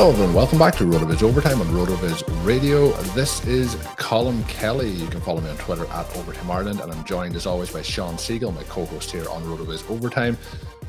Hello, 0.00 0.12
everyone. 0.12 0.32
Welcome 0.34 0.58
back 0.58 0.74
to 0.76 0.84
RotoViz 0.84 1.22
Overtime 1.22 1.60
on 1.60 1.66
RotoViz 1.66 2.46
Radio. 2.46 2.90
This 3.12 3.44
is 3.46 3.74
Colm 3.98 4.48
Kelly. 4.48 4.88
You 4.88 5.06
can 5.08 5.20
follow 5.20 5.42
me 5.42 5.50
on 5.50 5.58
Twitter 5.58 5.84
at 5.88 6.16
Overtime 6.16 6.50
Ireland, 6.50 6.80
and 6.80 6.90
I'm 6.90 7.04
joined 7.04 7.36
as 7.36 7.44
always 7.44 7.70
by 7.70 7.82
Shawn 7.82 8.14
Siegele, 8.14 8.54
my 8.54 8.62
co-host 8.62 9.10
here 9.10 9.28
on 9.28 9.42
RotoViz 9.42 9.90
Overtime. 9.90 10.38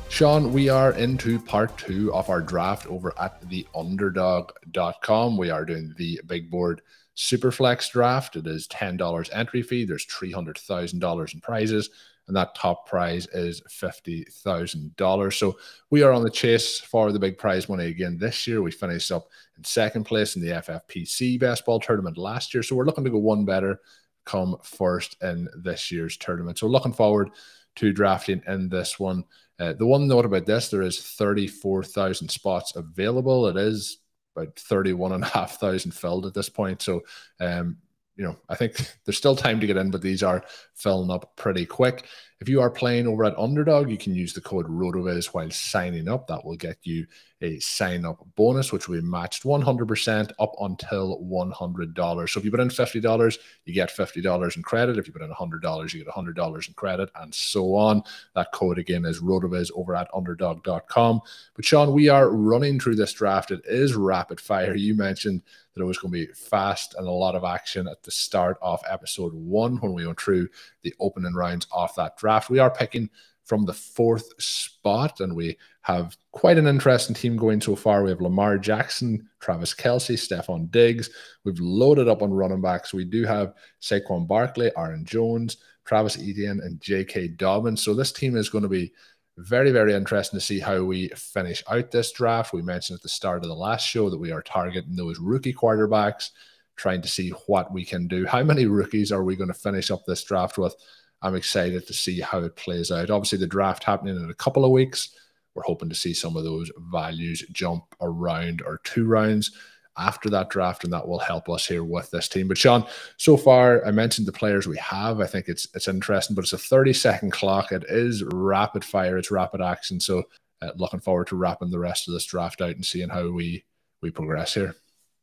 Shawn, 0.08 0.50
we 0.50 0.70
are 0.70 0.92
into 0.92 1.38
part 1.38 1.76
two 1.76 2.10
of 2.14 2.30
our 2.30 2.40
draft 2.40 2.86
over 2.86 3.12
at 3.20 3.42
theunderdog.com. 3.50 5.36
We 5.36 5.50
are 5.50 5.66
doing 5.66 5.92
the 5.98 6.22
big 6.24 6.50
board 6.50 6.80
Superflex 7.14 7.90
draft. 7.90 8.36
It 8.36 8.46
is 8.46 8.66
$10 8.68 9.28
entry 9.30 9.60
fee. 9.60 9.84
There's 9.84 10.06
$300,000 10.06 11.34
in 11.34 11.40
prizes, 11.42 11.90
and 12.28 12.36
that 12.36 12.54
top 12.54 12.86
prize 12.86 13.26
is 13.32 13.60
$50,000. 13.62 15.38
So 15.38 15.56
we 15.90 16.02
are 16.02 16.12
on 16.12 16.22
the 16.22 16.30
chase 16.30 16.78
for 16.78 17.12
the 17.12 17.18
big 17.18 17.36
prize 17.36 17.68
money 17.68 17.86
again 17.86 18.16
this 18.18 18.46
year. 18.46 18.62
We 18.62 18.70
finished 18.70 19.10
up 19.10 19.28
in 19.56 19.64
second 19.64 20.04
place 20.04 20.36
in 20.36 20.42
the 20.42 20.52
FFPC 20.52 21.40
best 21.40 21.64
ball 21.64 21.80
tournament 21.80 22.16
last 22.16 22.54
year. 22.54 22.62
So 22.62 22.76
we're 22.76 22.84
looking 22.86 23.04
to 23.04 23.10
go 23.10 23.18
one 23.18 23.44
better 23.44 23.80
come 24.24 24.56
first 24.62 25.16
in 25.22 25.48
this 25.56 25.90
year's 25.90 26.16
tournament. 26.16 26.58
So 26.58 26.68
looking 26.68 26.92
forward 26.92 27.30
to 27.76 27.92
drafting 27.92 28.42
in 28.46 28.68
this 28.68 28.98
one. 29.00 29.24
Uh, 29.58 29.72
the 29.72 29.86
one 29.86 30.08
note 30.08 30.24
about 30.24 30.46
this, 30.46 30.68
there 30.68 30.82
is 30.82 31.00
34,000 31.00 32.28
spots 32.28 32.74
available. 32.76 33.46
It 33.48 33.56
is 33.56 33.98
about 34.36 34.56
31,500 34.56 35.94
filled 35.94 36.26
at 36.26 36.34
this 36.34 36.48
point. 36.48 36.82
So, 36.82 37.02
um, 37.40 37.78
you 38.16 38.24
know, 38.24 38.36
I 38.48 38.54
think 38.54 38.74
there's 39.04 39.18
still 39.18 39.36
time 39.36 39.60
to 39.60 39.66
get 39.66 39.76
in, 39.76 39.90
but 39.90 40.02
these 40.02 40.22
are 40.22 40.44
filling 40.74 41.10
up 41.10 41.36
pretty 41.36 41.66
quick. 41.66 42.06
If 42.40 42.48
you 42.48 42.60
are 42.60 42.70
playing 42.70 43.06
over 43.06 43.24
at 43.24 43.38
Underdog, 43.38 43.90
you 43.90 43.98
can 43.98 44.14
use 44.14 44.32
the 44.32 44.40
code 44.40 44.66
RotoViz 44.66 45.26
while 45.26 45.50
signing 45.50 46.08
up. 46.08 46.26
That 46.26 46.44
will 46.44 46.56
get 46.56 46.78
you 46.82 47.06
a 47.42 47.58
sign 47.58 48.04
up 48.04 48.24
bonus, 48.36 48.72
which 48.72 48.88
will 48.88 49.00
be 49.00 49.06
matched 49.06 49.42
100% 49.42 50.32
up 50.38 50.54
until 50.60 51.20
$100. 51.20 52.28
So 52.28 52.38
if 52.38 52.44
you 52.44 52.50
put 52.50 52.60
in 52.60 52.68
$50, 52.68 53.38
you 53.64 53.74
get 53.74 53.90
$50 53.90 54.56
in 54.56 54.62
credit. 54.62 54.98
If 54.98 55.06
you 55.06 55.12
put 55.12 55.22
in 55.22 55.30
$100, 55.30 55.92
you 55.92 56.04
get 56.04 56.14
$100 56.14 56.68
in 56.68 56.74
credit, 56.74 57.10
and 57.16 57.34
so 57.34 57.74
on. 57.74 58.02
That 58.34 58.52
code 58.52 58.78
again 58.78 59.04
is 59.04 59.20
RotoViz 59.20 59.70
over 59.74 59.94
at 59.96 60.08
underdog.com. 60.14 61.20
But 61.54 61.64
Shawn, 61.64 61.92
we 61.92 62.08
are 62.08 62.30
running 62.30 62.78
through 62.78 62.96
this 62.96 63.12
draft. 63.12 63.50
It 63.50 63.62
is 63.66 63.94
rapid 63.94 64.40
fire. 64.40 64.74
You 64.74 64.94
mentioned 64.94 65.42
that 65.74 65.82
it 65.82 65.86
was 65.86 65.98
going 65.98 66.12
to 66.12 66.26
be 66.26 66.32
fast 66.32 66.94
and 66.96 67.06
a 67.06 67.10
lot 67.10 67.34
of 67.34 67.44
action 67.44 67.88
at 67.88 68.02
the 68.02 68.10
start 68.10 68.58
of 68.60 68.80
episode 68.88 69.32
one 69.32 69.76
when 69.78 69.94
we 69.94 70.06
went 70.06 70.20
through 70.20 70.48
the 70.82 70.94
opening 71.00 71.34
rounds 71.34 71.66
of 71.72 71.94
that 71.96 72.16
draft. 72.16 72.50
We 72.50 72.58
are 72.58 72.70
picking 72.70 73.08
from 73.52 73.66
the 73.66 73.74
fourth 73.74 74.32
spot, 74.42 75.20
and 75.20 75.36
we 75.36 75.58
have 75.82 76.16
quite 76.30 76.56
an 76.56 76.66
interesting 76.66 77.14
team 77.14 77.36
going 77.36 77.60
so 77.60 77.76
far. 77.76 78.02
We 78.02 78.08
have 78.08 78.22
Lamar 78.22 78.56
Jackson, 78.56 79.28
Travis 79.40 79.74
Kelce, 79.74 80.16
Stefon 80.16 80.70
Diggs. 80.70 81.10
We've 81.44 81.60
loaded 81.60 82.08
up 82.08 82.22
on 82.22 82.32
running 82.32 82.62
backs. 82.62 82.94
We 82.94 83.04
do 83.04 83.26
have 83.26 83.52
Saquon 83.82 84.26
Barkley, 84.26 84.70
Aaron 84.74 85.04
Jones, 85.04 85.58
Travis 85.84 86.16
Etienne, 86.16 86.60
and 86.64 86.80
J.K. 86.80 87.28
Dobbins. 87.28 87.82
So 87.82 87.92
this 87.92 88.10
team 88.10 88.38
is 88.38 88.48
going 88.48 88.62
to 88.62 88.70
be 88.70 88.90
very, 89.36 89.70
very 89.70 89.92
interesting 89.92 90.40
to 90.40 90.46
see 90.46 90.58
how 90.58 90.82
we 90.82 91.08
finish 91.08 91.62
out 91.70 91.90
this 91.90 92.10
draft. 92.10 92.54
We 92.54 92.62
mentioned 92.62 93.00
at 93.00 93.02
the 93.02 93.10
start 93.10 93.42
of 93.42 93.50
the 93.50 93.54
last 93.54 93.86
show 93.86 94.08
that 94.08 94.18
we 94.18 94.32
are 94.32 94.40
targeting 94.40 94.96
those 94.96 95.18
rookie 95.18 95.52
quarterbacks, 95.52 96.30
trying 96.76 97.02
to 97.02 97.08
see 97.08 97.28
what 97.48 97.70
we 97.70 97.84
can 97.84 98.08
do. 98.08 98.24
How 98.24 98.42
many 98.42 98.64
rookies 98.64 99.12
are 99.12 99.22
we 99.22 99.36
going 99.36 99.52
to 99.52 99.54
finish 99.54 99.90
up 99.90 100.06
this 100.06 100.24
draft 100.24 100.56
with? 100.56 100.74
I'm 101.22 101.36
excited 101.36 101.86
to 101.86 101.94
see 101.94 102.20
how 102.20 102.40
it 102.40 102.56
plays 102.56 102.90
out. 102.90 103.10
Obviously, 103.10 103.38
the 103.38 103.46
draft 103.46 103.84
happening 103.84 104.16
in 104.16 104.30
a 104.30 104.34
couple 104.34 104.64
of 104.64 104.72
weeks. 104.72 105.16
We're 105.54 105.62
hoping 105.62 105.88
to 105.88 105.94
see 105.94 106.14
some 106.14 106.36
of 106.36 106.44
those 106.44 106.70
values 106.90 107.44
jump 107.52 107.84
around 108.00 108.62
or 108.62 108.80
two 108.84 109.06
rounds 109.06 109.52
after 109.98 110.30
that 110.30 110.48
draft, 110.50 110.84
and 110.84 110.92
that 110.92 111.06
will 111.06 111.18
help 111.18 111.48
us 111.48 111.66
here 111.66 111.84
with 111.84 112.10
this 112.10 112.28
team. 112.28 112.48
But 112.48 112.58
Shawn, 112.58 112.86
so 113.18 113.36
far 113.36 113.84
I 113.84 113.90
mentioned 113.90 114.26
the 114.26 114.32
players 114.32 114.66
we 114.66 114.78
have. 114.78 115.20
I 115.20 115.26
think 115.26 115.48
it's 115.48 115.68
it's 115.74 115.88
interesting, 115.88 116.34
but 116.34 116.44
it's 116.44 116.54
a 116.54 116.58
30 116.58 116.92
second 116.92 117.30
clock. 117.32 117.72
It 117.72 117.84
is 117.88 118.24
rapid 118.24 118.84
fire, 118.84 119.18
it's 119.18 119.30
rapid 119.30 119.60
action. 119.60 120.00
So 120.00 120.24
uh, 120.62 120.70
looking 120.76 121.00
forward 121.00 121.26
to 121.28 121.36
wrapping 121.36 121.70
the 121.70 121.78
rest 121.78 122.08
of 122.08 122.14
this 122.14 122.26
draft 122.26 122.60
out 122.60 122.70
and 122.70 122.84
seeing 122.84 123.10
how 123.10 123.30
we 123.30 123.64
we 124.00 124.10
progress 124.10 124.54
here. 124.54 124.74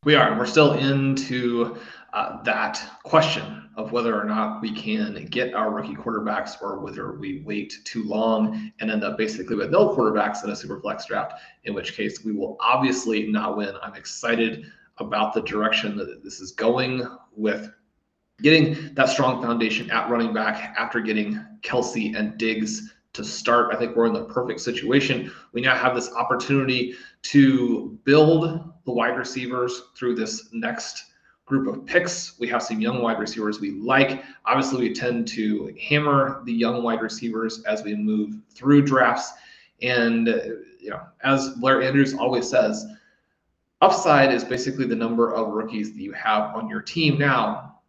We 0.05 0.15
are. 0.15 0.37
We're 0.37 0.45
still 0.45 0.73
into 0.73 1.77
uh, 2.13 2.41
that 2.43 2.81
question 3.03 3.69
of 3.75 3.91
whether 3.91 4.19
or 4.19 4.25
not 4.25 4.61
we 4.61 4.71
can 4.71 5.25
get 5.29 5.53
our 5.53 5.71
rookie 5.71 5.95
quarterbacks 5.95 6.61
or 6.61 6.79
whether 6.79 7.13
we 7.13 7.41
wait 7.45 7.73
too 7.85 8.03
long 8.03 8.71
and 8.79 8.91
end 8.91 9.03
up 9.03 9.17
basically 9.17 9.55
with 9.55 9.69
no 9.71 9.95
quarterbacks 9.95 10.43
in 10.43 10.49
a 10.49 10.55
super 10.55 10.79
flex 10.79 11.05
draft, 11.05 11.33
in 11.63 11.73
which 11.73 11.93
case 11.93 12.23
we 12.23 12.33
will 12.33 12.57
obviously 12.59 13.27
not 13.27 13.55
win. 13.55 13.75
I'm 13.81 13.95
excited 13.95 14.65
about 14.97 15.33
the 15.33 15.41
direction 15.41 15.95
that 15.97 16.23
this 16.23 16.39
is 16.41 16.51
going 16.51 17.07
with 17.35 17.71
getting 18.41 18.93
that 18.95 19.09
strong 19.09 19.41
foundation 19.41 19.89
at 19.91 20.09
running 20.09 20.33
back 20.33 20.75
after 20.77 20.99
getting 20.99 21.43
Kelce 21.61 22.17
and 22.17 22.37
Diggs 22.37 22.93
to 23.13 23.23
start. 23.23 23.73
I 23.73 23.77
think 23.77 23.95
we're 23.95 24.07
in 24.07 24.13
the 24.13 24.25
perfect 24.25 24.61
situation. 24.61 25.31
We 25.53 25.61
now 25.61 25.75
have 25.75 25.95
this 25.95 26.11
opportunity 26.13 26.95
to 27.23 27.97
build 28.03 28.71
the 28.85 28.91
wide 28.91 29.17
receivers 29.17 29.81
through 29.95 30.15
this 30.15 30.49
next 30.53 31.05
group 31.49 31.67
of 31.67 31.85
picks. 31.85 32.39
We 32.39 32.47
have 32.47 32.63
some 32.63 32.79
young 32.79 33.01
wide 33.01 33.19
receivers 33.19 33.59
we 33.59 33.71
like. 33.71 34.23
Obviously, 34.45 34.87
we 34.87 34.93
tend 34.93 35.27
to 35.29 35.75
hammer 35.81 36.41
the 36.45 36.53
young 36.53 36.83
wide 36.83 37.01
receivers 37.01 37.63
as 37.63 37.83
we 37.83 37.95
move 37.95 38.35
through 38.51 38.83
drafts. 38.83 39.33
And, 39.81 40.29
uh, 40.29 40.37
you 40.79 40.91
know, 40.91 41.01
as 41.23 41.49
Blair 41.55 41.81
Andrews 41.81 42.13
always 42.13 42.47
says, 42.47 42.85
upside 43.81 44.31
is 44.31 44.43
basically 44.43 44.85
the 44.85 44.95
number 44.95 45.33
of 45.33 45.49
rookies 45.49 45.91
that 45.93 46.01
you 46.01 46.11
have 46.13 46.55
on 46.55 46.69
your 46.69 46.81
team. 46.81 47.17
Now, 47.17 47.79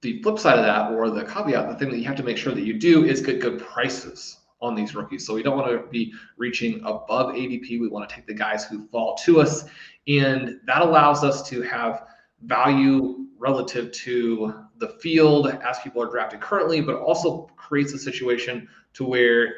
the 0.00 0.22
flip 0.22 0.38
side 0.38 0.58
of 0.58 0.64
that, 0.64 0.92
or 0.92 1.10
the 1.10 1.24
caveat, 1.24 1.68
the 1.68 1.74
thing 1.74 1.90
that 1.90 1.98
you 1.98 2.04
have 2.04 2.16
to 2.16 2.22
make 2.22 2.38
sure 2.38 2.54
that 2.54 2.64
you 2.64 2.74
do 2.74 3.04
is 3.04 3.20
get 3.20 3.40
good 3.40 3.58
prices 3.58 4.38
on 4.60 4.74
these 4.74 4.94
rookies. 4.94 5.26
So 5.26 5.34
we 5.34 5.42
don't 5.42 5.58
want 5.58 5.70
to 5.70 5.86
be 5.90 6.12
reaching 6.36 6.80
above 6.80 7.34
ADP. 7.34 7.80
We 7.80 7.88
want 7.88 8.08
to 8.08 8.14
take 8.14 8.26
the 8.26 8.34
guys 8.34 8.64
who 8.64 8.86
fall 8.88 9.14
to 9.24 9.40
us. 9.40 9.64
And 10.06 10.60
that 10.66 10.82
allows 10.82 11.22
us 11.22 11.46
to 11.50 11.62
have 11.62 12.07
value 12.42 13.26
relative 13.38 13.92
to 13.92 14.54
the 14.78 14.88
field 15.00 15.48
as 15.48 15.78
people 15.80 16.02
are 16.02 16.10
drafted 16.10 16.40
currently, 16.40 16.80
but 16.80 16.96
also 16.96 17.50
creates 17.56 17.92
a 17.92 17.98
situation 17.98 18.68
to 18.94 19.04
where 19.04 19.54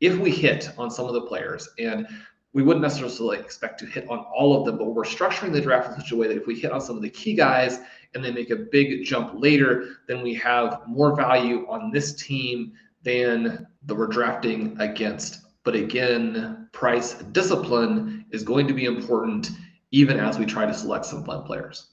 if 0.00 0.16
we 0.18 0.30
hit 0.30 0.70
on 0.78 0.90
some 0.90 1.06
of 1.06 1.12
the 1.12 1.22
players 1.22 1.68
and 1.78 2.06
we 2.52 2.62
wouldn't 2.62 2.82
necessarily 2.82 3.38
expect 3.38 3.78
to 3.78 3.86
hit 3.86 4.08
on 4.10 4.18
all 4.18 4.58
of 4.58 4.66
them, 4.66 4.76
but 4.76 4.86
we're 4.86 5.04
structuring 5.04 5.52
the 5.52 5.60
draft 5.60 5.88
in 5.88 5.94
such 6.00 6.10
a 6.10 6.16
way 6.16 6.26
that 6.26 6.36
if 6.36 6.46
we 6.46 6.58
hit 6.58 6.72
on 6.72 6.80
some 6.80 6.96
of 6.96 7.02
the 7.02 7.10
key 7.10 7.34
guys 7.34 7.78
and 8.14 8.24
they 8.24 8.32
make 8.32 8.50
a 8.50 8.56
big 8.56 9.04
jump 9.04 9.32
later, 9.34 9.98
then 10.08 10.22
we 10.22 10.34
have 10.34 10.80
more 10.86 11.14
value 11.14 11.66
on 11.68 11.92
this 11.92 12.14
team 12.14 12.72
than 13.02 13.66
that 13.84 13.94
we're 13.94 14.08
drafting 14.08 14.76
against. 14.80 15.42
But 15.62 15.76
again, 15.76 16.68
price 16.72 17.14
discipline 17.14 18.24
is 18.30 18.42
going 18.42 18.66
to 18.66 18.74
be 18.74 18.86
important 18.86 19.50
even 19.92 20.18
as 20.18 20.38
we 20.38 20.46
try 20.46 20.66
to 20.66 20.74
select 20.74 21.06
some 21.06 21.24
fun 21.24 21.44
players. 21.44 21.92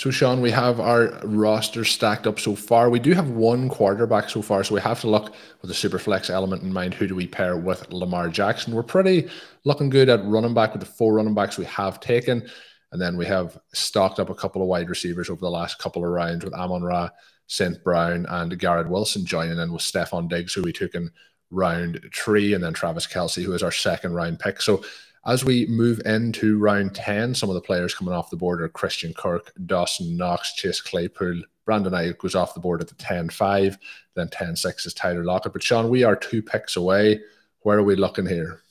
So, 0.00 0.10
Shawn, 0.10 0.40
we 0.40 0.50
have 0.52 0.80
our 0.80 1.10
roster 1.24 1.84
stacked 1.84 2.26
up 2.26 2.40
so 2.40 2.54
far. 2.54 2.88
We 2.88 2.98
do 2.98 3.12
have 3.12 3.28
one 3.28 3.68
quarterback 3.68 4.30
so 4.30 4.40
far, 4.40 4.64
so 4.64 4.74
we 4.74 4.80
have 4.80 4.98
to 5.02 5.10
look 5.10 5.34
with 5.60 5.68
the 5.68 5.74
super 5.74 5.98
flex 5.98 6.30
element 6.30 6.62
in 6.62 6.72
mind. 6.72 6.94
Who 6.94 7.06
do 7.06 7.14
we 7.14 7.26
pair 7.26 7.58
with 7.58 7.92
Lamar 7.92 8.30
Jackson? 8.30 8.72
We're 8.72 8.82
pretty 8.82 9.28
looking 9.64 9.90
good 9.90 10.08
at 10.08 10.24
running 10.24 10.54
back 10.54 10.72
with 10.72 10.80
the 10.80 10.90
four 10.90 11.12
running 11.12 11.34
backs 11.34 11.58
we 11.58 11.66
have 11.66 12.00
taken. 12.00 12.48
And 12.92 13.02
then 13.02 13.18
we 13.18 13.26
have 13.26 13.58
stocked 13.74 14.18
up 14.18 14.30
a 14.30 14.34
couple 14.34 14.62
of 14.62 14.68
wide 14.68 14.88
receivers 14.88 15.28
over 15.28 15.42
the 15.42 15.50
last 15.50 15.78
couple 15.78 16.02
of 16.02 16.10
rounds 16.10 16.46
with 16.46 16.54
Amon 16.54 16.82
Ra, 16.82 17.10
St. 17.48 17.84
Brown, 17.84 18.24
and 18.30 18.58
Garrett 18.58 18.88
Wilson 18.88 19.26
joining 19.26 19.58
in 19.58 19.70
with 19.70 19.82
Stefon 19.82 20.30
Diggs, 20.30 20.54
who 20.54 20.62
we 20.62 20.72
took 20.72 20.94
in 20.94 21.10
round 21.50 22.00
three, 22.14 22.54
and 22.54 22.64
then 22.64 22.72
Travis 22.72 23.06
Kelce, 23.06 23.44
who 23.44 23.52
is 23.52 23.62
our 23.62 23.70
second 23.70 24.14
round 24.14 24.38
pick. 24.38 24.62
So 24.62 24.82
as 25.26 25.44
we 25.44 25.66
move 25.66 26.00
into 26.06 26.58
round 26.58 26.94
10, 26.94 27.34
some 27.34 27.50
of 27.50 27.54
the 27.54 27.60
players 27.60 27.94
coming 27.94 28.14
off 28.14 28.30
the 28.30 28.36
board 28.36 28.62
are 28.62 28.68
Christian 28.68 29.12
Kirk, 29.12 29.52
Dawson 29.66 30.16
Knox, 30.16 30.54
Chase 30.54 30.80
Claypool. 30.80 31.42
Brandon 31.66 31.92
Aiyuk 31.92 32.18
goes 32.18 32.34
off 32.34 32.54
the 32.54 32.60
board 32.60 32.80
at 32.80 32.88
the 32.88 32.94
10 32.94 33.28
5. 33.28 33.78
Then 34.14 34.28
10 34.28 34.56
6 34.56 34.86
is 34.86 34.94
Tyler 34.94 35.24
Lockett. 35.24 35.52
But 35.52 35.62
Shawn, 35.62 35.90
we 35.90 36.04
are 36.04 36.16
two 36.16 36.42
picks 36.42 36.76
away. 36.76 37.20
Where 37.60 37.78
are 37.78 37.82
we 37.82 37.96
looking 37.96 38.26
here? 38.26 38.62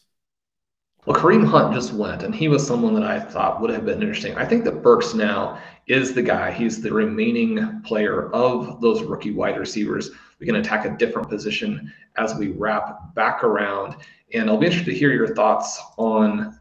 Well, 1.05 1.19
Kareem 1.19 1.47
Hunt 1.47 1.73
just 1.73 1.93
went, 1.93 2.23
and 2.23 2.35
he 2.35 2.49
was 2.49 2.65
someone 2.65 2.93
that 2.95 3.03
I 3.03 3.19
thought 3.19 3.61
would 3.61 3.69
have 3.69 3.85
been 3.85 4.01
interesting. 4.01 4.35
I 4.35 4.45
think 4.45 4.63
that 4.65 4.83
Burks 4.83 5.13
now 5.13 5.59
is 5.87 6.13
the 6.13 6.21
guy. 6.21 6.51
He's 6.51 6.81
the 6.81 6.91
remaining 6.91 7.81
player 7.83 8.29
of 8.31 8.81
those 8.81 9.01
rookie 9.03 9.31
wide 9.31 9.57
receivers. 9.57 10.11
We 10.39 10.45
can 10.45 10.55
attack 10.55 10.85
a 10.85 10.97
different 10.97 11.29
position 11.29 11.93
as 12.17 12.35
we 12.35 12.49
wrap 12.49 13.15
back 13.15 13.43
around. 13.43 13.95
And 14.33 14.49
I'll 14.49 14.57
be 14.57 14.67
interested 14.67 14.91
to 14.91 14.97
hear 14.97 15.11
your 15.11 15.33
thoughts 15.33 15.81
on 15.97 16.59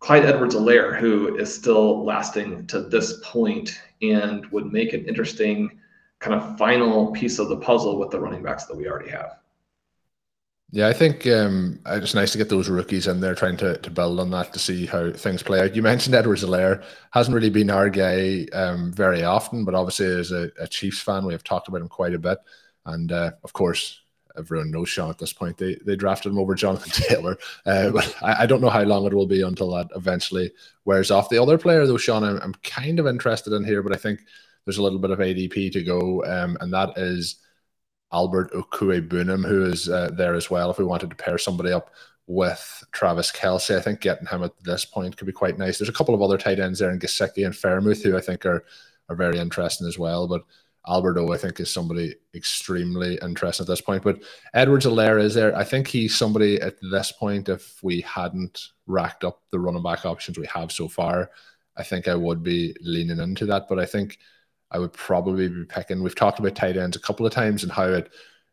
Clyde 0.00 0.24
Edwards 0.24 0.54
Helaire, 0.54 0.98
who 0.98 1.36
is 1.36 1.54
still 1.54 2.04
lasting 2.04 2.66
to 2.66 2.80
this 2.80 3.20
point 3.24 3.80
and 4.02 4.44
would 4.46 4.72
make 4.72 4.92
an 4.92 5.04
interesting 5.06 5.78
kind 6.18 6.40
of 6.40 6.58
final 6.58 7.12
piece 7.12 7.38
of 7.38 7.48
the 7.48 7.56
puzzle 7.56 7.98
with 7.98 8.10
the 8.10 8.20
running 8.20 8.42
backs 8.42 8.64
that 8.64 8.76
we 8.76 8.88
already 8.88 9.10
have. 9.10 9.38
Yeah, 10.74 10.88
I 10.88 10.94
think 10.94 11.26
um, 11.26 11.80
it's 11.86 12.14
nice 12.14 12.32
to 12.32 12.38
get 12.38 12.48
those 12.48 12.70
rookies 12.70 13.06
in 13.06 13.20
there 13.20 13.34
trying 13.34 13.58
to, 13.58 13.76
to 13.76 13.90
build 13.90 14.18
on 14.18 14.30
that 14.30 14.54
to 14.54 14.58
see 14.58 14.86
how 14.86 15.12
things 15.12 15.42
play 15.42 15.60
out. 15.60 15.76
You 15.76 15.82
mentioned 15.82 16.14
Edwards 16.14 16.42
Helaire 16.42 16.82
hasn't 17.10 17.34
really 17.34 17.50
been 17.50 17.68
our 17.68 17.90
guy 17.90 18.46
um, 18.54 18.90
very 18.90 19.22
often, 19.22 19.66
but 19.66 19.74
obviously 19.74 20.06
as 20.06 20.32
a, 20.32 20.50
a, 20.58 20.66
Chiefs 20.66 21.00
fan, 21.00 21.26
we 21.26 21.34
have 21.34 21.44
talked 21.44 21.68
about 21.68 21.82
him 21.82 21.88
quite 21.88 22.14
a 22.14 22.18
bit. 22.18 22.38
And 22.86 23.12
uh, 23.12 23.32
of 23.44 23.52
course, 23.52 24.00
everyone 24.36 24.70
knows 24.70 24.88
Shawn 24.88 25.10
at 25.10 25.18
this 25.18 25.32
point. 25.32 25.56
They 25.56 25.76
they 25.84 25.96
drafted 25.96 26.32
him 26.32 26.38
over 26.38 26.54
Jonathan 26.54 26.90
Taylor, 27.08 27.38
uh, 27.66 27.90
but 27.90 28.16
I, 28.22 28.42
I, 28.42 28.46
don't 28.46 28.60
know 28.60 28.70
how 28.70 28.82
long 28.82 29.06
it 29.06 29.14
will 29.14 29.26
be 29.26 29.42
until 29.42 29.70
that 29.72 29.88
eventually 29.94 30.52
wears 30.84 31.10
off. 31.10 31.28
The 31.28 31.42
other 31.42 31.58
player, 31.58 31.86
though, 31.86 31.96
Shawn, 31.96 32.24
I'm, 32.24 32.38
I'm 32.38 32.54
kind 32.62 32.98
of 32.98 33.06
interested 33.06 33.52
in 33.52 33.64
here, 33.64 33.82
but 33.82 33.92
I 33.92 33.98
think 33.98 34.20
there's 34.64 34.78
a 34.78 34.82
little 34.82 34.98
bit 34.98 35.10
of 35.10 35.18
ADP 35.18 35.72
to 35.72 35.82
go, 35.82 36.24
um, 36.24 36.56
and 36.60 36.72
that 36.72 36.96
is 36.96 37.36
Albert 38.12 38.52
Okwuegbunam, 38.52 39.46
who 39.46 39.64
is 39.64 39.88
uh, 39.88 40.10
there 40.12 40.34
as 40.34 40.50
well. 40.50 40.70
If 40.70 40.78
we 40.78 40.84
wanted 40.84 41.10
to 41.10 41.16
pair 41.16 41.38
somebody 41.38 41.72
up 41.72 41.90
with 42.26 42.84
Travis 42.92 43.32
Kelce, 43.32 43.76
I 43.76 43.80
think 43.80 44.00
getting 44.00 44.26
him 44.26 44.42
at 44.42 44.52
this 44.62 44.84
point 44.84 45.16
could 45.16 45.26
be 45.26 45.32
quite 45.32 45.58
nice. 45.58 45.78
There's 45.78 45.88
a 45.88 45.94
couple 45.94 46.14
of 46.14 46.22
other 46.22 46.38
tight 46.38 46.60
ends 46.60 46.78
there 46.78 46.90
in 46.90 46.98
Gesicki 46.98 47.44
and 47.44 47.54
Freiermuth, 47.54 48.02
who 48.02 48.16
I 48.16 48.20
think 48.20 48.46
are 48.46 48.64
are 49.08 49.16
very 49.16 49.38
interesting 49.38 49.86
as 49.86 49.98
well, 49.98 50.26
but. 50.26 50.42
Alberto, 50.88 51.32
I 51.32 51.36
think, 51.36 51.60
is 51.60 51.72
somebody 51.72 52.14
extremely 52.34 53.18
interesting 53.22 53.64
at 53.64 53.68
this 53.68 53.80
point. 53.80 54.02
But 54.02 54.22
Edwards 54.52 54.84
Helaire 54.84 55.22
is 55.22 55.34
there. 55.34 55.56
I 55.56 55.64
think 55.64 55.86
he's 55.86 56.16
somebody 56.16 56.60
at 56.60 56.76
this 56.90 57.12
point, 57.12 57.48
if 57.48 57.82
we 57.82 58.00
hadn't 58.00 58.68
racked 58.86 59.24
up 59.24 59.42
the 59.50 59.60
running 59.60 59.82
back 59.82 60.04
options 60.04 60.38
we 60.38 60.46
have 60.46 60.72
so 60.72 60.88
far, 60.88 61.30
I 61.76 61.84
think 61.84 62.08
I 62.08 62.14
would 62.14 62.42
be 62.42 62.74
leaning 62.80 63.20
into 63.20 63.46
that. 63.46 63.68
But 63.68 63.78
I 63.78 63.86
think 63.86 64.18
I 64.72 64.78
would 64.78 64.92
probably 64.92 65.48
be 65.48 65.64
picking. 65.64 66.02
We've 66.02 66.14
talked 66.16 66.40
about 66.40 66.56
tight 66.56 66.76
ends 66.76 66.96
a 66.96 67.00
couple 67.00 67.26
of 67.26 67.32
times 67.32 67.62
and 67.62 67.70
how 67.70 67.84
it 67.84 68.10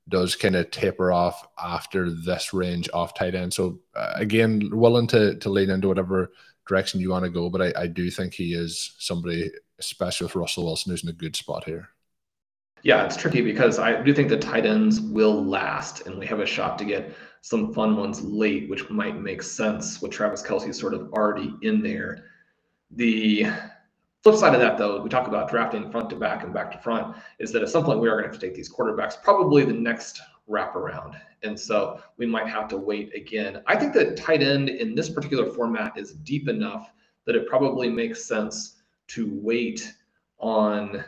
does 0.08 0.36
kind 0.36 0.56
of 0.56 0.70
taper 0.72 1.12
off 1.12 1.48
after 1.64 2.10
this 2.12 2.54
range 2.54 2.90
of 2.90 3.14
tight 3.16 3.36
end. 3.36 3.54
So 3.54 3.80
uh, 3.96 4.14
again, 4.16 4.70
willing 4.72 5.08
to 5.08 5.36
to 5.36 5.50
lean 5.50 5.70
into 5.70 5.88
whatever 5.88 6.31
direction 6.68 7.00
you 7.00 7.10
want 7.10 7.26
to 7.26 7.31
go, 7.31 7.50
but 7.50 7.62
I, 7.62 7.84
I 7.84 7.88
do 7.88 8.12
think 8.12 8.34
he 8.34 8.54
is 8.54 8.94
somebody, 9.00 9.52
especially 9.80 10.26
with 10.26 10.36
Russell 10.36 10.66
Wilson, 10.66 10.92
who's 10.92 11.04
in 11.04 11.10
a 11.10 11.14
good 11.14 11.36
spot 11.36 11.64
here. 11.64 11.90
Yeah, 12.84 13.04
it's 13.06 13.18
tricky 13.18 13.42
because 13.42 13.78
I 13.78 14.02
do 14.02 14.14
think 14.14 14.30
the 14.30 14.38
tight 14.38 14.66
ends 14.66 15.02
will 15.02 15.44
last, 15.44 16.06
and 16.08 16.18
we 16.18 16.26
have 16.28 16.40
a 16.40 16.46
shot 16.46 16.78
to 16.80 16.86
get 16.86 17.14
some 17.42 17.74
fun 17.74 17.98
ones 17.98 18.22
late, 18.22 18.70
which 18.70 18.90
might 18.90 19.20
make 19.20 19.42
sense 19.42 20.02
with 20.02 20.12
Travis 20.12 20.42
Kelce 20.42 20.74
sort 20.74 20.94
of 20.94 21.12
already 21.14 21.54
in 21.62 21.81
there. 21.81 22.26
The 22.92 23.48
flip 24.24 24.36
side 24.36 24.54
of 24.54 24.62
that, 24.62 24.78
though, 24.78 25.02
we 25.02 25.10
talk 25.10 25.28
about 25.28 25.50
drafting 25.50 25.92
front 25.92 26.10
to 26.10 26.16
back 26.16 26.44
and 26.44 26.54
back 26.54 26.72
to 26.72 26.78
front, 26.78 27.16
is 27.40 27.52
that 27.52 27.64
at 27.64 27.70
some 27.70 27.84
point 27.84 28.00
we 28.00 28.08
are 28.08 28.14
going 28.14 28.24
to 28.24 28.30
have 28.30 28.40
to 28.40 28.46
take 28.46 28.56
these 28.56 28.72
quarterbacks, 28.72 29.22
probably 29.22 29.66
the 29.66 29.74
next 29.74 30.22
wraparound. 30.50 31.20
And 31.44 31.58
so 31.58 32.02
we 32.18 32.26
might 32.26 32.48
have 32.48 32.68
to 32.70 32.78
wait 32.78 33.14
again. 33.16 33.62
I 33.68 33.76
think 33.76 33.94
that 33.94 34.18
tight 34.18 34.42
end 34.42 34.70
in 34.70 34.96
this 34.96 35.10
particular 35.10 35.50
format 35.52 35.98
is 35.98 36.14
deep 36.14 36.50
enough 36.50 36.92
that 37.26 37.36
it 37.36 37.48
probably 37.48 37.90
makes 37.90 38.26
sense 38.26 38.76
to 39.10 39.30
wait 39.31 39.94
on 40.40 41.04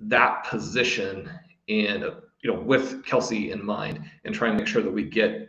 that 0.00 0.44
position 0.44 1.30
and 1.68 2.04
you 2.42 2.52
know 2.52 2.60
with 2.60 3.04
Kelce 3.04 3.50
in 3.50 3.64
mind 3.64 4.02
and 4.24 4.34
try 4.34 4.48
and 4.48 4.56
make 4.56 4.66
sure 4.66 4.82
that 4.82 4.90
we 4.90 5.04
get 5.04 5.48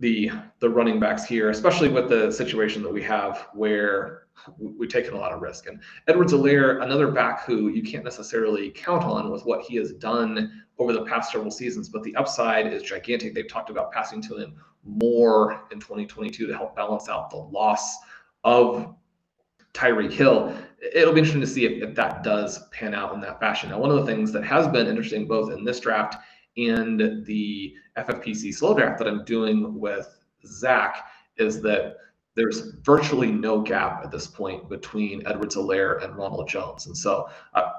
the 0.00 0.30
the 0.58 0.68
running 0.68 0.98
backs 0.98 1.24
here, 1.24 1.50
especially 1.50 1.88
with 1.88 2.08
the 2.08 2.30
situation 2.30 2.82
that 2.82 2.92
we 2.92 3.02
have 3.02 3.48
where 3.54 4.24
we've 4.58 4.90
taken 4.90 5.14
a 5.14 5.16
lot 5.16 5.32
of 5.32 5.40
risk. 5.40 5.66
And 5.66 5.80
Edwards 6.08 6.32
Helaire, 6.32 6.82
another 6.82 7.10
back 7.10 7.44
who 7.44 7.68
you 7.68 7.82
can't 7.82 8.04
necessarily 8.04 8.70
count 8.70 9.04
on 9.04 9.30
with 9.30 9.44
what 9.44 9.62
he 9.62 9.76
has 9.76 9.92
done 9.92 10.64
over 10.78 10.92
the 10.92 11.04
past 11.04 11.30
several 11.30 11.50
seasons, 11.50 11.88
but 11.88 12.02
the 12.02 12.14
upside 12.16 12.72
is 12.72 12.82
gigantic. 12.82 13.34
They've 13.34 13.48
talked 13.48 13.70
about 13.70 13.92
passing 13.92 14.20
to 14.22 14.36
him 14.36 14.54
more 14.84 15.62
in 15.70 15.78
2022 15.78 16.46
to 16.46 16.56
help 16.56 16.74
balance 16.74 17.08
out 17.08 17.30
the 17.30 17.36
loss 17.36 17.96
of 18.42 18.94
Tyreek 19.74 20.12
Hill. 20.12 20.54
It'll 20.94 21.12
be 21.12 21.18
interesting 21.18 21.40
to 21.40 21.46
see 21.46 21.66
if, 21.66 21.82
if 21.82 21.94
that 21.96 22.22
does 22.22 22.66
pan 22.68 22.94
out 22.94 23.12
in 23.14 23.20
that 23.20 23.40
fashion. 23.40 23.70
Now, 23.70 23.78
one 23.78 23.90
of 23.90 23.96
the 23.96 24.06
things 24.06 24.32
that 24.32 24.44
has 24.44 24.68
been 24.68 24.86
interesting 24.86 25.26
both 25.26 25.52
in 25.52 25.64
this 25.64 25.80
draft 25.80 26.16
and 26.56 27.24
the 27.26 27.74
FFPC 27.98 28.54
slow 28.54 28.74
draft 28.74 28.98
that 28.98 29.08
I'm 29.08 29.24
doing 29.24 29.78
with 29.78 30.08
Zach 30.46 31.04
is 31.36 31.60
that 31.62 31.96
there's 32.36 32.72
virtually 32.82 33.30
no 33.30 33.60
gap 33.60 34.04
at 34.04 34.10
this 34.10 34.26
point 34.26 34.68
between 34.68 35.26
Edwards 35.26 35.56
Helaire 35.56 36.02
and 36.04 36.16
Ronald 36.16 36.48
Jones. 36.48 36.86
And 36.86 36.96
so 36.96 37.28
uh, 37.54 37.70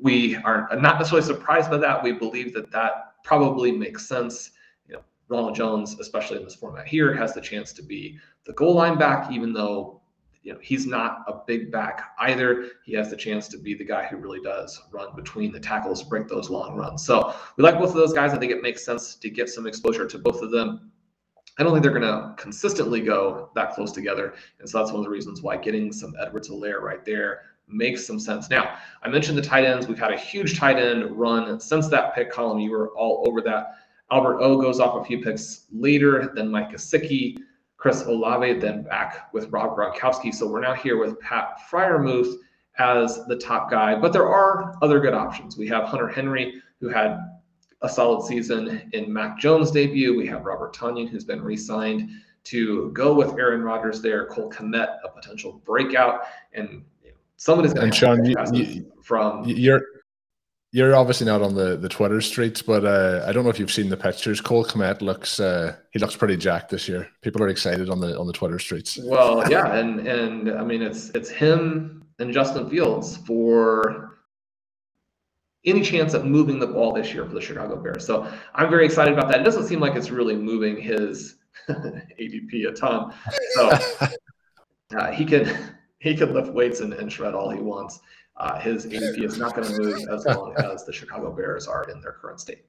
we 0.00 0.36
are 0.36 0.68
not 0.72 0.98
necessarily 0.98 1.26
surprised 1.26 1.70
by 1.70 1.78
that. 1.78 2.02
We 2.02 2.12
believe 2.12 2.54
that 2.54 2.70
that 2.72 3.14
probably 3.24 3.72
makes 3.72 4.06
sense. 4.06 4.52
You 4.86 4.96
know, 4.96 5.02
Ronald 5.28 5.54
Jones, 5.54 5.98
especially 6.00 6.38
in 6.38 6.44
this 6.44 6.54
format 6.54 6.86
here, 6.86 7.14
has 7.14 7.34
the 7.34 7.40
chance 7.40 7.72
to 7.74 7.82
be 7.82 8.18
the 8.44 8.52
goal 8.54 8.74
line 8.74 8.98
back, 8.98 9.30
even 9.30 9.52
though 9.52 9.97
you 10.42 10.52
know, 10.52 10.58
he's 10.62 10.86
not 10.86 11.24
a 11.26 11.40
big 11.46 11.70
back 11.70 12.12
either. 12.20 12.70
He 12.84 12.94
has 12.94 13.10
the 13.10 13.16
chance 13.16 13.48
to 13.48 13.58
be 13.58 13.74
the 13.74 13.84
guy 13.84 14.06
who 14.06 14.16
really 14.16 14.40
does 14.40 14.80
run 14.90 15.14
between 15.14 15.52
the 15.52 15.60
tackles, 15.60 16.02
break 16.02 16.28
those 16.28 16.48
long 16.48 16.76
runs. 16.76 17.04
So 17.04 17.34
we 17.56 17.64
like 17.64 17.78
both 17.78 17.90
of 17.90 17.96
those 17.96 18.12
guys. 18.12 18.32
I 18.32 18.38
think 18.38 18.52
it 18.52 18.62
makes 18.62 18.84
sense 18.84 19.16
to 19.16 19.30
get 19.30 19.48
some 19.48 19.66
exposure 19.66 20.06
to 20.06 20.18
both 20.18 20.42
of 20.42 20.50
them. 20.50 20.90
I 21.58 21.64
don't 21.64 21.72
think 21.72 21.82
they're 21.82 21.98
going 21.98 22.02
to 22.02 22.34
consistently 22.40 23.00
go 23.00 23.50
that 23.56 23.74
close 23.74 23.90
together. 23.90 24.34
And 24.60 24.68
so 24.68 24.78
that's 24.78 24.92
one 24.92 25.00
of 25.00 25.04
the 25.04 25.10
reasons 25.10 25.42
why 25.42 25.56
getting 25.56 25.92
some 25.92 26.14
Edwards 26.20 26.48
Helaire 26.48 26.80
right 26.80 27.04
there 27.04 27.42
makes 27.66 28.06
some 28.06 28.20
sense. 28.20 28.48
Now, 28.48 28.78
I 29.02 29.08
mentioned 29.08 29.36
the 29.36 29.42
tight 29.42 29.64
ends. 29.64 29.88
We've 29.88 29.98
had 29.98 30.12
a 30.12 30.16
huge 30.16 30.56
tight 30.56 30.76
end 30.76 31.10
run 31.10 31.58
since 31.60 31.88
that 31.88 32.14
pick 32.14 32.32
Colm. 32.32 32.62
You 32.62 32.70
were 32.70 32.90
all 32.90 33.24
over 33.26 33.40
that. 33.42 33.74
Albert 34.10 34.40
O 34.40 34.60
goes 34.60 34.80
off 34.80 35.02
a 35.02 35.04
few 35.04 35.20
picks 35.20 35.66
later 35.70 36.32
than 36.34 36.50
Mike 36.50 36.70
Gesicki. 36.70 37.36
Chris 37.78 38.02
Olave, 38.02 38.58
then 38.58 38.82
back 38.82 39.32
with 39.32 39.48
Rob 39.50 39.76
Gronkowski. 39.76 40.34
So 40.34 40.46
we're 40.48 40.60
now 40.60 40.74
here 40.74 40.98
with 40.98 41.18
Pat 41.20 41.58
Freiermuth 41.70 42.34
as 42.78 43.24
the 43.26 43.36
top 43.36 43.70
guy, 43.70 43.94
but 43.94 44.12
there 44.12 44.28
are 44.28 44.76
other 44.82 45.00
good 45.00 45.14
options. 45.14 45.56
We 45.56 45.68
have 45.68 45.84
Hunter 45.84 46.08
Henry, 46.08 46.60
who 46.80 46.88
had 46.88 47.18
a 47.82 47.88
solid 47.88 48.26
season 48.26 48.90
in 48.92 49.12
Mac 49.12 49.38
Jones' 49.38 49.70
debut. 49.70 50.16
We 50.16 50.26
have 50.26 50.44
Robert 50.44 50.74
Tonyan, 50.74 51.08
who's 51.08 51.24
been 51.24 51.40
re-signed 51.40 52.10
to 52.44 52.90
go 52.92 53.14
with 53.14 53.38
Aaron 53.38 53.62
Rodgers 53.62 54.02
there. 54.02 54.26
Cole 54.26 54.50
Kmet, 54.50 54.98
a 55.04 55.08
potential 55.08 55.62
breakout, 55.64 56.22
and 56.52 56.84
you 57.04 57.10
know, 57.10 57.16
somebody's 57.36 57.74
going 57.74 57.90
to 57.90 57.96
Shawn, 57.96 58.24
you, 58.24 58.34
you, 58.52 58.92
from 59.02 59.44
you're 59.44 59.82
You're 60.70 60.94
obviously 60.94 61.26
not 61.26 61.40
on 61.40 61.54
the, 61.54 61.76
the 61.76 61.88
Twitter 61.88 62.20
streets, 62.20 62.60
but 62.60 62.84
uh, 62.84 63.24
I 63.26 63.32
don't 63.32 63.42
know 63.44 63.50
if 63.50 63.58
you've 63.58 63.72
seen 63.72 63.88
the 63.88 63.96
pictures. 63.96 64.40
Cole 64.42 64.64
Kmet 64.64 65.00
looks 65.00 65.40
uh, 65.40 65.76
he 65.92 65.98
looks 65.98 66.14
pretty 66.14 66.36
jacked 66.36 66.70
this 66.70 66.86
year. 66.86 67.08
People 67.22 67.42
are 67.42 67.48
excited 67.48 67.88
on 67.88 68.00
the 68.00 68.18
on 68.18 68.26
the 68.26 68.34
Twitter 68.34 68.58
streets. 68.58 68.98
Well, 69.02 69.50
yeah, 69.50 69.74
and 69.74 70.06
and 70.06 70.50
I 70.50 70.62
mean 70.62 70.82
it's 70.82 71.08
it's 71.10 71.30
him 71.30 72.04
and 72.18 72.34
Justin 72.34 72.68
Fields 72.68 73.16
for 73.16 74.18
any 75.64 75.82
chance 75.82 76.14
at 76.14 76.26
moving 76.26 76.58
the 76.58 76.66
ball 76.66 76.92
this 76.92 77.14
year 77.14 77.24
for 77.24 77.34
the 77.34 77.40
Chicago 77.40 77.76
Bears. 77.76 78.06
So 78.06 78.30
I'm 78.54 78.70
very 78.70 78.84
excited 78.84 79.14
about 79.14 79.28
that. 79.30 79.40
It 79.40 79.44
doesn't 79.44 79.66
seem 79.66 79.80
like 79.80 79.96
it's 79.96 80.10
really 80.10 80.36
moving 80.36 80.80
his 80.80 81.36
ADP 81.68 82.68
a 82.68 82.72
ton. 82.72 83.12
So 83.52 83.70
uh, 84.98 85.10
he 85.12 85.24
can 85.24 85.76
he 85.98 86.14
can 86.14 86.34
lift 86.34 86.52
weights 86.52 86.80
and, 86.80 86.92
and 86.92 87.10
shred 87.10 87.34
all 87.34 87.50
he 87.50 87.60
wants 87.60 88.00
uh, 88.38 88.58
his 88.58 88.86
ADP 88.86 89.24
is 89.24 89.38
not 89.38 89.54
going 89.54 89.66
to 89.68 89.78
move 89.80 90.08
as 90.10 90.24
long 90.24 90.54
as 90.58 90.84
the 90.84 90.92
Chicago 90.92 91.32
Bears 91.32 91.66
are 91.66 91.88
in 91.90 92.00
their 92.00 92.12
current 92.12 92.40
state. 92.40 92.64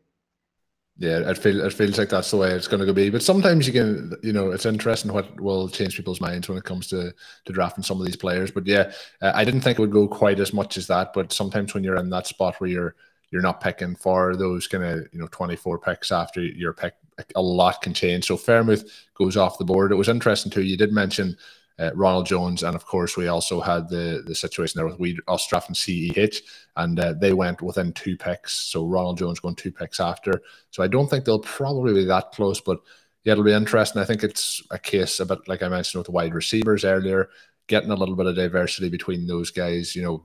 Yeah, 0.97 1.29
it 1.29 1.37
feels 1.37 1.63
it 1.63 1.71
feels 1.71 1.97
like 1.97 2.09
that's 2.09 2.29
the 2.29 2.35
way 2.35 2.51
it's 2.51 2.67
going 2.67 2.85
to 2.85 2.93
be. 2.93 3.09
But 3.09 3.23
sometimes 3.23 3.65
you 3.65 3.71
can, 3.71 4.13
you 4.21 4.33
know, 4.33 4.51
it's 4.51 4.65
interesting 4.65 5.13
what 5.13 5.39
will 5.39 5.69
change 5.69 5.95
people's 5.95 6.19
minds 6.19 6.49
when 6.49 6.57
it 6.57 6.65
comes 6.65 6.87
to 6.87 7.13
to 7.45 7.53
drafting 7.53 7.85
some 7.85 8.01
of 8.01 8.05
these 8.05 8.17
players. 8.17 8.51
But 8.51 8.67
yeah, 8.67 8.91
uh, 9.21 9.31
I 9.33 9.45
didn't 9.45 9.61
think 9.61 9.79
it 9.79 9.81
would 9.81 9.91
go 9.91 10.09
quite 10.09 10.41
as 10.41 10.51
much 10.51 10.75
as 10.75 10.87
that. 10.87 11.13
But 11.13 11.31
sometimes 11.31 11.73
when 11.73 11.85
you're 11.85 11.95
in 11.95 12.09
that 12.09 12.27
spot 12.27 12.59
where 12.59 12.69
you're 12.69 12.95
you're 13.31 13.41
not 13.41 13.61
picking 13.61 13.95
for 13.95 14.35
those 14.35 14.67
kind 14.67 14.83
of 14.83 15.07
you 15.13 15.19
know 15.19 15.27
24 15.27 15.79
picks 15.79 16.11
after 16.11 16.41
your 16.41 16.73
pick, 16.73 16.95
a 17.33 17.41
lot 17.41 17.81
can 17.81 17.93
change. 17.93 18.25
So 18.25 18.35
Freiermuth 18.35 18.89
goes 19.13 19.37
off 19.37 19.57
the 19.57 19.63
board. 19.63 19.93
It 19.93 19.95
was 19.95 20.09
interesting 20.09 20.51
too. 20.51 20.63
You 20.63 20.75
did 20.75 20.91
mention 20.91 21.37
uh, 21.79 21.91
Ronald 21.95 22.25
Jones, 22.25 22.63
and 22.63 22.75
of 22.75 22.85
course 22.85 23.15
we 23.15 23.27
also 23.27 23.61
had 23.61 23.89
the 23.89 24.23
the 24.25 24.35
situation 24.35 24.77
there 24.77 24.87
with 24.87 24.99
Weed 24.99 25.19
Ostraf 25.27 25.67
and 25.67 25.75
CEH, 25.75 26.41
and 26.75 26.99
uh, 26.99 27.13
they 27.13 27.33
went 27.33 27.61
within 27.61 27.93
two 27.93 28.17
picks. 28.17 28.53
So 28.53 28.85
Ronald 28.85 29.17
Jones 29.17 29.39
going 29.39 29.55
two 29.55 29.71
picks 29.71 29.99
after. 29.99 30.41
So 30.71 30.83
I 30.83 30.87
don't 30.87 31.09
think 31.09 31.25
they'll 31.25 31.39
probably 31.39 31.93
be 31.93 32.05
that 32.05 32.31
close, 32.31 32.59
but 32.59 32.79
yeah, 33.23 33.33
it'll 33.33 33.43
be 33.43 33.53
interesting. 33.53 34.01
I 34.01 34.05
think 34.05 34.23
it's 34.23 34.61
a 34.71 34.79
case 34.79 35.19
a 35.19 35.25
bit 35.25 35.39
like 35.47 35.63
I 35.63 35.69
mentioned 35.69 35.99
with 35.99 36.07
the 36.07 36.11
wide 36.11 36.33
receivers 36.33 36.83
earlier, 36.83 37.29
getting 37.67 37.91
a 37.91 37.95
little 37.95 38.15
bit 38.15 38.27
of 38.27 38.35
diversity 38.35 38.89
between 38.89 39.25
those 39.25 39.51
guys. 39.51 39.95
You 39.95 40.03
know, 40.03 40.23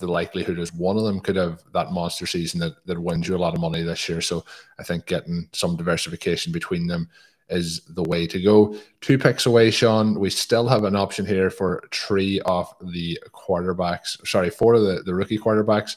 the 0.00 0.10
likelihood 0.10 0.58
is 0.58 0.74
one 0.74 0.96
of 0.96 1.04
them 1.04 1.20
could 1.20 1.36
have 1.36 1.62
that 1.72 1.92
monster 1.92 2.26
season 2.26 2.60
that, 2.60 2.84
that 2.86 3.00
wins 3.00 3.28
you 3.28 3.36
a 3.36 3.38
lot 3.38 3.54
of 3.54 3.60
money 3.60 3.82
this 3.82 4.08
year. 4.08 4.20
So 4.20 4.44
I 4.78 4.82
think 4.82 5.06
getting 5.06 5.48
some 5.52 5.76
diversification 5.76 6.52
between 6.52 6.86
them 6.86 7.08
is 7.50 7.82
the 7.88 8.02
way 8.04 8.26
to 8.26 8.40
go. 8.40 8.76
Two 9.00 9.18
picks 9.18 9.46
away, 9.46 9.70
Shawn. 9.70 10.18
We 10.18 10.30
still 10.30 10.68
have 10.68 10.84
an 10.84 10.96
option 10.96 11.26
here 11.26 11.50
for 11.50 11.82
three 11.92 12.40
of 12.40 12.72
the 12.80 13.18
quarterbacks. 13.32 14.26
Sorry, 14.26 14.50
four 14.50 14.74
of 14.74 14.82
the, 14.82 15.02
the 15.04 15.14
rookie 15.14 15.38
quarterbacks. 15.38 15.96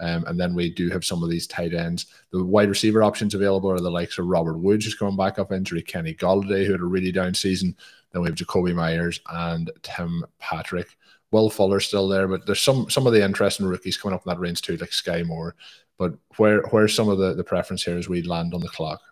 Um, 0.00 0.24
and 0.26 0.38
then 0.38 0.54
we 0.54 0.70
do 0.70 0.88
have 0.90 1.04
some 1.04 1.22
of 1.22 1.30
these 1.30 1.46
tight 1.46 1.74
ends. 1.74 2.06
The 2.30 2.44
wide 2.44 2.68
receiver 2.68 3.02
options 3.02 3.34
available 3.34 3.70
are 3.70 3.80
the 3.80 3.90
likes 3.90 4.18
of 4.18 4.26
Robert 4.26 4.58
Woods, 4.58 4.84
who's 4.84 4.94
coming 4.94 5.16
back 5.16 5.38
off 5.38 5.50
injury, 5.50 5.82
Kenny 5.82 6.14
Golladay, 6.14 6.64
who 6.64 6.72
had 6.72 6.80
a 6.80 6.84
really 6.84 7.10
down 7.10 7.34
season. 7.34 7.76
Then 8.12 8.22
we 8.22 8.28
have 8.28 8.36
Jakobi 8.36 8.74
Meyers 8.74 9.20
and 9.30 9.70
Tim 9.82 10.24
Patrick. 10.38 10.96
Will 11.30 11.50
Fuller 11.50 11.80
still 11.80 12.08
there, 12.08 12.26
but 12.26 12.46
there's 12.46 12.62
some 12.62 12.88
some 12.88 13.06
of 13.06 13.12
the 13.12 13.22
interesting 13.22 13.66
rookies 13.66 13.98
coming 13.98 14.14
up 14.14 14.22
in 14.26 14.30
that 14.30 14.40
range 14.40 14.62
too, 14.62 14.78
like 14.78 14.90
Skyy 14.90 15.26
Moore. 15.26 15.54
But 15.98 16.14
where 16.38 16.62
where's 16.70 16.94
some 16.94 17.10
of 17.10 17.18
the, 17.18 17.34
the 17.34 17.44
preference 17.44 17.82
here 17.82 17.98
as 17.98 18.08
we 18.08 18.22
land 18.22 18.54
on 18.54 18.60
the 18.60 18.68
clock? 18.68 19.02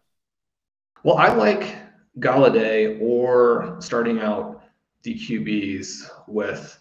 Well, 1.07 1.19
I 1.19 1.33
like 1.33 1.77
Golladay 2.19 3.01
or 3.01 3.77
starting 3.79 4.19
out 4.19 4.65
the 5.05 5.15
QBs 5.15 6.11
with 6.27 6.77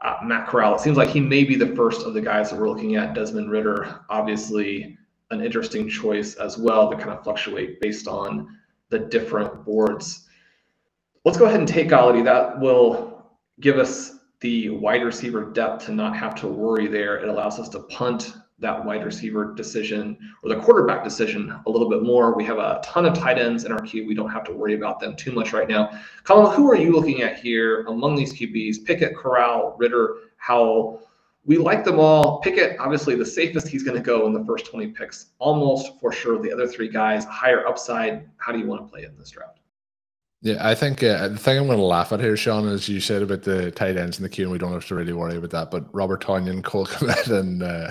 uh, 0.00 0.16
Matt 0.24 0.48
Corral. 0.48 0.76
It 0.76 0.80
seems 0.80 0.96
like 0.96 1.10
he 1.10 1.20
may 1.20 1.44
be 1.44 1.56
the 1.56 1.76
first 1.76 2.06
of 2.06 2.14
the 2.14 2.22
guys 2.22 2.48
that 2.48 2.58
we're 2.58 2.70
looking 2.70 2.96
at. 2.96 3.12
Desmond 3.12 3.50
Ridder, 3.50 4.00
obviously, 4.08 4.96
an 5.30 5.44
interesting 5.44 5.90
choice 5.90 6.36
as 6.36 6.56
well 6.56 6.90
to 6.90 6.96
kind 6.96 7.10
of 7.10 7.22
fluctuate 7.22 7.82
based 7.82 8.08
on 8.08 8.48
the 8.88 8.98
different 8.98 9.62
boards. 9.66 10.26
Let's 11.26 11.36
go 11.36 11.44
ahead 11.44 11.60
and 11.60 11.68
take 11.68 11.90
Golladay. 11.90 12.24
That 12.24 12.58
will 12.58 13.26
give 13.60 13.76
us 13.76 14.20
the 14.40 14.70
wide 14.70 15.04
receiver 15.04 15.44
depth 15.44 15.84
to 15.84 15.92
not 15.92 16.16
have 16.16 16.34
to 16.36 16.48
worry 16.48 16.86
there. 16.86 17.18
It 17.18 17.28
allows 17.28 17.58
us 17.58 17.68
to 17.68 17.80
punt 17.80 18.32
that 18.60 18.84
wide 18.84 19.04
receiver 19.04 19.54
decision 19.54 20.18
or 20.42 20.50
the 20.50 20.60
quarterback 20.60 21.02
decision 21.02 21.54
a 21.66 21.70
little 21.70 21.88
bit 21.88 22.02
more. 22.02 22.34
We 22.34 22.44
have 22.44 22.58
a 22.58 22.80
ton 22.84 23.06
of 23.06 23.14
tight 23.14 23.38
ends 23.38 23.64
in 23.64 23.72
our 23.72 23.80
queue. 23.80 24.06
We 24.06 24.14
don't 24.14 24.30
have 24.30 24.44
to 24.44 24.52
worry 24.52 24.74
about 24.74 25.00
them 25.00 25.16
too 25.16 25.32
much 25.32 25.52
right 25.52 25.68
now. 25.68 25.90
Colm, 26.24 26.54
who 26.54 26.70
are 26.70 26.76
you 26.76 26.92
looking 26.92 27.22
at 27.22 27.38
here 27.38 27.82
among 27.86 28.14
these 28.14 28.32
QBs? 28.32 28.84
Pickett, 28.84 29.16
Corral, 29.16 29.74
Ridder, 29.78 30.16
Howell. 30.36 31.02
We 31.46 31.56
like 31.56 31.84
them 31.84 31.98
all. 31.98 32.40
Pickett, 32.40 32.78
obviously, 32.78 33.14
the 33.14 33.24
safest 33.24 33.66
he's 33.66 33.82
going 33.82 33.96
to 33.96 34.02
go 34.02 34.26
in 34.26 34.34
the 34.34 34.44
first 34.44 34.66
20 34.66 34.88
picks, 34.88 35.30
almost 35.38 35.98
for 35.98 36.12
sure. 36.12 36.38
The 36.38 36.52
other 36.52 36.68
three 36.68 36.88
guys, 36.88 37.24
higher 37.24 37.66
upside. 37.66 38.28
How 38.36 38.52
do 38.52 38.58
you 38.58 38.66
want 38.66 38.84
to 38.84 38.90
play 38.90 39.04
in 39.04 39.16
this 39.18 39.30
draft? 39.30 39.58
Yeah, 40.42 40.56
I 40.60 40.74
think 40.74 41.02
uh, 41.02 41.28
the 41.28 41.36
thing 41.36 41.58
I'm 41.58 41.66
going 41.66 41.78
to 41.78 41.84
laugh 41.84 42.12
at 42.12 42.20
here, 42.20 42.36
Shawn, 42.36 42.66
is 42.66 42.88
you 42.88 43.00
said 43.00 43.22
about 43.22 43.42
the 43.42 43.70
tight 43.72 43.98
ends 43.98 44.18
in 44.18 44.22
the 44.22 44.28
queue, 44.28 44.44
and 44.44 44.52
we 44.52 44.58
don't 44.58 44.72
have 44.72 44.86
to 44.86 44.94
really 44.94 45.12
worry 45.12 45.36
about 45.36 45.50
that. 45.50 45.70
But 45.70 45.94
Robert 45.94 46.22
Tonyan, 46.22 46.62
Cole 46.62 46.86
Kmet, 46.86 47.30
and 47.38 47.62
uh, 47.62 47.90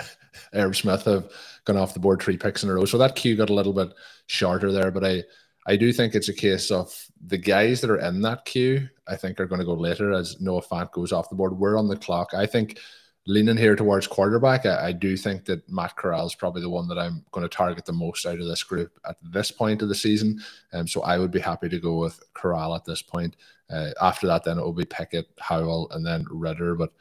Irv 0.53 0.75
Smith 0.75 1.03
have 1.03 1.31
gone 1.65 1.77
off 1.77 1.93
the 1.93 1.99
board 1.99 2.21
three 2.21 2.37
picks 2.37 2.63
in 2.63 2.69
a 2.69 2.73
row. 2.73 2.85
So 2.85 2.97
that 2.97 3.15
queue 3.15 3.35
got 3.35 3.49
a 3.49 3.53
little 3.53 3.73
bit 3.73 3.93
shorter 4.27 4.71
there. 4.71 4.91
But 4.91 5.05
I, 5.05 5.23
I 5.67 5.75
do 5.75 5.91
think 5.93 6.15
it's 6.15 6.29
a 6.29 6.33
case 6.33 6.71
of 6.71 6.93
the 7.25 7.37
guys 7.37 7.81
that 7.81 7.89
are 7.89 7.99
in 7.99 8.21
that 8.21 8.45
queue, 8.45 8.89
I 9.07 9.15
think 9.15 9.39
are 9.39 9.45
going 9.45 9.59
to 9.59 9.65
go 9.65 9.73
later 9.73 10.11
as 10.13 10.39
Noah 10.39 10.63
Fant 10.63 10.91
goes 10.91 11.11
off 11.11 11.29
the 11.29 11.35
board. 11.35 11.57
We're 11.57 11.77
on 11.77 11.87
the 11.87 11.97
clock. 11.97 12.33
I 12.33 12.45
think 12.45 12.79
leaning 13.27 13.57
here 13.57 13.75
towards 13.75 14.07
quarterback, 14.07 14.65
I, 14.65 14.87
I 14.87 14.91
do 14.91 15.15
think 15.15 15.45
that 15.45 15.69
Matt 15.69 15.95
Corral 15.95 16.25
is 16.25 16.33
probably 16.33 16.61
the 16.61 16.69
one 16.69 16.87
that 16.87 16.97
I'm 16.97 17.23
going 17.31 17.47
to 17.47 17.55
target 17.55 17.85
the 17.85 17.93
most 17.93 18.25
out 18.25 18.39
of 18.39 18.47
this 18.47 18.63
group 18.63 18.97
at 19.07 19.17
this 19.21 19.51
point 19.51 19.81
of 19.81 19.89
the 19.89 19.95
season. 19.95 20.41
And 20.71 20.81
um, 20.81 20.87
so 20.87 21.01
I 21.01 21.19
would 21.19 21.31
be 21.31 21.39
happy 21.39 21.69
to 21.69 21.79
go 21.79 21.97
with 21.97 22.19
Corral 22.33 22.75
at 22.75 22.85
this 22.85 23.03
point. 23.03 23.35
Uh, 23.69 23.91
after 24.01 24.25
that, 24.25 24.43
then 24.43 24.57
it 24.57 24.63
will 24.63 24.73
be 24.73 24.85
Pickett, 24.85 25.27
Howell, 25.39 25.91
and 25.91 26.03
then 26.03 26.25
Ridder. 26.31 26.73
But 26.73 26.91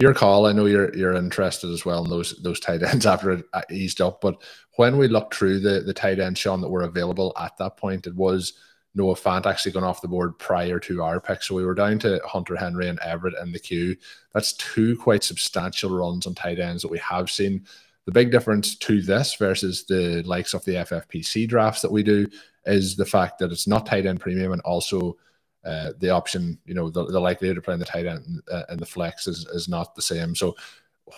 your 0.00 0.14
call. 0.14 0.46
I 0.46 0.52
know 0.52 0.66
you're 0.66 0.94
you're 0.96 1.14
interested 1.14 1.70
as 1.70 1.84
well 1.84 2.04
in 2.04 2.10
those 2.10 2.40
those 2.42 2.58
tight 2.58 2.82
ends 2.82 3.06
after 3.14 3.32
it 3.32 3.44
uh, 3.52 3.62
eased 3.70 4.00
up. 4.00 4.20
But 4.20 4.42
when 4.76 4.96
we 4.96 5.08
looked 5.08 5.34
through 5.34 5.60
the 5.60 5.80
the 5.80 5.94
tight 5.94 6.18
ends, 6.18 6.40
Shawn, 6.40 6.60
that 6.62 6.70
were 6.70 6.82
available 6.82 7.32
at 7.38 7.56
that 7.58 7.76
point, 7.76 8.06
it 8.06 8.14
was 8.14 8.54
Noah 8.94 9.14
Fant 9.14 9.46
actually 9.46 9.72
gone 9.72 9.84
off 9.84 10.00
the 10.00 10.08
board 10.08 10.38
prior 10.38 10.80
to 10.80 11.02
our 11.02 11.20
pick. 11.20 11.42
So 11.42 11.54
we 11.54 11.64
were 11.64 11.74
down 11.74 11.98
to 12.00 12.20
Hunter 12.24 12.56
Henry 12.56 12.88
and 12.88 12.98
Everett 13.00 13.34
in 13.40 13.52
the 13.52 13.58
queue. 13.58 13.96
That's 14.34 14.54
two 14.54 14.96
quite 14.96 15.22
substantial 15.22 15.90
runs 15.90 16.26
on 16.26 16.34
tight 16.34 16.58
ends 16.58 16.82
that 16.82 16.90
we 16.90 16.98
have 16.98 17.30
seen. 17.30 17.66
The 18.06 18.12
big 18.12 18.32
difference 18.32 18.74
to 18.76 19.02
this 19.02 19.34
versus 19.34 19.84
the 19.84 20.22
likes 20.24 20.54
of 20.54 20.64
the 20.64 20.76
FFPC 20.76 21.46
drafts 21.48 21.82
that 21.82 21.92
we 21.92 22.02
do 22.02 22.26
is 22.66 22.96
the 22.96 23.04
fact 23.04 23.38
that 23.38 23.52
it's 23.52 23.68
not 23.68 23.86
tight 23.86 24.06
end 24.06 24.20
premium 24.20 24.52
and 24.52 24.62
also 24.62 25.16
uh, 25.64 25.92
the 25.98 26.10
option, 26.10 26.58
you 26.64 26.74
know, 26.74 26.88
the, 26.88 27.04
the 27.06 27.20
likelihood 27.20 27.58
of 27.58 27.64
playing 27.64 27.80
the 27.80 27.86
tight 27.86 28.06
end 28.06 28.42
uh, 28.50 28.62
and 28.68 28.80
the 28.80 28.86
flex 28.86 29.26
is, 29.26 29.46
is 29.46 29.68
not 29.68 29.94
the 29.94 30.02
same. 30.02 30.34
So 30.34 30.56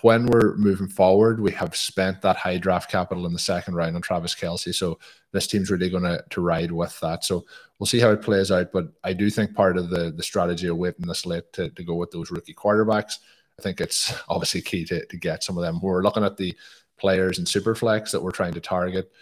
when 0.00 0.26
we're 0.26 0.56
moving 0.56 0.88
forward, 0.88 1.40
we 1.40 1.52
have 1.52 1.76
spent 1.76 2.22
that 2.22 2.36
high 2.36 2.58
draft 2.58 2.90
capital 2.90 3.26
in 3.26 3.32
the 3.32 3.38
second 3.38 3.74
round 3.74 3.94
on 3.94 4.02
Travis 4.02 4.34
Kelce. 4.34 4.74
So 4.74 4.98
this 5.32 5.46
team's 5.46 5.70
really 5.70 5.90
going 5.90 6.04
to 6.04 6.24
to 6.30 6.40
ride 6.40 6.72
with 6.72 6.98
that. 7.00 7.24
So 7.24 7.44
we'll 7.78 7.86
see 7.86 8.00
how 8.00 8.10
it 8.10 8.22
plays 8.22 8.50
out. 8.50 8.72
But 8.72 8.86
I 9.04 9.12
do 9.12 9.28
think 9.28 9.54
part 9.54 9.76
of 9.76 9.90
the 9.90 10.10
the 10.10 10.22
strategy 10.22 10.68
of 10.68 10.78
waiting 10.78 11.06
this 11.06 11.26
late 11.26 11.52
to, 11.54 11.68
to 11.70 11.84
go 11.84 11.94
with 11.94 12.10
those 12.10 12.30
rookie 12.30 12.54
quarterbacks, 12.54 13.18
I 13.58 13.62
think 13.62 13.80
it's 13.80 14.14
obviously 14.28 14.62
key 14.62 14.84
to, 14.86 15.04
to 15.04 15.16
get 15.16 15.44
some 15.44 15.58
of 15.58 15.62
them. 15.62 15.80
We're 15.80 16.02
looking 16.02 16.24
at 16.24 16.36
the 16.36 16.56
players 16.96 17.38
in 17.38 17.44
Superflex 17.44 18.12
that 18.12 18.22
we're 18.22 18.30
trying 18.30 18.54
to 18.54 18.60
target 18.60 19.12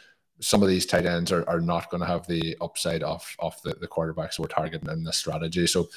some 0.41 0.63
of 0.63 0.69
these 0.69 0.87
tight 0.87 1.07
ends 1.07 1.31
are, 1.33 1.49
are 1.49 1.61
not 1.61 1.91
going 1.91 2.01
to 2.01 2.07
have 2.07 2.27
the 2.27 2.57
upside 2.61 3.03
off 3.03 3.37
off 3.39 3.63
the, 3.63 3.75
the 3.75 3.89
quarterbacks 3.89 4.39
we're 4.39 4.47
targeting 4.47 4.91
in 4.91 5.05
this 5.05 5.17
strategy. 5.17 5.67
So, 5.67 5.89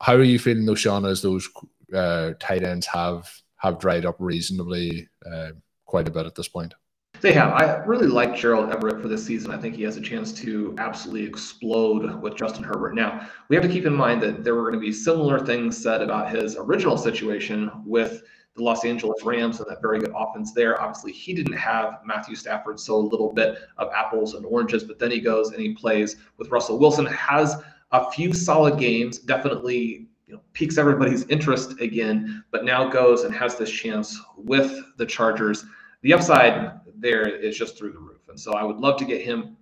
how 0.00 0.14
are 0.14 0.22
you 0.22 0.38
feeling, 0.38 0.66
though, 0.66 0.74
Shawn, 0.74 1.04
as 1.04 1.22
those 1.22 1.48
uh, 1.94 2.32
tight 2.38 2.62
ends 2.62 2.86
have 2.86 3.30
have 3.56 3.78
dried 3.78 4.04
up 4.04 4.16
reasonably 4.18 5.08
uh, 5.30 5.50
quite 5.86 6.08
a 6.08 6.10
bit 6.10 6.26
at 6.26 6.34
this 6.34 6.48
point? 6.48 6.74
They 7.20 7.32
have. 7.32 7.52
I 7.52 7.76
really 7.84 8.08
like 8.08 8.36
Gerald 8.36 8.70
Everett 8.70 9.00
for 9.00 9.08
this 9.08 9.24
season. 9.24 9.50
I 9.50 9.56
think 9.56 9.76
he 9.76 9.82
has 9.84 9.96
a 9.96 10.00
chance 10.00 10.32
to 10.42 10.74
absolutely 10.78 11.26
explode 11.26 12.20
with 12.20 12.36
Justin 12.36 12.64
Herbert. 12.64 12.94
Now, 12.94 13.28
we 13.48 13.56
have 13.56 13.64
to 13.64 13.70
keep 13.70 13.86
in 13.86 13.94
mind 13.94 14.20
that 14.22 14.44
there 14.44 14.54
were 14.54 14.62
going 14.62 14.74
to 14.74 14.80
be 14.80 14.92
similar 14.92 15.38
things 15.38 15.80
said 15.80 16.02
about 16.02 16.30
his 16.30 16.56
original 16.56 16.98
situation 16.98 17.70
with 17.86 18.24
the 18.56 18.62
Los 18.62 18.84
Angeles 18.84 19.22
Rams 19.24 19.58
and 19.60 19.68
that 19.68 19.82
very 19.82 19.98
good 19.98 20.12
offense 20.14 20.52
there. 20.52 20.80
Obviously, 20.80 21.12
he 21.12 21.34
didn't 21.34 21.54
have 21.54 22.00
Matthew 22.04 22.36
Stafford, 22.36 22.78
so 22.78 22.96
a 22.96 22.98
little 22.98 23.32
bit 23.32 23.58
of 23.78 23.90
apples 23.92 24.34
and 24.34 24.46
oranges, 24.46 24.84
but 24.84 24.98
then 24.98 25.10
he 25.10 25.20
goes 25.20 25.50
and 25.50 25.60
he 25.60 25.74
plays 25.74 26.16
with 26.38 26.50
Russell 26.50 26.78
Wilson, 26.78 27.06
has 27.06 27.56
a 27.90 28.10
few 28.12 28.32
solid 28.32 28.78
games, 28.78 29.18
definitely 29.18 30.08
you 30.26 30.34
know, 30.34 30.40
piques 30.52 30.78
everybody's 30.78 31.26
interest 31.26 31.80
again, 31.80 32.44
but 32.50 32.64
now 32.64 32.88
goes 32.88 33.24
and 33.24 33.34
has 33.34 33.56
this 33.56 33.70
chance 33.70 34.20
with 34.36 34.82
the 34.96 35.04
Chargers. 35.04 35.64
The 36.02 36.12
upside 36.12 36.80
there 36.96 37.26
is 37.28 37.56
just 37.56 37.76
through 37.76 37.92
the 37.92 37.98
roof. 37.98 38.28
And 38.28 38.38
so 38.38 38.52
I 38.52 38.62
would 38.62 38.78
love 38.78 38.98
to 38.98 39.04
get 39.04 39.20
him. 39.20 39.56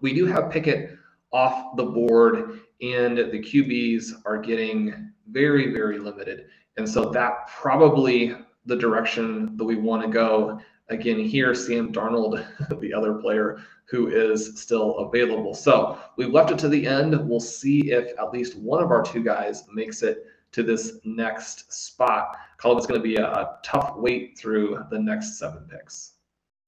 We 0.00 0.14
do 0.14 0.24
have 0.26 0.50
Pickett 0.50 0.96
off 1.32 1.76
the 1.76 1.84
board, 1.84 2.60
and 2.80 3.16
the 3.16 3.40
QBs 3.40 4.22
are 4.24 4.38
getting 4.38 5.12
very, 5.30 5.72
very 5.72 5.98
limited. 5.98 6.46
And 6.76 6.88
so 6.88 7.10
that 7.10 7.48
probably 7.48 8.36
the 8.66 8.76
direction 8.76 9.56
that 9.56 9.64
we 9.64 9.76
want 9.76 10.02
to 10.02 10.08
go. 10.08 10.60
again 10.88 11.18
here, 11.18 11.54
Sam 11.54 11.92
Darnold, 11.92 12.44
the 12.80 12.92
other 12.92 13.14
player 13.14 13.58
who 13.88 14.08
is 14.08 14.60
still 14.60 14.98
available. 14.98 15.54
So 15.54 15.98
we've 16.16 16.32
left 16.32 16.50
it 16.50 16.58
to 16.58 16.68
the 16.68 16.86
end. 16.86 17.28
We'll 17.28 17.40
see 17.40 17.92
if 17.92 18.18
at 18.18 18.32
least 18.32 18.56
one 18.58 18.82
of 18.82 18.90
our 18.90 19.02
two 19.02 19.22
guys 19.22 19.64
makes 19.72 20.02
it 20.02 20.26
to 20.52 20.62
this 20.62 20.98
next 21.04 21.72
spot. 21.72 22.36
It's 22.64 22.86
going 22.86 23.00
to 23.00 23.04
be 23.04 23.16
a, 23.16 23.26
a 23.26 23.58
tough 23.62 23.94
wait 23.96 24.36
through 24.36 24.84
the 24.90 24.98
next 24.98 25.38
seven 25.38 25.68
picks. 25.70 26.14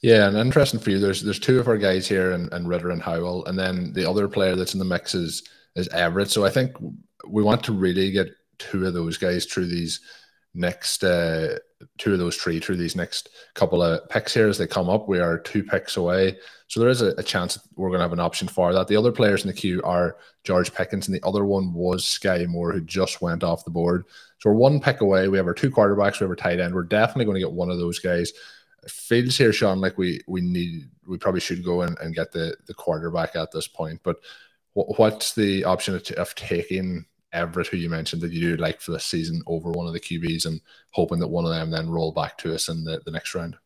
Yeah, 0.00 0.28
and 0.28 0.36
interesting 0.36 0.78
for 0.78 0.90
you. 0.90 1.00
There's 1.00 1.22
there's 1.22 1.40
two 1.40 1.58
of 1.58 1.66
our 1.66 1.78
guys 1.78 2.06
here, 2.06 2.30
and, 2.30 2.52
and 2.52 2.68
Ridder 2.68 2.90
and 2.90 3.02
Howell, 3.02 3.46
and 3.46 3.58
then 3.58 3.92
the 3.94 4.08
other 4.08 4.28
player 4.28 4.54
that's 4.54 4.74
in 4.74 4.78
the 4.78 4.84
mix 4.84 5.12
is 5.14 5.42
is 5.76 5.88
Everett. 5.88 6.30
So 6.30 6.44
I 6.44 6.50
think 6.50 6.72
we 7.26 7.42
want 7.42 7.64
to 7.64 7.72
really 7.72 8.10
get 8.10 8.28
two 8.58 8.86
of 8.86 8.94
those 8.94 9.16
guys 9.16 9.46
through 9.46 9.66
these 9.66 10.00
next 10.54 11.04
uh, 11.04 11.58
two 11.96 12.12
of 12.12 12.18
those 12.18 12.36
three 12.36 12.58
through 12.58 12.76
these 12.76 12.96
next 12.96 13.28
couple 13.54 13.82
of 13.82 14.08
picks 14.08 14.34
here 14.34 14.48
as 14.48 14.58
they 14.58 14.66
come 14.66 14.88
up. 14.88 15.08
We 15.08 15.20
are 15.20 15.38
two 15.38 15.62
picks 15.62 15.96
away, 15.96 16.38
so 16.66 16.80
there 16.80 16.88
is 16.88 17.02
a, 17.02 17.14
a 17.18 17.22
chance 17.22 17.58
we're 17.76 17.88
going 17.88 17.98
to 17.98 18.04
have 18.04 18.12
an 18.12 18.20
option 18.20 18.48
for 18.48 18.72
that. 18.72 18.88
The 18.88 18.96
other 18.96 19.12
players 19.12 19.42
in 19.42 19.48
the 19.48 19.54
queue 19.54 19.80
are 19.82 20.16
George 20.44 20.74
Pickens, 20.74 21.06
and 21.06 21.14
the 21.14 21.26
other 21.26 21.44
one 21.44 21.72
was 21.72 22.04
Skyy 22.04 22.46
Moore, 22.46 22.72
who 22.72 22.80
just 22.80 23.22
went 23.22 23.44
off 23.44 23.64
the 23.64 23.70
board. 23.70 24.04
So 24.38 24.50
we're 24.50 24.56
one 24.56 24.80
pick 24.80 25.00
away. 25.00 25.28
We 25.28 25.38
have 25.38 25.46
our 25.46 25.54
two 25.54 25.70
quarterbacks. 25.70 26.20
We 26.20 26.24
have 26.24 26.30
our 26.30 26.36
tight 26.36 26.60
end. 26.60 26.74
We're 26.74 26.82
definitely 26.84 27.26
going 27.26 27.36
to 27.36 27.46
get 27.46 27.52
one 27.52 27.70
of 27.70 27.78
those 27.78 27.98
guys. 27.98 28.32
Feels 28.88 29.36
here, 29.36 29.52
Shawn, 29.52 29.80
like 29.80 29.98
we 29.98 30.20
we 30.26 30.40
need 30.40 30.88
we 31.06 31.18
probably 31.18 31.40
should 31.40 31.64
go 31.64 31.82
and, 31.82 31.98
and 31.98 32.14
get 32.14 32.32
the 32.32 32.56
the 32.66 32.74
quarterback 32.74 33.36
at 33.36 33.50
this 33.50 33.68
point. 33.68 34.00
But 34.02 34.18
what's 34.74 35.34
the 35.34 35.64
option 35.64 35.94
of, 35.94 36.08
of 36.12 36.34
taking 36.34 37.04
Everett, 37.32 37.66
who 37.66 37.76
you 37.76 37.90
mentioned 37.90 38.22
that 38.22 38.32
you 38.32 38.40
do 38.40 38.56
like 38.56 38.80
for 38.80 38.92
the 38.92 39.00
season 39.00 39.42
over 39.46 39.70
one 39.70 39.86
of 39.86 39.92
the 39.92 40.00
QBs 40.00 40.46
and 40.46 40.60
hoping 40.92 41.18
that 41.18 41.28
one 41.28 41.44
of 41.44 41.50
them 41.50 41.70
then 41.70 41.90
roll 41.90 42.12
back 42.12 42.38
to 42.38 42.54
us 42.54 42.68
in 42.68 42.84
the, 42.84 43.00
the 43.04 43.10
next 43.10 43.34
round? 43.34 43.56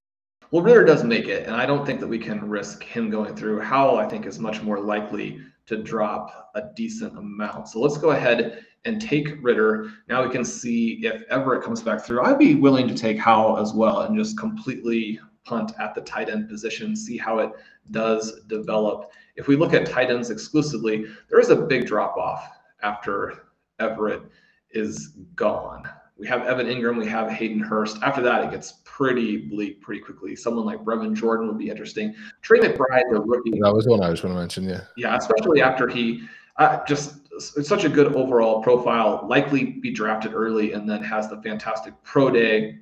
Well, 0.50 0.62
Ridder 0.62 0.84
does 0.84 1.02
make 1.02 1.28
it, 1.28 1.46
and 1.46 1.56
I 1.56 1.64
don't 1.64 1.86
think 1.86 2.00
that 2.00 2.08
we 2.08 2.18
can 2.18 2.46
risk 2.46 2.84
him 2.84 3.08
going 3.08 3.34
through. 3.34 3.60
Howell, 3.60 3.96
I 3.96 4.06
think, 4.06 4.26
is 4.26 4.38
much 4.38 4.62
more 4.62 4.80
likely 4.80 5.40
to 5.66 5.82
drop 5.82 6.50
a 6.54 6.64
decent 6.76 7.16
amount. 7.16 7.68
So 7.68 7.80
let's 7.80 7.96
go 7.96 8.10
ahead 8.10 8.64
and 8.84 9.00
take 9.00 9.42
Ridder. 9.42 9.90
Now 10.08 10.24
we 10.24 10.30
can 10.30 10.44
see 10.44 11.00
if 11.04 11.22
Everett 11.30 11.62
comes 11.62 11.82
back 11.82 12.02
through. 12.02 12.22
I'd 12.22 12.38
be 12.38 12.56
willing 12.56 12.88
to 12.88 12.94
take 12.94 13.18
Howell 13.18 13.58
as 13.58 13.72
well 13.72 14.00
and 14.00 14.16
just 14.16 14.38
completely 14.38 15.18
punt 15.44 15.72
at 15.78 15.94
the 15.94 16.00
tight 16.00 16.28
end 16.28 16.48
position, 16.48 16.94
see 16.94 17.16
how 17.16 17.38
it 17.38 17.50
does 17.90 18.40
develop. 18.46 19.10
If 19.36 19.48
we 19.48 19.56
look 19.56 19.74
at 19.74 19.86
tight 19.86 20.10
ends 20.10 20.30
exclusively, 20.30 21.06
there 21.28 21.40
is 21.40 21.50
a 21.50 21.56
big 21.56 21.86
drop 21.86 22.16
off 22.16 22.58
after 22.82 23.46
Everett 23.78 24.22
is 24.70 25.14
gone. 25.34 25.88
We 26.16 26.26
have 26.28 26.42
Evan 26.42 26.66
Engram, 26.66 26.98
we 26.98 27.06
have 27.06 27.30
Hayden 27.30 27.58
Hurst. 27.58 27.98
After 28.02 28.22
that, 28.22 28.44
it 28.44 28.50
gets 28.50 28.80
pretty 28.84 29.38
bleak 29.38 29.80
pretty 29.80 30.00
quickly. 30.00 30.36
Someone 30.36 30.64
like 30.64 30.78
Brevin 30.84 31.14
Jordan 31.14 31.48
would 31.48 31.58
be 31.58 31.68
interesting. 31.68 32.14
Trey 32.42 32.60
McBride, 32.60 33.10
the 33.10 33.20
rookie. 33.20 33.58
That 33.60 33.74
was 33.74 33.86
one 33.86 34.02
I 34.02 34.10
was 34.10 34.20
going 34.20 34.34
to 34.34 34.38
mention, 34.38 34.64
yeah. 34.64 34.82
Yeah, 34.96 35.16
especially 35.16 35.62
after 35.62 35.88
he 35.88 36.22
uh, 36.58 36.84
just 36.84 37.16
it's 37.56 37.68
such 37.68 37.84
a 37.84 37.88
good 37.88 38.14
overall 38.14 38.62
profile, 38.62 39.26
likely 39.28 39.64
be 39.64 39.90
drafted 39.90 40.34
early 40.34 40.72
and 40.72 40.88
then 40.88 41.02
has 41.02 41.28
the 41.28 41.40
fantastic 41.42 41.94
pro 42.02 42.30
day. 42.30 42.78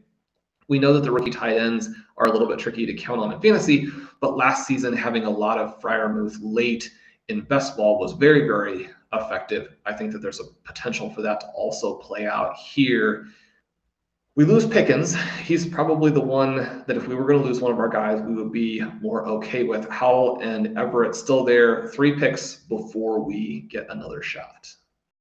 We 0.71 0.79
know 0.79 0.93
that 0.93 1.03
the 1.03 1.11
rookie 1.11 1.33
tight 1.33 1.59
ends 1.59 1.91
are 2.17 2.27
a 2.27 2.33
little 2.33 2.47
bit 2.47 2.61
tricky 2.61 2.87
to 2.87 2.95
count 2.95 3.21
on 3.21 3.33
in 3.33 3.41
fantasy, 3.41 3.89
but 4.21 4.37
last 4.37 4.69
season 4.69 4.97
having 4.97 5.25
a 5.25 5.31
lot 5.31 5.59
of 5.59 5.81
Freiermuth 5.81 6.39
late 6.41 6.93
in 7.29 7.41
best 7.41 7.77
ball 7.77 7.99
was 7.99 8.13
very, 8.13 8.47
very 8.47 8.89
effective. 9.13 9.77
I 9.85 9.93
think 9.93 10.13
that 10.13 10.21
there's 10.21 10.39
a 10.39 10.45
potential 10.63 11.11
for 11.11 11.23
that 11.23 11.41
to 11.41 11.47
also 11.49 11.95
play 11.95 12.29
out 12.29 12.57
here. 12.57 13.27
We 14.37 14.45
lose 14.45 14.65
Pickens. 14.65 15.17
He's 15.43 15.67
probably 15.67 16.13
the 16.13 16.21
one 16.21 16.85
that 16.87 16.97
if 16.97 17.09
we 17.09 17.17
were 17.17 17.27
going 17.27 17.43
to 17.43 17.49
lose 17.49 17.61
one 17.61 17.73
of 17.73 17.81
our 17.81 17.89
guys, 17.89 18.23
we 18.23 18.35
would 18.35 18.53
be 18.53 18.81
more 19.01 19.27
okay 19.27 19.65
with. 19.65 19.89
Howell 19.91 20.39
and 20.41 20.79
Everett 20.79 21.17
still 21.17 21.45
there, 21.45 21.89
three 21.89 22.17
picks 22.17 22.55
before 22.55 23.19
we 23.19 23.63
get 23.63 23.87
another 23.91 24.23
shot. 24.23 24.73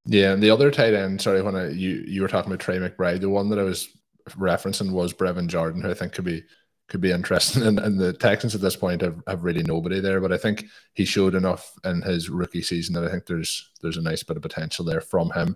Yeah, 0.05 0.31
and 0.31 0.43
the 0.43 0.51
other 0.51 0.69
tight 0.69 0.93
end, 0.93 1.21
sorry, 1.21 1.41
when 1.41 1.55
I, 1.55 1.69
you 1.69 2.03
you 2.07 2.21
were 2.21 2.27
talking 2.27 2.51
about 2.51 2.61
Trey 2.61 2.77
McBride, 2.77 3.21
the 3.21 3.29
one 3.29 3.49
that 3.49 3.59
I 3.59 3.63
was 3.63 3.89
referencing 4.33 4.91
was 4.91 5.13
Brevin 5.13 5.47
Jordan, 5.47 5.81
who 5.81 5.91
I 5.91 5.93
think 5.93 6.13
could 6.13 6.25
be 6.25 6.43
could 6.89 7.01
be 7.01 7.11
interesting. 7.11 7.63
And, 7.67 7.79
and 7.79 7.99
the 7.99 8.13
Texans 8.13 8.55
at 8.55 8.61
this 8.61 8.75
point 8.75 9.01
have, 9.01 9.21
have 9.27 9.43
really 9.43 9.63
nobody 9.63 9.99
there, 9.99 10.19
but 10.19 10.33
I 10.33 10.37
think 10.37 10.65
he 10.93 11.05
showed 11.05 11.35
enough 11.35 11.71
in 11.83 12.01
his 12.01 12.29
rookie 12.29 12.63
season 12.63 12.95
that 12.95 13.03
I 13.03 13.11
think 13.11 13.25
there's 13.25 13.71
there's 13.81 13.97
a 13.97 14.01
nice 14.01 14.23
bit 14.23 14.37
of 14.37 14.43
potential 14.43 14.83
there 14.83 15.01
from 15.01 15.31
him. 15.31 15.55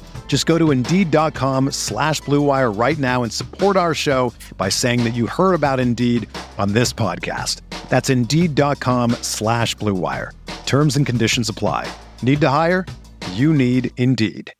Just 0.31 0.45
go 0.45 0.57
to 0.57 0.71
Indeed.com 0.71 1.71
slash 1.71 2.21
BlueWire 2.21 2.79
right 2.79 2.97
now 2.97 3.23
and 3.23 3.33
support 3.33 3.75
our 3.75 3.93
show 3.93 4.33
by 4.55 4.69
saying 4.69 5.03
that 5.03 5.09
you 5.13 5.27
heard 5.27 5.53
about 5.53 5.81
Indeed 5.81 6.25
on 6.57 6.71
this 6.71 6.93
podcast. 6.93 7.59
That's 7.89 8.09
Indeed.com 8.09 9.11
slash 9.23 9.75
BlueWire. 9.75 10.31
Terms 10.65 10.95
and 10.95 11.05
conditions 11.05 11.49
apply. 11.49 11.85
Need 12.21 12.39
to 12.39 12.47
hire? 12.47 12.85
You 13.33 13.53
need 13.53 13.91
Indeed. 13.97 14.53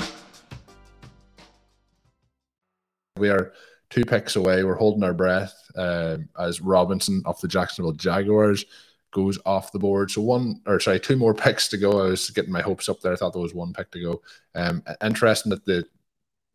We 3.15 3.29
are 3.29 3.53
two 3.89 4.03
picks 4.03 4.35
away. 4.35 4.65
We're 4.65 4.75
holding 4.75 5.05
our 5.05 5.13
breath 5.13 5.55
uh, 5.77 6.17
as 6.37 6.59
Robinson 6.59 7.21
of 7.23 7.39
the 7.39 7.47
Jacksonville 7.47 7.93
Jaguars 7.93 8.65
goes 9.11 9.37
off 9.45 9.71
the 9.71 9.79
board. 9.79 10.09
So 10.09 10.21
one 10.21 10.61
or 10.65 10.79
sorry, 10.79 10.99
two 10.99 11.15
more 11.15 11.33
picks 11.45 11.67
to 11.69 11.77
go. 11.77 12.05
I 12.05 12.09
was 12.09 12.29
getting 12.29 12.51
my 12.51 12.61
hopes 12.61 12.89
up 12.89 13.01
there. 13.01 13.13
I 13.13 13.15
thought 13.15 13.33
there 13.33 13.41
was 13.41 13.53
one 13.53 13.73
pick 13.73 13.91
to 13.91 14.01
go. 14.01 14.21
Um, 14.55 14.83
interesting 15.03 15.51
that 15.51 15.65
the 15.65 15.85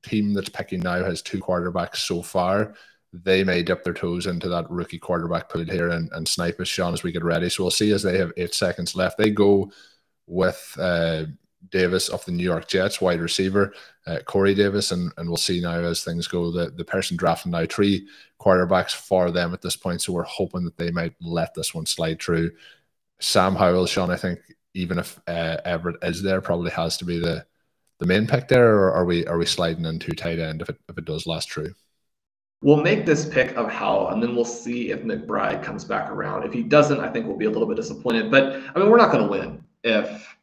team 0.03 0.35
that's 0.35 0.49
picking 0.49 0.81
now 0.81 1.05
has 1.05 1.23
two 1.23 1.41
quarterbacks 1.41 1.97
so 1.97 2.23
far. 2.23 2.75
They 3.13 3.45
may 3.45 3.63
dip 3.63 3.83
their 3.83 3.95
toes 3.95 4.27
into 4.27 4.49
that 4.49 4.71
rookie 4.71 4.99
quarterback 4.99 5.49
pool 5.49 5.65
here 5.65 5.91
and, 5.91 6.11
and 6.13 6.27
snipe 6.27 6.61
us, 6.61 6.69
Shawn, 6.69 6.93
as 6.93 7.03
we 7.03 7.13
get 7.13 7.25
ready. 7.25 7.49
So 7.49 7.65
we'll 7.65 7.71
see 7.71 7.93
as 7.93 8.03
they 8.03 8.19
have 8.19 8.33
eight 8.37 8.55
seconds 8.55 8.95
left. 8.95 9.17
They 9.17 9.31
go 9.31 9.71
with 10.27 10.77
uh, 10.79 11.25
Davis 11.71 12.09
of 12.09 12.25
the 12.25 12.33
New 12.33 12.43
York 12.45 12.69
Jets, 12.69 13.01
wide 13.01 13.21
receiver, 13.21 13.73
uh, 14.07 14.19
Corey 14.25 14.55
Davis, 14.55 14.93
and, 14.93 15.13
and 15.17 15.29
we'll 15.29 15.37
see 15.37 15.61
now 15.61 15.79
as 15.81 16.05
things 16.05 16.27
go. 16.27 16.51
The, 16.51 16.71
the 16.71 16.85
person 16.85 17.17
drafting 17.17 17.53
now 17.53 17.67
three 17.67 18.09
quarterbacks 18.41 18.95
for 18.95 19.31
them 19.31 19.53
at 19.53 19.63
this 19.63 19.77
point, 19.77 20.03
so 20.03 20.13
we're 20.13 20.23
hoping 20.25 20.65
that 20.65 20.77
they 20.77 20.91
might 20.91 21.15
let 21.21 21.55
this 21.55 21.75
one 21.75 21.87
slide 21.87 22.21
through. 22.21 22.51
Sam 23.21 23.55
Howell, 23.55 23.87
Shawn, 23.87 24.11
I 24.11 24.17
think 24.17 24.41
even 24.75 24.99
if 24.99 25.19
uh, 25.27 25.57
Everett 25.65 25.97
is 26.03 26.23
there, 26.23 26.41
probably 26.41 26.71
has 26.71 26.97
to 26.99 27.05
be 27.05 27.19
the 27.19 27.45
the 27.99 28.07
main 28.07 28.27
pick 28.27 28.47
there, 28.49 28.77
or 28.77 28.93
are 28.93 29.07
we 29.07 29.27
are 29.27 29.39
we 29.39 29.47
sliding 29.47 29.87
into 29.87 30.13
tight 30.13 30.39
end 30.39 30.61
if 30.61 30.69
it 30.69 30.79
if 30.89 30.99
it 30.99 31.05
does 31.05 31.27
last 31.27 31.47
true? 31.47 31.73
We'll 32.63 32.83
make 32.83 33.07
this 33.07 33.29
pick 33.29 33.55
of 33.57 33.71
Howell, 33.71 34.11
and 34.11 34.23
then 34.23 34.35
we'll 34.35 34.45
see 34.45 34.91
if 34.91 35.03
McBride 35.03 35.63
comes 35.63 35.85
back 35.85 36.11
around. 36.11 36.45
If 36.45 36.53
he 36.53 36.63
doesn't, 36.63 37.01
I 37.01 37.11
think 37.11 37.27
we'll 37.27 37.37
be 37.37 37.45
a 37.45 37.51
little 37.51 37.69
bit 37.69 37.77
disappointed. 37.77 38.31
But 38.31 38.63
I 38.75 38.79
mean, 38.79 38.91
we're 38.91 38.97
not 38.97 39.13
going 39.13 39.25
to 39.25 39.31
win 39.31 39.65
if 39.83 40.36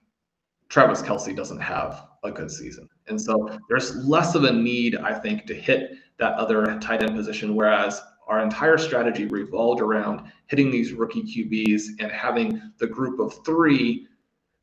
Travis 0.74 1.04
Kelce 1.04 1.36
doesn't 1.36 1.60
have 1.60 2.08
a 2.24 2.32
good 2.32 2.50
season. 2.50 2.90
And 3.06 3.22
so 3.22 3.48
there's 3.70 3.96
less 4.08 4.34
of 4.34 4.46
a 4.46 4.52
need, 4.52 4.96
I 4.96 5.14
think, 5.14 5.46
to 5.46 5.54
hit 5.54 5.92
that 6.18 6.34
other 6.34 6.80
tight 6.80 7.04
end 7.04 7.16
position. 7.16 7.54
Whereas 7.54 8.02
our 8.28 8.42
entire 8.42 8.80
strategy 8.80 9.28
revolved 9.28 9.82
around 9.82 10.32
hitting 10.48 10.72
these 10.72 10.92
rookie 10.92 11.22
QBs 11.22 12.00
and 12.00 12.12
having 12.12 12.60
the 12.80 12.88
group 12.88 13.20
of 13.20 13.46
three 13.46 14.08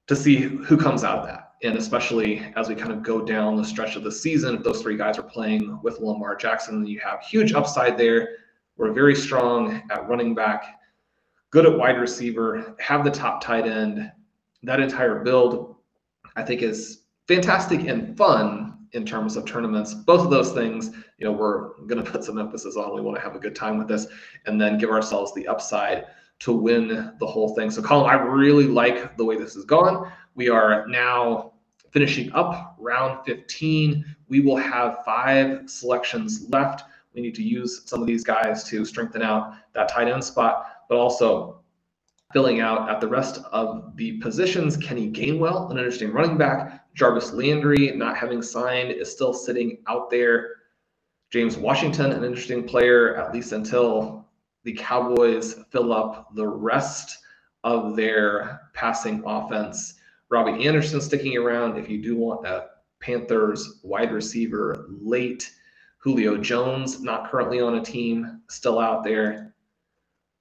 to 0.09 0.17
see 0.17 0.39
who 0.39 0.77
comes 0.77 1.05
out 1.05 1.21
of 1.21 1.27
that. 1.27 1.53
And 1.63 1.79
especially 1.79 2.41
as 2.57 2.69
we 2.69 2.75
kind 2.75 2.91
of 2.91 3.05
go 3.05 3.25
down 3.25 3.55
the 3.55 3.65
stretch 3.65 3.95
of 3.95 4.03
the 4.03 4.11
season, 4.11 4.57
if 4.57 4.65
those 4.65 4.83
three 4.83 4.97
guys 4.97 5.17
are 5.17 5.23
playing 5.23 5.79
with 5.85 6.01
Lamar 6.01 6.35
Jackson, 6.35 6.85
you 6.89 6.99
have 6.99 7.21
huge 7.21 7.53
upside 7.53 7.97
there. 7.97 8.31
We're 8.77 8.93
very 8.93 9.15
strong 9.15 9.81
at 9.93 10.09
running 10.09 10.35
back, 10.35 10.81
good 11.51 11.67
at 11.67 11.79
wide 11.79 12.01
receiver, 12.01 12.75
have 12.81 13.05
the 13.05 13.13
top 13.13 13.45
tight 13.45 13.69
end. 13.69 14.11
That 14.65 14.81
entire 14.81 15.23
build, 15.23 15.77
I 16.37 16.43
think, 16.43 16.63
is 16.63 17.03
fantastic 17.29 17.87
and 17.87 18.17
fun 18.17 18.79
in 18.93 19.07
terms 19.07 19.37
of 19.37 19.45
tournaments. 19.45 19.95
Both 19.95 20.23
of 20.23 20.31
those 20.31 20.53
things, 20.53 20.91
you 21.19 21.25
know, 21.25 21.33
we're 21.33 21.75
going 21.87 22.03
to 22.03 22.11
put 22.11 22.25
some 22.25 22.39
emphasis 22.39 22.77
on. 22.77 22.95
We 22.95 23.01
want 23.01 23.17
to 23.17 23.23
have 23.23 23.37
a 23.37 23.39
good 23.39 23.55
time 23.55 23.79
with 23.79 23.89
this 23.89 24.07
and 24.47 24.61
then 24.61 24.79
give 24.79 24.91
ourselves 24.91 25.33
the 25.35 25.47
upside 25.47 26.07
to 26.41 26.53
win 26.53 27.13
the 27.19 27.27
whole 27.27 27.55
thing. 27.55 27.71
So, 27.71 27.83
Colm, 27.83 28.09
I 28.09 28.15
really 28.15 28.67
like 28.67 29.17
the 29.17 29.25
way 29.25 29.37
this 29.37 29.55
has 29.55 29.65
gone. 29.65 30.11
We 30.35 30.49
are 30.49 30.87
now 30.89 31.53
finishing 31.91 32.33
up 32.33 32.77
round 32.79 33.25
15. 33.27 34.05
We 34.29 34.41
will 34.41 34.57
have 34.57 35.05
five 35.05 35.69
selections 35.69 36.47
left. 36.49 36.85
We 37.15 37.21
need 37.21 37.35
to 37.35 37.43
use 37.43 37.83
some 37.87 38.01
of 38.01 38.07
these 38.07 38.25
guys 38.25 38.65
to 38.65 38.85
strengthen 38.85 39.23
out 39.23 39.55
that 39.75 39.89
tight 39.89 40.09
end 40.09 40.25
spot, 40.25 40.67
but 40.89 40.97
also 40.97 41.60
filling 42.33 42.61
out 42.61 42.89
at 42.89 43.01
the 43.01 43.09
rest 43.09 43.43
of 43.53 43.97
the 43.97 44.19
positions. 44.19 44.77
Kenny 44.77 45.11
Gainwell, 45.11 45.71
an 45.71 45.79
interesting 45.79 46.13
running 46.13 46.39
back. 46.39 46.87
Jarvis 46.95 47.33
Landry, 47.33 47.93
not 47.97 48.17
having 48.17 48.43
signed, 48.43 48.93
is 48.93 49.11
still 49.11 49.33
sitting 49.33 49.79
out 49.89 50.11
there. 50.11 50.57
James 51.31 51.57
Washington, 51.57 52.13
an 52.13 52.25
interesting 52.25 52.67
player, 52.67 53.17
at 53.17 53.33
least 53.33 53.53
until 53.53 54.29
the 54.65 54.73
Cowboys 54.75 55.57
fill 55.71 55.93
up 55.93 56.35
the 56.35 56.47
rest 56.47 57.19
of 57.65 57.97
their 57.97 58.61
passing 58.75 59.23
offense. 59.25 59.95
Robbie 60.29 60.67
Anderson 60.67 61.01
sticking 61.01 61.37
around 61.37 61.79
if 61.79 61.89
you 61.89 62.03
do 62.03 62.17
want 62.17 62.47
a 62.47 62.67
Panthers 63.01 63.81
wide 63.83 64.13
receiver 64.13 64.87
late. 64.89 65.51
Julio 65.99 66.37
Jones, 66.37 67.01
not 67.01 67.31
currently 67.31 67.61
on 67.61 67.77
a 67.77 67.85
team, 67.85 68.41
still 68.49 68.79
out 68.79 69.05
there. 69.05 69.55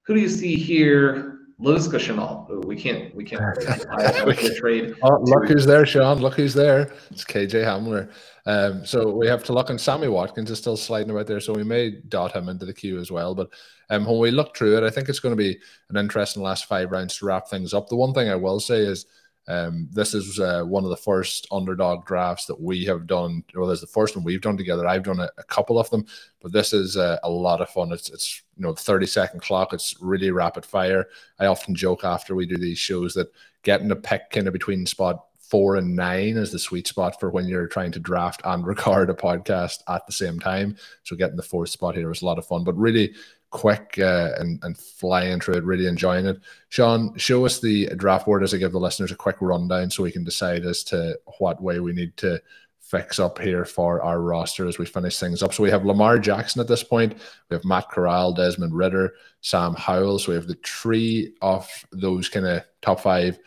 Who 0.02 0.14
do 0.14 0.20
you 0.20 0.28
see 0.28 0.56
here? 0.56 1.29
Laviska 1.60 1.98
Shenault. 1.98 2.64
We 2.64 2.74
can't. 2.74 3.14
We 3.14 3.24
can't 3.24 3.42
trade. 4.56 4.94
Oh, 5.02 5.18
look 5.20 5.48
who's 5.48 5.66
there, 5.66 5.84
Shawn. 5.84 6.18
Look 6.20 6.34
who's 6.34 6.54
there. 6.54 6.92
It's 7.10 7.24
KJ 7.24 7.64
Hamler. 7.64 8.10
Um, 8.46 8.86
so 8.86 9.10
we 9.10 9.26
have 9.26 9.44
to 9.44 9.52
look, 9.52 9.68
and 9.68 9.80
Sammy 9.80 10.08
Watkins 10.08 10.50
is 10.50 10.58
still 10.58 10.76
sliding 10.76 11.10
about 11.10 11.26
there, 11.26 11.40
so 11.40 11.52
we 11.52 11.64
may 11.64 11.90
dot 12.08 12.32
him 12.32 12.48
into 12.48 12.64
the 12.64 12.72
queue 12.72 12.98
as 12.98 13.10
well. 13.10 13.34
But 13.34 13.50
um, 13.90 14.06
when 14.06 14.18
we 14.18 14.30
look 14.30 14.56
through 14.56 14.78
it, 14.78 14.84
I 14.84 14.90
think 14.90 15.08
it's 15.08 15.20
going 15.20 15.36
to 15.36 15.42
be 15.42 15.58
an 15.90 15.96
interesting 15.96 16.42
last 16.42 16.64
five 16.64 16.90
rounds 16.90 17.18
to 17.18 17.26
wrap 17.26 17.48
things 17.48 17.74
up. 17.74 17.88
The 17.88 17.96
one 17.96 18.14
thing 18.14 18.30
I 18.30 18.36
will 18.36 18.60
say 18.60 18.78
is 18.78 19.04
um, 19.50 19.88
this 19.90 20.14
is 20.14 20.38
uh, 20.38 20.62
one 20.62 20.84
of 20.84 20.90
the 20.90 20.96
first 20.96 21.48
underdog 21.50 22.06
drafts 22.06 22.46
that 22.46 22.60
we 22.60 22.84
have 22.84 23.08
done. 23.08 23.42
Well, 23.52 23.66
there's 23.66 23.80
the 23.80 23.86
first 23.88 24.14
one 24.14 24.24
we've 24.24 24.40
done 24.40 24.56
together. 24.56 24.86
I've 24.86 25.02
done 25.02 25.18
a, 25.18 25.28
a 25.38 25.42
couple 25.42 25.76
of 25.76 25.90
them, 25.90 26.06
but 26.40 26.52
this 26.52 26.72
is 26.72 26.96
uh, 26.96 27.18
a 27.24 27.28
lot 27.28 27.60
of 27.60 27.68
fun. 27.68 27.90
It's 27.90 28.10
it's 28.10 28.42
you 28.56 28.62
know 28.62 28.74
30 28.74 29.06
second 29.06 29.40
clock. 29.40 29.72
It's 29.72 29.96
really 30.00 30.30
rapid 30.30 30.64
fire. 30.64 31.08
I 31.40 31.46
often 31.46 31.74
joke 31.74 32.04
after 32.04 32.36
we 32.36 32.46
do 32.46 32.58
these 32.58 32.78
shows 32.78 33.12
that 33.14 33.32
getting 33.64 33.90
a 33.90 33.96
pick 33.96 34.30
kind 34.30 34.46
of 34.46 34.52
between 34.52 34.86
spot 34.86 35.24
four 35.40 35.74
and 35.74 35.96
nine 35.96 36.36
is 36.36 36.52
the 36.52 36.58
sweet 36.60 36.86
spot 36.86 37.18
for 37.18 37.28
when 37.28 37.48
you're 37.48 37.66
trying 37.66 37.90
to 37.90 37.98
draft 37.98 38.40
and 38.44 38.64
record 38.64 39.10
a 39.10 39.14
podcast 39.14 39.78
at 39.88 40.06
the 40.06 40.12
same 40.12 40.38
time. 40.38 40.76
So 41.02 41.16
getting 41.16 41.36
the 41.36 41.42
fourth 41.42 41.70
spot 41.70 41.96
here 41.96 42.08
was 42.08 42.22
a 42.22 42.26
lot 42.26 42.38
of 42.38 42.46
fun, 42.46 42.62
but 42.62 42.78
really 42.78 43.14
quick 43.50 43.98
uh, 43.98 44.30
and, 44.38 44.62
and 44.62 44.78
flying 44.78 45.40
through 45.40 45.54
it, 45.54 45.64
really 45.64 45.86
enjoying 45.86 46.26
it. 46.26 46.40
Shawn, 46.68 47.16
show 47.16 47.44
us 47.44 47.60
the 47.60 47.86
draft 47.96 48.26
board 48.26 48.42
as 48.42 48.54
I 48.54 48.58
give 48.58 48.72
the 48.72 48.78
listeners 48.78 49.10
a 49.10 49.16
quick 49.16 49.36
rundown 49.40 49.90
so 49.90 50.02
we 50.02 50.12
can 50.12 50.24
decide 50.24 50.64
as 50.64 50.84
to 50.84 51.18
what 51.38 51.62
way 51.62 51.80
we 51.80 51.92
need 51.92 52.16
to 52.18 52.40
fix 52.78 53.20
up 53.20 53.38
here 53.38 53.64
for 53.64 54.02
our 54.02 54.20
roster 54.20 54.66
as 54.66 54.78
we 54.78 54.86
finish 54.86 55.18
things 55.18 55.42
up. 55.42 55.54
So 55.54 55.62
we 55.62 55.70
have 55.70 55.84
Lamar 55.84 56.18
Jackson 56.18 56.60
at 56.60 56.68
this 56.68 56.82
point. 56.82 57.14
We 57.48 57.54
have 57.54 57.64
Matt 57.64 57.88
Corral, 57.88 58.32
Desmond 58.32 58.74
Ridder, 58.74 59.14
Sam 59.40 59.74
Howell. 59.74 60.18
So 60.18 60.32
we 60.32 60.36
have 60.36 60.48
the 60.48 60.58
three 60.64 61.34
of 61.40 61.68
those 61.92 62.28
kind 62.28 62.46
of 62.46 62.64
top 62.82 63.00
five 63.00 63.38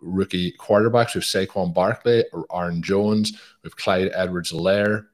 rookie 0.00 0.52
quarterbacks. 0.52 1.14
We 1.14 1.20
have 1.20 1.48
Saquon 1.48 1.74
Barkley, 1.74 2.24
Aaron 2.52 2.82
Jones, 2.82 3.32
we 3.62 3.68
have 3.68 3.76
Clyde 3.76 4.12
Edwards-Helaire, 4.14 5.06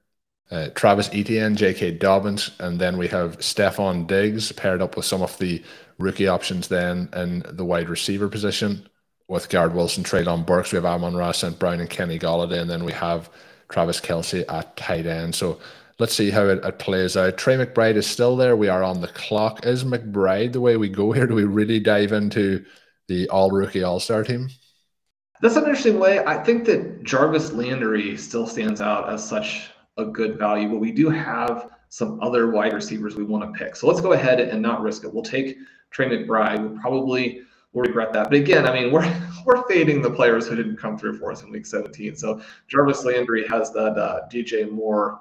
uh, 0.52 0.68
Travis 0.74 1.08
Etienne, 1.12 1.56
J.K. 1.56 1.92
Dobbins, 1.92 2.50
and 2.60 2.78
then 2.78 2.98
we 2.98 3.08
have 3.08 3.38
Stefon 3.38 4.06
Diggs 4.06 4.52
paired 4.52 4.82
up 4.82 4.96
with 4.96 5.06
some 5.06 5.22
of 5.22 5.36
the 5.38 5.62
rookie 5.98 6.28
options 6.28 6.68
then 6.68 7.08
in 7.14 7.42
the 7.48 7.64
wide 7.64 7.88
receiver 7.88 8.28
position 8.28 8.86
with 9.28 9.48
Garrett 9.48 9.72
Wilson, 9.72 10.04
Treylon 10.04 10.44
Burks. 10.44 10.70
We 10.70 10.76
have 10.76 10.84
Amon 10.84 11.16
Ross, 11.16 11.38
St. 11.38 11.58
Brown 11.58 11.80
and 11.80 11.88
Kenny 11.88 12.18
Golladay, 12.18 12.60
and 12.60 12.68
then 12.68 12.84
we 12.84 12.92
have 12.92 13.30
Travis 13.70 13.98
Kelce 13.98 14.44
at 14.46 14.76
tight 14.76 15.06
end. 15.06 15.34
So 15.34 15.58
let's 15.98 16.14
see 16.14 16.30
how 16.30 16.44
it, 16.44 16.62
it, 16.62 16.78
plays 16.78 17.16
out. 17.16 17.38
Trey 17.38 17.56
McBride 17.56 17.96
is 17.96 18.06
still 18.06 18.36
there. 18.36 18.54
We 18.54 18.68
are 18.68 18.82
on 18.82 19.00
the 19.00 19.08
clock. 19.08 19.64
Is 19.64 19.84
McBride 19.84 20.52
the 20.52 20.60
way 20.60 20.76
we 20.76 20.90
go 20.90 21.12
here? 21.12 21.26
Do 21.26 21.34
we 21.34 21.44
really 21.44 21.80
dive 21.80 22.12
into 22.12 22.62
the 23.08 23.26
all 23.30 23.50
rookie 23.50 23.82
all 23.82 24.00
star 24.00 24.22
team? 24.22 24.50
That's 25.40 25.56
an 25.56 25.62
interesting 25.62 25.98
way. 25.98 26.24
I 26.24 26.42
think 26.44 26.66
that 26.66 27.02
Jarvis 27.02 27.52
Landry 27.52 28.18
still 28.18 28.46
stands 28.46 28.82
out 28.82 29.08
as 29.08 29.26
such 29.26 29.71
a 29.96 30.04
good 30.04 30.38
value, 30.38 30.68
but 30.68 30.78
we 30.78 30.92
do 30.92 31.08
have 31.10 31.70
some 31.88 32.18
other 32.22 32.50
wide 32.50 32.72
receivers 32.72 33.16
we 33.16 33.24
want 33.24 33.44
to 33.44 33.58
pick. 33.58 33.76
So 33.76 33.86
let's 33.86 34.00
go 34.00 34.12
ahead 34.12 34.40
and 34.40 34.62
not 34.62 34.80
risk 34.80 35.04
it. 35.04 35.12
We'll 35.12 35.22
take 35.22 35.58
Trey 35.90 36.06
McBride. 36.06 36.60
We'll 36.60 36.80
probably 36.80 37.42
will 37.72 37.82
regret 37.82 38.12
that. 38.12 38.30
But 38.30 38.38
again, 38.38 38.66
I 38.66 38.72
mean, 38.72 38.92
we're 38.92 39.20
we're 39.44 39.62
fading 39.68 40.02
the 40.02 40.10
players 40.10 40.46
who 40.46 40.56
didn't 40.56 40.76
come 40.76 40.96
through 40.96 41.18
for 41.18 41.32
us 41.32 41.42
in 41.42 41.50
week 41.50 41.66
17. 41.66 42.16
So 42.16 42.40
Jarvis 42.68 43.04
Landry 43.04 43.46
has 43.48 43.72
that 43.72 43.98
uh, 43.98 44.20
DJ 44.32 44.70
Moore 44.70 45.20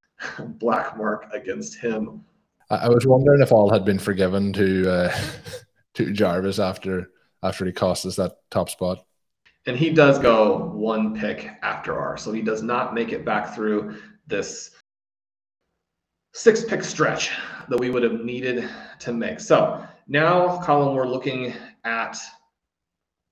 black 0.38 0.96
mark 0.96 1.28
against 1.32 1.76
him. 1.76 2.24
I 2.70 2.88
was 2.88 3.06
wondering 3.06 3.42
if 3.42 3.52
all 3.52 3.70
had 3.70 3.84
been 3.84 3.98
forgiven 3.98 4.52
to 4.54 4.90
uh, 4.90 5.20
to 5.94 6.12
Jarvis 6.12 6.58
after 6.58 7.10
after 7.42 7.66
he 7.66 7.72
cost 7.72 8.06
us 8.06 8.16
that 8.16 8.36
top 8.50 8.70
spot 8.70 9.04
and 9.66 9.76
he 9.76 9.90
does 9.90 10.18
go 10.18 10.70
one 10.74 11.14
pick 11.14 11.50
after 11.62 11.98
R. 11.98 12.16
So 12.16 12.32
he 12.32 12.42
does 12.42 12.62
not 12.62 12.94
make 12.94 13.12
it 13.12 13.24
back 13.24 13.54
through 13.54 13.96
this 14.26 14.70
six 16.32 16.64
pick 16.64 16.82
stretch 16.82 17.30
that 17.68 17.78
we 17.78 17.90
would 17.90 18.02
have 18.02 18.24
needed 18.24 18.68
to 19.00 19.12
make. 19.12 19.40
So 19.40 19.86
now, 20.08 20.58
Colm, 20.62 20.94
we're 20.94 21.06
looking 21.06 21.54
at 21.84 22.18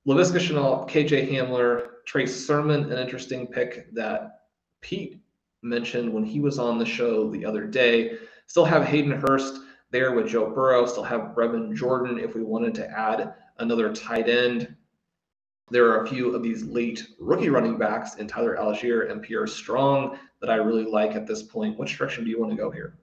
Laviska 0.06 0.38
Shenault, 0.38 0.88
KJ 0.88 1.30
Hamler, 1.30 1.88
Trey 2.06 2.26
Sermon, 2.26 2.90
an 2.92 2.98
interesting 2.98 3.46
pick 3.46 3.92
that 3.94 4.40
Pete 4.80 5.20
mentioned 5.62 6.12
when 6.12 6.24
he 6.24 6.40
was 6.40 6.58
on 6.58 6.78
the 6.78 6.86
show 6.86 7.30
the 7.30 7.44
other 7.44 7.66
day. 7.66 8.18
Still 8.46 8.64
have 8.64 8.84
Hayden 8.84 9.12
Hurst 9.12 9.60
there 9.90 10.12
with 10.12 10.28
Joe 10.28 10.50
Burrow, 10.50 10.86
still 10.86 11.02
have 11.02 11.34
Brevin 11.34 11.74
Jordan 11.74 12.18
if 12.18 12.34
we 12.34 12.42
wanted 12.42 12.74
to 12.76 12.90
add 12.90 13.34
another 13.58 13.92
tight 13.92 14.28
end 14.28 14.74
there 15.70 15.86
are 15.86 16.04
a 16.04 16.08
few 16.08 16.34
of 16.34 16.42
these 16.42 16.64
late 16.64 17.06
rookie 17.18 17.48
running 17.48 17.78
backs 17.78 18.16
in 18.16 18.26
Tyler 18.26 18.56
Allgeier 18.56 19.10
and 19.10 19.22
Pierre 19.22 19.46
Strong 19.46 20.18
that 20.40 20.50
I 20.50 20.56
really 20.56 20.84
like 20.84 21.12
at 21.12 21.26
this 21.26 21.42
point. 21.42 21.78
Which 21.78 21.96
direction 21.96 22.24
do 22.24 22.30
you 22.30 22.40
want 22.40 22.50
to 22.52 22.56
go 22.56 22.70
here? 22.70 22.98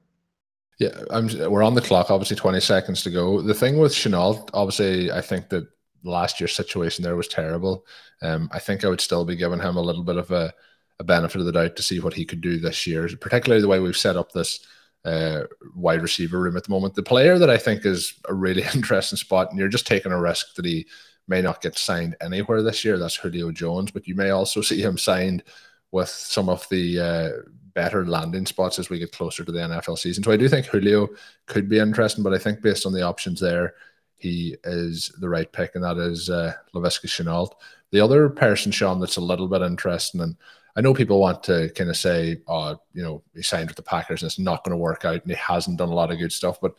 Yeah, 0.79 1.01
I'm, 1.09 1.27
we're 1.49 1.63
on 1.63 1.73
the 1.73 1.81
clock. 1.81 2.11
Obviously, 2.11 2.35
20 2.35 2.59
seconds 2.59 3.03
to 3.03 3.09
go. 3.09 3.41
The 3.41 3.53
thing 3.53 3.79
with 3.79 3.93
Shenault, 3.93 4.49
obviously, 4.53 5.11
I 5.11 5.21
think 5.21 5.49
that 5.49 5.67
last 6.03 6.39
year's 6.39 6.55
situation 6.55 7.03
there 7.03 7.15
was 7.15 7.27
terrible. 7.27 7.85
Um, 8.21 8.49
I 8.51 8.59
think 8.59 8.83
I 8.83 8.89
would 8.89 9.01
still 9.01 9.25
be 9.25 9.35
giving 9.35 9.59
him 9.59 9.75
a 9.75 9.81
little 9.81 10.03
bit 10.03 10.17
of 10.17 10.29
a, 10.31 10.53
a 10.99 11.03
benefit 11.03 11.39
of 11.39 11.45
the 11.45 11.51
doubt 11.51 11.75
to 11.75 11.83
see 11.83 11.99
what 11.99 12.13
he 12.13 12.25
could 12.25 12.41
do 12.41 12.59
this 12.59 12.85
year, 12.85 13.09
particularly 13.19 13.61
the 13.61 13.67
way 13.67 13.79
we've 13.79 13.97
set 13.97 14.17
up 14.17 14.31
this 14.31 14.65
uh, 15.05 15.43
wide 15.75 16.01
receiver 16.01 16.39
room 16.39 16.57
at 16.57 16.63
the 16.63 16.71
moment. 16.71 16.93
The 16.93 17.03
player 17.03 17.39
that 17.39 17.49
I 17.49 17.57
think 17.57 17.85
is 17.85 18.13
a 18.27 18.33
really 18.33 18.63
interesting 18.75 19.17
spot, 19.17 19.49
and 19.49 19.59
you're 19.59 19.69
just 19.69 19.87
taking 19.87 20.11
a 20.11 20.19
risk 20.19 20.55
that 20.55 20.65
he 20.65 20.87
may 21.27 21.41
not 21.41 21.61
get 21.61 21.77
signed 21.77 22.15
anywhere 22.21 22.61
this 22.61 22.83
year. 22.85 22.97
That's 22.97 23.15
Julio 23.15 23.51
Jones, 23.51 23.91
but 23.91 24.07
you 24.07 24.15
may 24.15 24.29
also 24.29 24.61
see 24.61 24.81
him 24.81 24.97
signed 24.97 25.43
with 25.91 26.09
some 26.09 26.49
of 26.49 26.67
the 26.69 26.99
uh, 26.99 27.29
better 27.73 28.05
landing 28.05 28.45
spots 28.45 28.79
as 28.79 28.89
we 28.89 28.99
get 28.99 29.11
closer 29.11 29.45
to 29.45 29.51
the 29.51 29.59
NFL 29.59 29.97
season. 29.97 30.23
So 30.23 30.31
I 30.31 30.37
do 30.37 30.49
think 30.49 30.65
Julio 30.65 31.09
could 31.45 31.69
be 31.69 31.79
interesting, 31.79 32.23
but 32.23 32.33
I 32.33 32.37
think 32.37 32.61
based 32.61 32.85
on 32.85 32.93
the 32.93 33.03
options 33.03 33.39
there, 33.39 33.75
he 34.15 34.57
is 34.63 35.13
the 35.19 35.29
right 35.29 35.51
pick, 35.51 35.75
and 35.75 35.83
that 35.83 35.97
is 35.97 36.29
uh, 36.29 36.53
Laviska 36.73 37.05
Shenault. 37.05 37.51
The 37.91 38.01
other 38.01 38.29
person, 38.29 38.71
Shawn, 38.71 38.99
that's 38.99 39.17
a 39.17 39.21
little 39.21 39.47
bit 39.47 39.61
interesting, 39.61 40.21
and 40.21 40.35
I 40.75 40.81
know 40.81 40.93
people 40.93 41.19
want 41.19 41.43
to 41.43 41.69
kind 41.75 41.89
of 41.89 41.97
say, 41.97 42.41
oh, 42.47 42.81
you 42.93 43.03
know, 43.03 43.23
he 43.35 43.43
signed 43.43 43.69
with 43.69 43.77
the 43.77 43.83
Packers 43.83 44.21
and 44.21 44.29
it's 44.29 44.39
not 44.39 44.63
going 44.63 44.71
to 44.71 44.77
work 44.77 45.05
out, 45.05 45.21
and 45.21 45.29
he 45.31 45.37
hasn't 45.37 45.77
done 45.77 45.89
a 45.89 45.93
lot 45.93 46.11
of 46.11 46.17
good 46.17 46.31
stuff, 46.31 46.59
but 46.59 46.73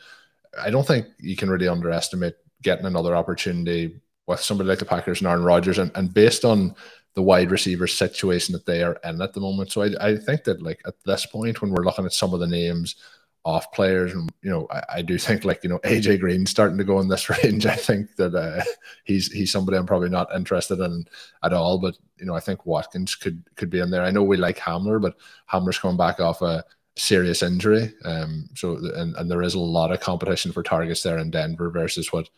I 0.61 0.71
don't 0.71 0.87
think 0.87 1.07
you 1.19 1.37
can 1.37 1.49
really 1.49 1.69
underestimate 1.69 2.35
getting 2.63 2.87
another 2.87 3.15
opportunity 3.15 4.01
with 4.29 4.41
somebody 4.41 4.69
like 4.69 4.79
the 4.79 4.85
Packers 4.85 5.21
and 5.21 5.29
Aaron 5.29 5.43
Rodgers, 5.43 5.79
and, 5.79 5.91
and 5.95 6.13
based 6.13 6.45
on 6.45 6.75
the 7.15 7.23
wide 7.23 7.51
receiver 7.51 7.87
situation 7.87 8.53
that 8.53 8.67
they 8.67 8.83
are 8.83 8.99
in 9.03 9.21
at 9.21 9.33
the 9.33 9.41
moment. 9.41 9.73
So 9.73 9.83
I, 9.83 9.91
I 10.01 10.17
think 10.17 10.45
that 10.45 10.63
like 10.63 10.81
at 10.87 10.95
this 11.05 11.27
point, 11.27 11.61
when 11.61 11.73
we're 11.73 11.85
looking 11.85 12.05
at 12.05 12.13
some 12.13 12.33
of 12.33 12.41
the 12.41 12.47
names 12.47 12.97
off 13.45 13.73
players, 13.73 14.13
and 14.13 14.31
you 14.43 14.51
know, 14.51 14.67
I, 14.71 14.83
I 14.97 15.03
do 15.03 15.19
think 15.19 15.45
like 15.45 15.65
you 15.65 15.71
know 15.71 15.79
AJ 15.81 16.21
Green 16.21 16.47
starting 16.47 16.79
to 16.79 16.85
go 16.85 17.01
in 17.01 17.09
this 17.09 17.29
range. 17.45 17.67
I 17.67 17.75
think 17.75 18.15
that 18.17 18.35
uh, 18.35 18.63
he's 19.05 19.33
he's 19.33 19.51
somebody 19.51 19.79
I'm 19.79 19.87
probably 19.87 20.11
not 20.11 20.35
interested 20.35 20.81
in 20.81 21.07
at 21.43 21.53
all. 21.53 21.79
But 21.79 21.97
you 22.19 22.27
know, 22.27 22.35
I 22.35 22.41
think 22.41 22.67
Watkins 22.67 23.15
could 23.15 23.43
could 23.57 23.71
be 23.71 23.81
in 23.81 23.91
there. 23.91 24.03
I 24.03 24.11
know 24.11 24.23
we 24.23 24.37
like 24.37 24.59
Hamler, 24.59 25.01
but 25.01 25.17
Hamler's 25.51 25.79
coming 25.79 25.97
back 25.97 26.21
off 26.21 26.43
a 26.43 26.65
serious 26.97 27.43
injury. 27.43 27.95
Um, 28.05 28.49
so 28.55 28.77
and, 28.77 29.17
and 29.17 29.31
there 29.31 29.43
is 29.43 29.55
a 29.55 29.61
lot 29.61 29.93
of 29.93 30.01
competition 30.01 30.53
for 30.53 30.63
targets 30.63 31.03
there 31.03 31.19
in 31.19 31.31
Denver 31.31 31.71
versus 31.71 32.13
what 32.13 32.29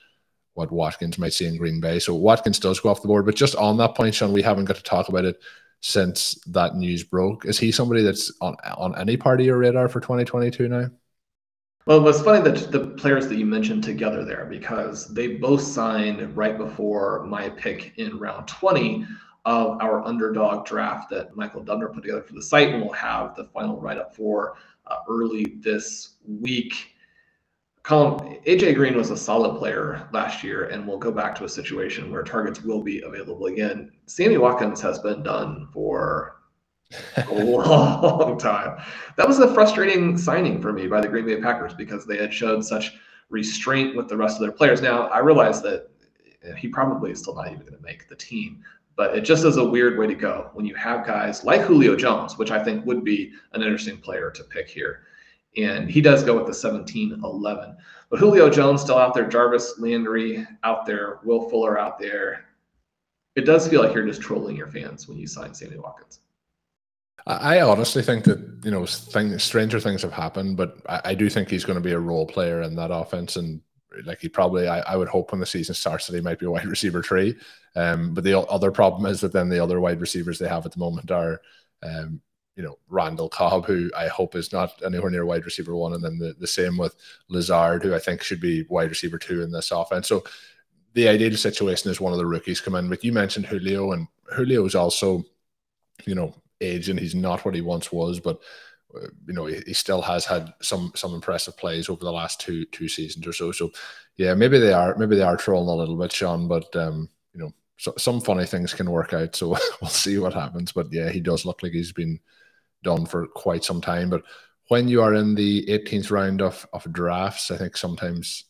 what 0.61 0.71
Watkins 0.71 1.19
might 1.19 1.33
see 1.33 1.47
in 1.47 1.57
Green 1.57 1.81
Bay. 1.81 1.99
So 1.99 2.15
Watkins 2.15 2.59
does 2.59 2.79
go 2.79 2.91
off 2.91 3.03
the 3.03 3.09
board. 3.09 3.27
But 3.27 3.35
just 3.35 3.57
on 3.57 3.77
that 3.79 3.95
point, 3.95 4.15
Shawn, 4.15 4.33
we 4.33 4.43
haven't 4.43 4.67
got 4.67 4.77
to 4.77 4.83
talk 4.83 5.09
about 5.09 5.25
it 5.25 5.41
since 5.81 6.35
that 6.47 6.77
news 6.77 7.03
broke. 7.03 7.47
Is 7.47 7.59
he 7.59 7.73
somebody 7.73 8.03
that's 8.03 8.31
on 8.41 8.55
on 8.77 8.97
any 8.99 9.17
part 9.17 9.41
of 9.41 9.47
your 9.47 9.59
radar 9.59 9.89
for 9.89 10.01
2022 10.01 10.69
now? 10.69 10.91
Well, 11.87 12.07
it's 12.07 12.23
funny 12.23 12.43
that 12.43 12.71
the 12.71 12.89
players 12.89 13.27
that 13.29 13.37
you 13.37 13.47
mentioned 13.47 13.83
together 13.83 14.25
there 14.25 14.45
because 14.45 15.13
they 15.15 15.37
both 15.37 15.63
signed 15.63 16.37
right 16.37 16.57
before 16.57 17.25
my 17.25 17.49
pick 17.49 17.95
in 17.97 18.19
round 18.19 18.47
20 18.47 19.07
of 19.47 19.81
our 19.81 20.05
underdog 20.05 20.67
draft 20.67 21.09
that 21.11 21.35
Michael 21.35 21.65
Dubner 21.65 21.93
put 21.93 22.03
together 22.03 22.23
for 22.23 22.35
the 22.35 22.43
site, 22.43 22.69
and 22.69 22.83
we'll 22.83 22.93
have 22.93 23.35
the 23.35 23.45
final 23.47 23.81
write 23.81 23.97
up 23.97 24.15
for 24.15 24.57
uh, 24.87 24.97
early 25.09 25.57
this 25.61 26.17
week. 26.27 26.90
Colm, 27.91 28.41
AJ 28.45 28.77
Green 28.77 28.97
was 28.97 29.11
a 29.11 29.17
solid 29.17 29.59
player 29.59 30.09
last 30.13 30.45
year, 30.45 30.67
and 30.67 30.87
we'll 30.87 30.97
go 30.97 31.11
back 31.11 31.35
to 31.35 31.45
a 31.45 31.49
situation 31.49 32.13
where 32.13 32.23
targets 32.23 32.63
will 32.63 32.81
be 32.81 33.03
available 33.03 33.47
again. 33.47 33.91
Sammy 34.07 34.39
Watkins 34.39 34.81
has 34.81 35.01
been 35.01 35.25
done 35.25 35.67
for 35.73 36.37
a 37.17 37.35
long 37.35 38.39
time. 38.39 38.81
That 39.17 39.27
was 39.27 39.41
a 39.41 39.53
frustrating 39.53 40.17
signing 40.17 40.63
for 40.63 40.73
me 40.73 40.87
by 40.87 41.01
the 41.01 41.09
Green 41.09 41.27
Bay 41.27 41.41
Packers 41.41 41.75
because 41.75 42.07
they 42.07 42.17
had 42.17 42.33
showed 42.33 42.65
such 42.65 42.93
restraint 43.29 43.97
with 43.97 44.07
the 44.07 44.17
rest 44.17 44.37
of 44.37 44.43
their 44.43 44.53
players. 44.53 44.81
Now, 44.81 45.09
I 45.09 45.19
realize 45.19 45.61
that 45.63 45.91
he 46.57 46.69
probably 46.69 47.11
is 47.11 47.19
still 47.19 47.35
not 47.35 47.49
even 47.49 47.59
going 47.59 47.73
to 47.73 47.83
make 47.83 48.07
the 48.07 48.15
team, 48.15 48.63
but 48.95 49.17
it 49.17 49.23
just 49.23 49.45
is 49.45 49.57
a 49.57 49.69
weird 49.69 49.99
way 49.99 50.07
to 50.07 50.15
go 50.15 50.51
when 50.53 50.65
you 50.65 50.77
have 50.77 51.05
guys 51.05 51.43
like 51.43 51.63
Julio 51.63 51.97
Jones, 51.97 52.39
which 52.39 52.53
I 52.53 52.63
think 52.63 52.87
would 52.87 53.03
be 53.03 53.33
an 53.53 53.63
interesting 53.63 53.99
player 53.99 54.31
to 54.31 54.45
pick 54.45 54.69
here 54.69 55.01
and 55.57 55.91
he 55.91 56.01
does 56.01 56.23
go 56.23 56.37
with 56.37 56.47
the 56.47 56.55
17 56.55 57.21
11. 57.23 57.77
But 58.09 58.19
Julio 58.19 58.51
Jones 58.51 58.81
still 58.83 58.99
out 58.99 59.15
there, 59.15 59.29
Jarvis 59.29 59.79
Landry 59.79 60.47
out 60.65 60.87
there, 60.87 61.21
Will 61.23 61.49
Fuller 61.49 61.79
out 61.79 61.99
there. 61.99 62.47
It 63.37 63.43
does 63.43 63.69
feel 63.69 63.83
like 63.83 63.95
you're 63.95 64.07
just 64.07 64.21
trolling 64.21 64.57
your 64.57 64.67
fans 64.67 65.09
when 65.09 65.19
you 65.19 65.27
sign 65.27 65.55
Sammy 65.55 65.79
Watkins. 65.79 66.21
I 67.27 67.61
honestly 67.61 68.03
think 68.03 68.25
that 68.25 68.61
you 68.65 68.71
know 68.71 68.87
things, 68.87 69.43
stranger 69.43 69.79
things 69.79 70.03
have 70.03 70.13
happened, 70.13 70.57
but 70.57 70.79
I, 70.89 71.01
I, 71.07 71.15
do 71.15 71.29
think 71.29 71.49
he's 71.49 71.65
going 71.65 71.77
to 71.77 71.85
be 71.85 71.93
a 71.93 71.99
role 71.99 72.27
player 72.27 72.63
in 72.63 72.75
that 72.77 72.91
offense, 72.91 73.37
and 73.37 73.61
like 74.05 74.21
he 74.21 74.29
probably, 74.29 74.69
I, 74.69 74.81
I, 74.81 74.97
would 74.97 75.09
hope 75.09 75.31
when 75.31 75.41
the 75.41 75.47
season 75.47 75.75
starts 75.75 76.07
that 76.07 76.17
he 76.17 76.23
might 76.23 76.39
be 76.39 76.47
a 76.47 76.51
wide 76.51 76.67
receiver 76.67 77.03
three. 77.03 77.37
Um, 77.77 78.15
but 78.15 78.25
the 78.25 78.39
other 78.39 78.71
problem 78.71 79.07
is 79.07 79.21
that 79.21 79.33
then 79.33 79.49
the 79.49 79.63
other 79.63 79.81
wide 79.81 80.01
receivers 80.01 80.39
they 80.39 80.49
have 80.49 80.65
at 80.67 80.73
the 80.73 80.79
moment 80.79 81.11
are 81.11 81.41
um, 81.83 82.21
you 82.57 82.63
know, 82.63 82.79
Randall 82.89 83.29
Cobb, 83.29 83.67
who 83.67 83.91
I 83.97 84.09
hope 84.09 84.35
is 84.35 84.53
not 84.53 84.83
anywhere 84.85 85.11
near 85.11 85.25
wide 85.25 85.45
receiver 85.45 85.75
one, 85.75 85.95
and 85.95 86.05
then 86.05 86.19
the, 86.19 86.35
the 86.39 86.47
same 86.47 86.77
with 86.77 86.95
Lazard, 87.29 87.83
who 87.83 87.95
I 87.95 87.99
think 87.99 88.23
should 88.23 88.41
be 88.41 88.65
wide 88.69 88.91
receiver 88.91 89.19
two 89.19 89.43
in 89.43 89.51
this 89.51 89.71
offense. 89.71 90.09
So 90.09 90.25
the 90.95 91.09
ideal 91.09 91.37
situation 91.37 91.91
is 91.91 92.01
one 92.01 92.13
of 92.13 92.19
the 92.19 92.27
rookies 92.27 92.61
come 92.61 92.75
in. 92.75 92.89
But 92.89 93.05
you 93.05 93.13
mentioned 93.13 93.47
Julio, 93.47 93.93
and 93.93 94.09
Julio 94.35 94.65
is 94.67 94.75
also, 94.75 95.25
you 96.05 96.15
know, 96.15 96.35
aging. 96.61 96.99
He's 96.99 97.15
not 97.15 97.45
what 97.45 97.55
he 97.55 97.61
once 97.61 97.93
was, 97.93 98.21
but 98.21 98.41
uh, 98.95 99.07
you 99.27 99.35
know, 99.35 99.47
he, 99.47 99.63
he, 99.67 99.73
still 99.73 100.03
has 100.03 100.25
had 100.25 100.53
some 100.61 100.93
some 100.97 101.15
impressive 101.15 101.57
plays 101.57 101.89
over 101.89 102.05
the 102.05 102.13
last 102.13 102.41
two 102.41 102.65
two 102.67 102.89
seasons 102.89 103.27
or 103.27 103.33
so. 103.33 103.53
So 103.53 103.71
yeah, 104.17 104.35
maybe 104.35 104.59
they 104.59 104.73
are 104.73 104.97
maybe 104.97 105.17
they 105.17 105.23
are 105.23 105.37
trolling 105.37 105.69
a 105.69 105.75
little 105.75 105.97
bit, 105.97 106.13
Shawn, 106.13 106.49
but 106.49 106.75
um, 106.75 107.09
you 107.33 107.41
know, 107.41 107.55
so, 107.79 107.95
some 107.97 108.21
funny 108.21 108.47
things 108.47 108.75
can 108.75 108.91
work 108.91 109.13
out. 109.13 109.37
So 109.37 109.57
we'll 109.81 109.91
see 109.91 110.19
what 110.19 110.35
happens. 110.35 110.73
But 110.73 110.93
yeah, 110.93 111.09
he 111.11 111.21
does 111.21 111.47
look 111.47 111.63
like 111.63 111.73
he's 111.73 111.93
been 111.93 112.19
done 112.83 113.07
for 113.07 113.27
quite 113.27 113.65
some 113.65 113.81
time. 113.81 114.11
But 114.11 114.23
when 114.69 114.89
you 114.89 115.03
are 115.03 115.15
in 115.15 115.35
the 115.35 115.67
18th 115.67 116.11
round 116.11 116.43
of, 116.43 116.67
of 116.73 116.91
drafts, 116.93 117.51
I 117.51 117.57
think 117.57 117.77
sometimes 117.77 118.45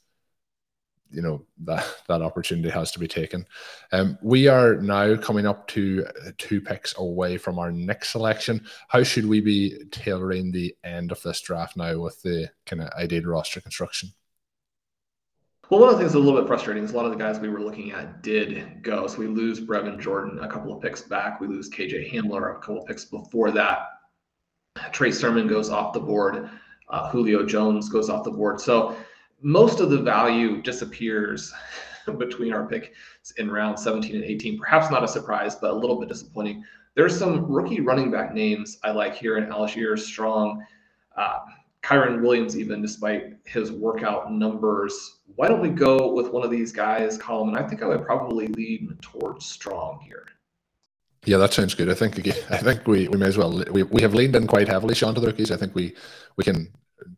you 1.11 1.23
know 1.23 1.45
that 1.65 1.85
that 2.09 2.23
opportunity 2.23 2.71
has 2.71 2.93
to 2.93 2.99
be 2.99 3.09
taken. 3.09 3.47
Um, 3.93 4.19
we 4.23 4.49
are 4.49 4.77
now 4.77 5.17
coming 5.17 5.47
up 5.47 5.67
to 5.69 6.07
two 6.39 6.61
picks 6.61 6.97
away 6.99 7.37
from 7.37 7.59
our 7.59 7.73
next 7.73 8.11
selection. 8.11 8.65
How 8.89 9.03
should 9.03 9.27
we 9.27 9.41
be 9.41 9.85
tailoring 9.91 10.53
the 10.53 10.75
end 10.85 11.13
of 11.13 11.23
this 11.23 11.41
draft 11.41 11.77
now 11.77 11.99
with 11.99 12.21
the 12.23 12.51
kind 12.67 12.83
of 12.83 12.89
ideal 12.91 13.25
roster 13.25 13.61
construction? 13.61 14.11
Well, 15.69 15.79
one 15.79 15.89
of 15.89 15.95
the 15.95 16.01
things 16.01 16.13
that's 16.13 16.21
a 16.21 16.25
little 16.25 16.41
bit 16.41 16.49
frustrating 16.49 16.83
is 16.83 16.91
a 16.91 16.97
lot 16.97 17.05
of 17.05 17.13
the 17.13 17.17
guys 17.17 17.39
we 17.39 17.49
were 17.49 17.61
looking 17.61 17.93
at 17.93 18.25
did 18.25 18.83
go. 18.83 19.07
So 19.07 19.19
we 19.19 19.29
lose 19.29 19.61
Brevin 19.61 20.01
Jordan 20.01 20.41
a 20.41 20.49
couple 20.49 20.75
of 20.75 20.83
picks 20.83 21.03
back. 21.03 21.41
We 21.41 21.47
lose 21.47 21.71
KJ 21.71 22.13
Hamler 22.13 22.57
a 22.57 22.59
couple 22.59 22.81
of 22.81 22.87
picks 22.87 23.05
before 23.05 23.53
that. 23.53 23.87
Trey 24.93 25.11
Sermon 25.11 25.47
goes 25.47 25.71
off 25.71 25.93
the 25.93 26.01
board. 26.01 26.51
Uh, 26.89 27.09
Julio 27.11 27.45
Jones 27.47 27.89
goes 27.89 28.11
off 28.11 28.25
the 28.25 28.31
board. 28.31 28.61
So 28.61 28.97
most 29.41 29.81
of 29.81 29.91
the 29.91 29.99
value 29.99 30.61
disappears 30.63 31.53
between 32.19 32.53
our 32.53 32.67
pick 32.67 32.95
in 33.39 33.51
round 33.51 33.79
17 33.79 34.15
and 34.15 34.25
18. 34.25 34.59
Perhaps 34.59 34.91
not 34.91 35.05
a 35.05 35.09
surprise, 35.09 35.57
but 35.57 35.71
a 35.71 35.75
little 35.75 35.99
bit 35.99 36.09
disappointing. 36.09 36.65
There's 36.95 37.17
some 37.17 37.47
rookie 37.47 37.81
running 37.81 38.11
back 38.11 38.35
names 38.35 38.79
I 38.83 38.91
like 38.91 39.15
here 39.15 39.39
in 39.39 39.47
Allgeier 39.47 39.99
Strong, 39.99 40.65
uh, 41.17 41.39
Kyren 41.83 42.21
Williams, 42.21 42.59
even 42.59 42.83
despite 42.83 43.37
his 43.47 43.73
workout 43.73 44.33
numbers. 44.33 45.21
Why 45.37 45.49
don't 45.49 45.63
we 45.63 45.71
go 45.71 46.13
with 46.13 46.31
one 46.31 46.45
of 46.45 46.51
these 46.51 46.73
guys, 46.73 47.17
Colm? 47.17 47.49
And 47.49 47.57
I 47.57 47.67
think 47.67 47.83
I 47.83 47.87
would 47.87 48.05
probably 48.05 48.49
lean 48.49 48.99
towards 49.01 49.47
Strong 49.47 50.01
here. 50.05 50.27
Yeah, 51.27 51.37
that 51.37 51.53
sounds 51.53 51.75
good. 51.75 51.91
I 51.91 51.95
think 51.95 52.17
again, 52.17 52.43
I 52.51 52.57
think 52.59 52.87
we, 52.87 53.09
we 53.09 53.19
may 53.19 53.27
as 53.27 53.37
well 53.37 53.63
we, 53.71 53.83
we 53.83 54.03
have 54.03 54.15
leaned 54.15 54.37
in 54.37 54.47
quite 54.47 54.69
heavily, 54.69 54.95
Shawn, 54.95 55.15
to 55.15 55.21
the 55.21 55.27
rookies. 55.27 55.51
I 55.51 55.57
think 55.57 55.75
we 55.75 55.95
we 56.37 56.45
can 56.45 56.73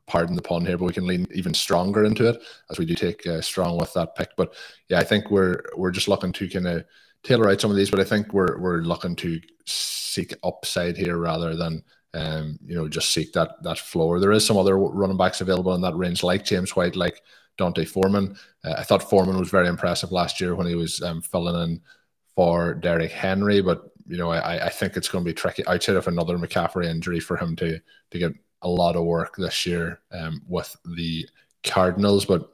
pardon 0.07 0.35
the 0.35 0.43
pun 0.43 0.67
here, 0.67 0.77
but 0.77 0.87
we 0.87 0.93
can 0.93 1.07
lean 1.07 1.27
even 1.33 1.55
stronger 1.55 2.05
into 2.05 2.29
it 2.29 2.41
as 2.71 2.79
we 2.79 2.85
do 2.85 2.95
take 2.95 3.27
uh, 3.27 3.41
strong 3.41 3.79
with 3.79 3.93
that 3.95 4.17
pick. 4.17 4.31
But 4.37 4.55
yeah, 4.89 4.99
I 4.99 5.05
think 5.05 5.31
we're 5.31 5.63
we're 5.77 5.93
just 5.93 6.09
looking 6.09 6.33
to 6.33 6.49
kind 6.49 6.67
of 6.67 6.85
tailor 7.23 7.49
out 7.49 7.61
some 7.61 7.71
of 7.71 7.77
these, 7.77 7.91
but 7.91 8.01
I 8.01 8.05
think 8.05 8.33
we're 8.33 8.59
we're 8.59 8.79
looking 8.79 9.15
to 9.17 9.41
seek 9.67 10.35
upside 10.43 10.97
here 10.97 11.19
rather 11.19 11.55
than 11.55 11.85
um, 12.15 12.59
you 12.65 12.75
know 12.75 12.89
just 12.89 13.11
seek 13.11 13.33
that 13.35 13.63
that 13.63 13.79
floor. 13.79 14.19
There 14.19 14.33
is 14.33 14.45
some 14.45 14.57
other 14.57 14.77
running 14.77 15.17
backs 15.17 15.41
available 15.41 15.75
in 15.75 15.81
that 15.83 15.97
range, 15.97 16.25
like 16.25 16.45
James 16.45 16.75
White, 16.75 16.97
like 16.97 17.23
D'Onta 17.57 17.87
Foreman. 17.87 18.37
Uh, 18.65 18.75
I 18.79 18.83
thought 18.83 19.09
Foreman 19.09 19.39
was 19.39 19.51
very 19.51 19.69
impressive 19.69 20.11
last 20.11 20.41
year 20.41 20.57
when 20.57 20.67
he 20.67 20.75
was 20.75 21.01
um, 21.03 21.23
filling 21.23 21.63
in 21.63 21.81
for 22.35 22.75
Derrick 22.75 23.13
Henry, 23.13 23.61
but 23.61 23.93
you 24.07 24.17
know, 24.17 24.31
I, 24.31 24.67
I 24.67 24.69
think 24.69 24.97
it's 24.97 25.09
going 25.09 25.25
to 25.25 25.31
be 25.31 25.35
tricky 25.35 25.67
outside 25.67 25.97
of 25.97 26.09
another 26.09 26.37
McCaffrey 26.37 26.87
injury 26.87 27.21
for 27.21 27.37
him 27.37 27.57
to 27.57 27.79
to 28.11 28.19
get 28.19 28.33
a 28.63 28.69
lot 28.69 28.97
of 28.97 29.05
work 29.05 29.37
this 29.37 29.67
year 29.67 30.01
um, 30.13 30.43
with 30.49 30.77
the 30.97 31.29
Cardinals. 31.65 32.25
But 32.25 32.51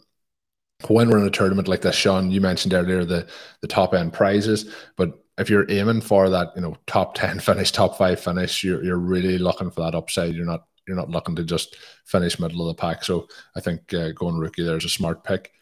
when 0.86 1.08
we're 1.10 1.18
in 1.18 1.26
a 1.26 1.30
tournament 1.30 1.68
like 1.68 1.82
this, 1.82 1.96
Shawn, 1.96 2.30
you 2.30 2.40
mentioned 2.40 2.74
earlier 2.74 3.04
the 3.04 3.26
the 3.60 3.68
top 3.68 3.94
end 3.94 4.12
prizes, 4.12 4.74
but 4.96 5.12
if 5.38 5.48
you're 5.48 5.70
aiming 5.70 6.00
for 6.00 6.28
that, 6.28 6.48
you 6.56 6.62
know, 6.62 6.76
top 6.86 7.14
ten 7.16 7.40
finish, 7.40 7.72
top 7.72 7.96
five 7.96 8.20
finish, 8.20 8.62
you're 8.62 8.84
you're 8.84 8.98
really 8.98 9.38
looking 9.38 9.70
for 9.70 9.82
that 9.82 9.94
upside. 9.94 10.34
You're 10.34 10.46
not 10.46 10.64
you're 10.86 10.96
not 10.96 11.10
looking 11.10 11.36
to 11.36 11.44
just 11.44 11.76
finish 12.06 12.40
middle 12.40 12.68
of 12.68 12.74
the 12.76 12.80
pack. 12.80 13.04
So 13.04 13.28
I 13.54 13.60
think 13.60 13.92
uh, 13.92 14.12
going 14.12 14.38
rookie 14.38 14.64
there 14.64 14.76
is 14.76 14.84
a 14.84 14.88
smart 14.88 15.22
pick. 15.22 15.52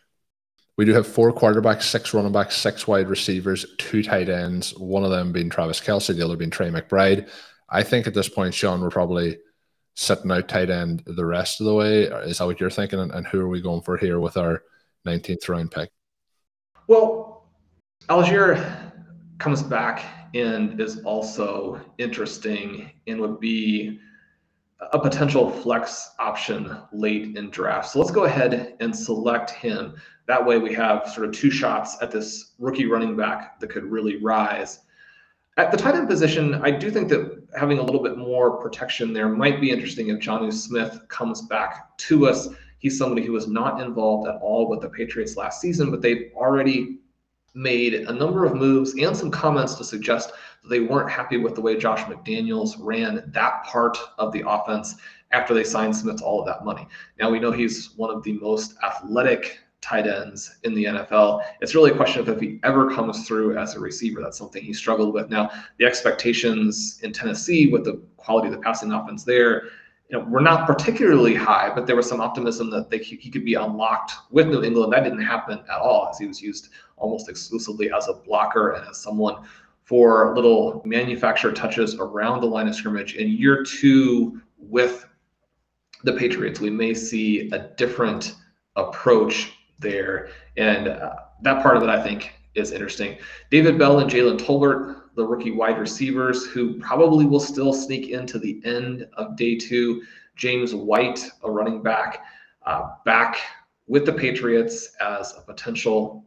We 0.76 0.84
do 0.84 0.92
have 0.92 1.06
four 1.06 1.32
quarterbacks, 1.32 1.84
six 1.84 2.12
running 2.12 2.32
backs, 2.32 2.56
six 2.56 2.86
wide 2.86 3.08
receivers, 3.08 3.64
two 3.78 4.02
tight 4.02 4.28
ends, 4.28 4.76
one 4.76 5.04
of 5.04 5.10
them 5.10 5.32
being 5.32 5.48
Travis 5.48 5.80
Kelce, 5.80 6.14
the 6.14 6.24
other 6.24 6.36
being 6.36 6.50
Trey 6.50 6.68
McBride. 6.68 7.28
I 7.68 7.82
think 7.82 8.06
at 8.06 8.14
this 8.14 8.28
point, 8.28 8.54
Shawn, 8.54 8.80
we're 8.80 8.90
probably 8.90 9.38
sitting 9.94 10.30
out 10.30 10.48
tight 10.48 10.68
end 10.68 11.02
the 11.06 11.24
rest 11.24 11.60
of 11.60 11.66
the 11.66 11.74
way. 11.74 12.02
Is 12.02 12.38
that 12.38 12.44
what 12.44 12.60
you're 12.60 12.70
thinking? 12.70 13.00
And, 13.00 13.26
who 13.26 13.40
are 13.40 13.48
we 13.48 13.62
going 13.62 13.80
for 13.80 13.96
here 13.96 14.20
with 14.20 14.36
our 14.36 14.62
19th 15.06 15.48
round 15.48 15.70
pick? 15.70 15.90
Well, 16.86 17.48
Allgeier 18.08 18.92
comes 19.38 19.62
back 19.62 20.04
and 20.34 20.78
is 20.78 21.00
also 21.00 21.80
interesting 21.98 22.90
and 23.06 23.20
would 23.20 23.40
be 23.40 23.98
a 24.80 24.98
potential 24.98 25.50
flex 25.50 26.10
option 26.18 26.76
late 26.92 27.36
in 27.36 27.50
draft. 27.50 27.90
So 27.90 27.98
let's 27.98 28.10
go 28.10 28.24
ahead 28.24 28.76
and 28.80 28.94
select 28.94 29.50
him. 29.50 29.94
That 30.26 30.44
way 30.44 30.58
we 30.58 30.74
have 30.74 31.08
sort 31.08 31.26
of 31.26 31.32
two 31.32 31.50
shots 31.50 31.96
at 32.02 32.10
this 32.10 32.52
rookie 32.58 32.86
running 32.86 33.16
back 33.16 33.58
that 33.60 33.70
could 33.70 33.84
really 33.84 34.22
rise. 34.22 34.80
At 35.56 35.70
the 35.70 35.78
tight 35.78 35.94
end 35.94 36.08
position, 36.08 36.56
I 36.56 36.70
do 36.70 36.90
think 36.90 37.08
that 37.08 37.42
having 37.58 37.78
a 37.78 37.82
little 37.82 38.02
bit 38.02 38.18
more 38.18 38.58
protection 38.58 39.14
there 39.14 39.28
might 39.28 39.60
be 39.60 39.70
interesting 39.70 40.08
if 40.08 40.18
Jonnu 40.18 40.52
Smith 40.52 41.00
comes 41.08 41.42
back 41.42 41.96
to 41.98 42.26
us. 42.26 42.48
He's 42.78 42.98
somebody 42.98 43.24
who 43.24 43.32
was 43.32 43.48
not 43.48 43.80
involved 43.80 44.28
at 44.28 44.36
all 44.42 44.68
with 44.68 44.82
the 44.82 44.90
Patriots 44.90 45.36
last 45.36 45.62
season, 45.62 45.90
but 45.90 46.02
they've 46.02 46.30
already 46.36 46.98
made 47.56 47.94
a 47.94 48.12
number 48.12 48.44
of 48.44 48.54
moves 48.54 48.94
and 48.94 49.16
some 49.16 49.30
comments 49.30 49.74
to 49.74 49.84
suggest 49.84 50.32
that 50.62 50.68
they 50.68 50.80
weren't 50.80 51.10
happy 51.10 51.38
with 51.38 51.54
the 51.54 51.60
way 51.60 51.76
Josh 51.76 52.02
McDaniels 52.02 52.76
ran 52.78 53.24
that 53.32 53.64
part 53.64 53.96
of 54.18 54.30
the 54.32 54.44
offense 54.46 54.96
after 55.32 55.54
they 55.54 55.64
signed 55.64 55.96
Smith 55.96 56.22
all 56.22 56.40
of 56.40 56.46
that 56.46 56.64
money. 56.64 56.86
Now 57.18 57.30
we 57.30 57.40
know 57.40 57.50
he's 57.50 57.94
one 57.96 58.14
of 58.14 58.22
the 58.22 58.34
most 58.34 58.74
athletic 58.84 59.58
tight 59.80 60.06
ends 60.06 60.58
in 60.64 60.74
the 60.74 60.84
NFL. 60.84 61.42
It's 61.60 61.74
really 61.74 61.92
a 61.92 61.96
question 61.96 62.20
of 62.20 62.28
if 62.28 62.40
he 62.40 62.60
ever 62.62 62.90
comes 62.94 63.26
through 63.26 63.56
as 63.56 63.74
a 63.74 63.80
receiver. 63.80 64.20
That's 64.20 64.38
something 64.38 64.62
he 64.62 64.72
struggled 64.72 65.14
with. 65.14 65.30
Now, 65.30 65.50
the 65.78 65.86
expectations 65.86 66.98
in 67.02 67.12
Tennessee 67.12 67.68
with 67.68 67.84
the 67.84 68.02
quality 68.16 68.48
of 68.48 68.54
the 68.54 68.60
passing 68.60 68.92
offense 68.92 69.24
there, 69.24 69.68
you 70.08 70.18
know, 70.18 70.24
were 70.24 70.40
not 70.40 70.66
particularly 70.66 71.34
high, 71.34 71.72
but 71.74 71.86
there 71.86 71.96
was 71.96 72.08
some 72.08 72.20
optimism 72.20 72.70
that 72.70 72.90
they, 72.90 72.98
he 72.98 73.30
could 73.30 73.44
be 73.44 73.54
unlocked 73.54 74.12
with 74.30 74.46
New 74.46 74.62
England. 74.62 74.92
That 74.92 75.04
didn't 75.04 75.22
happen 75.22 75.58
at 75.58 75.80
all, 75.80 76.08
as 76.10 76.18
he 76.18 76.26
was 76.26 76.40
used 76.40 76.68
almost 76.96 77.28
exclusively 77.28 77.90
as 77.92 78.08
a 78.08 78.14
blocker 78.14 78.72
and 78.72 78.88
as 78.88 78.98
someone 78.98 79.44
for 79.82 80.34
little 80.34 80.82
manufactured 80.84 81.56
touches 81.56 81.96
around 81.96 82.40
the 82.40 82.46
line 82.46 82.68
of 82.68 82.74
scrimmage. 82.74 83.14
In 83.14 83.28
year 83.30 83.64
two 83.64 84.40
with 84.58 85.06
the 86.04 86.12
Patriots, 86.12 86.60
we 86.60 86.70
may 86.70 86.94
see 86.94 87.50
a 87.50 87.70
different 87.76 88.36
approach 88.76 89.52
there. 89.78 90.28
And 90.56 90.88
uh, 90.88 91.14
that 91.42 91.62
part 91.62 91.76
of 91.76 91.82
it, 91.82 91.88
I 91.88 92.02
think, 92.02 92.32
is 92.56 92.72
interesting. 92.72 93.18
David 93.50 93.78
Bell 93.78 94.00
and 94.00 94.10
Jalen 94.10 94.38
Tolbert, 94.38 95.02
the 95.14 95.24
rookie 95.24 95.52
wide 95.52 95.78
receivers, 95.78 96.46
who 96.46 96.78
probably 96.80 97.24
will 97.26 97.40
still 97.40 97.72
sneak 97.72 98.08
into 98.08 98.38
the 98.38 98.60
end 98.64 99.06
of 99.14 99.36
day 99.36 99.56
two. 99.56 100.02
James 100.34 100.74
White, 100.74 101.30
a 101.42 101.50
running 101.50 101.82
back, 101.82 102.24
uh, 102.64 102.90
back 103.04 103.38
with 103.86 104.04
the 104.04 104.12
Patriots 104.12 104.94
as 105.00 105.34
a 105.36 105.40
potential 105.40 106.26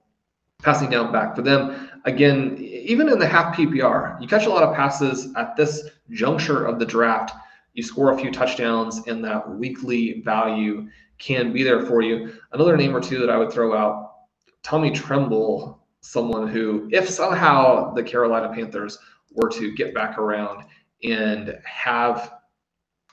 passing 0.62 0.90
down 0.90 1.12
back 1.12 1.36
for 1.36 1.42
them. 1.42 1.90
Again, 2.06 2.58
even 2.60 3.10
in 3.10 3.20
the 3.20 3.28
half 3.28 3.56
PPR, 3.56 4.22
you 4.22 4.28
catch 4.28 4.46
a 4.46 4.50
lot 4.50 4.64
of 4.64 4.76
passes 4.76 5.34
at 5.36 5.56
this 5.56 5.90
juncture 6.12 6.66
of 6.66 6.80
the 6.80 6.86
draft. 6.86 7.34
You 7.74 7.84
score 7.84 8.14
a 8.14 8.18
few 8.18 8.32
touchdowns, 8.32 9.02
and 9.08 9.24
that 9.24 9.50
weekly 9.50 10.22
value 10.22 10.88
can 11.18 11.54
be 11.54 11.64
there 11.64 11.86
for 11.86 12.02
you. 12.02 12.34
Another 12.52 12.76
name 12.76 12.96
or 12.96 13.02
two 13.02 13.20
that 13.20 13.30
I 13.30 13.38
would 13.38 13.52
throw 13.52 13.76
out 13.76 14.14
Tommy 14.64 14.92
Tremble, 14.92 15.79
someone 16.02 16.48
who, 16.48 16.90
if 16.92 17.10
somehow 17.10 17.94
the 17.94 18.04
Carolina 18.04 18.54
Panthers 18.54 18.98
were 19.32 19.50
to 19.50 19.74
get 19.76 19.94
back 19.94 20.18
around 20.18 20.66
and 21.04 21.58
have 21.64 22.34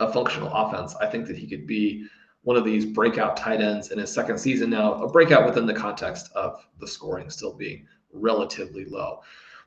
a 0.00 0.12
functional 0.12 0.52
offense, 0.52 0.94
I 0.96 1.06
think 1.06 1.26
that 1.26 1.36
he 1.36 1.46
could 1.46 1.66
be 1.66 2.06
one 2.42 2.56
of 2.56 2.64
these 2.64 2.86
breakout 2.86 3.36
tight 3.36 3.60
ends 3.60 3.90
in 3.90 3.98
his 3.98 4.12
second 4.12 4.38
season 4.38 4.70
now, 4.70 5.02
a 5.02 5.10
breakout 5.10 5.46
within 5.46 5.66
the 5.66 5.74
context 5.74 6.30
of 6.34 6.64
the 6.78 6.86
scoring 6.86 7.28
still 7.28 7.52
being 7.52 7.86
relatively 8.12 8.84
low. 8.84 9.20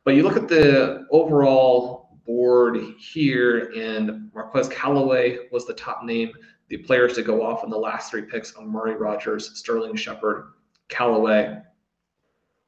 But 0.05 0.15
you 0.15 0.23
look 0.23 0.37
at 0.37 0.47
the 0.47 1.05
overall 1.11 2.17
board 2.25 2.77
here, 2.97 3.71
and 3.75 4.31
Marquez 4.33 4.69
Callaway 4.69 5.49
was 5.51 5.65
the 5.65 5.73
top 5.73 6.03
name 6.03 6.31
the 6.69 6.77
players 6.77 7.13
to 7.13 7.23
go 7.23 7.43
off 7.43 7.63
in 7.63 7.69
the 7.69 7.77
last 7.77 8.11
three 8.11 8.21
picks 8.21 8.55
Amari 8.55 8.95
Rodgers, 8.95 9.57
Sterling 9.57 9.95
Shepard, 9.95 10.53
Callaway. 10.87 11.57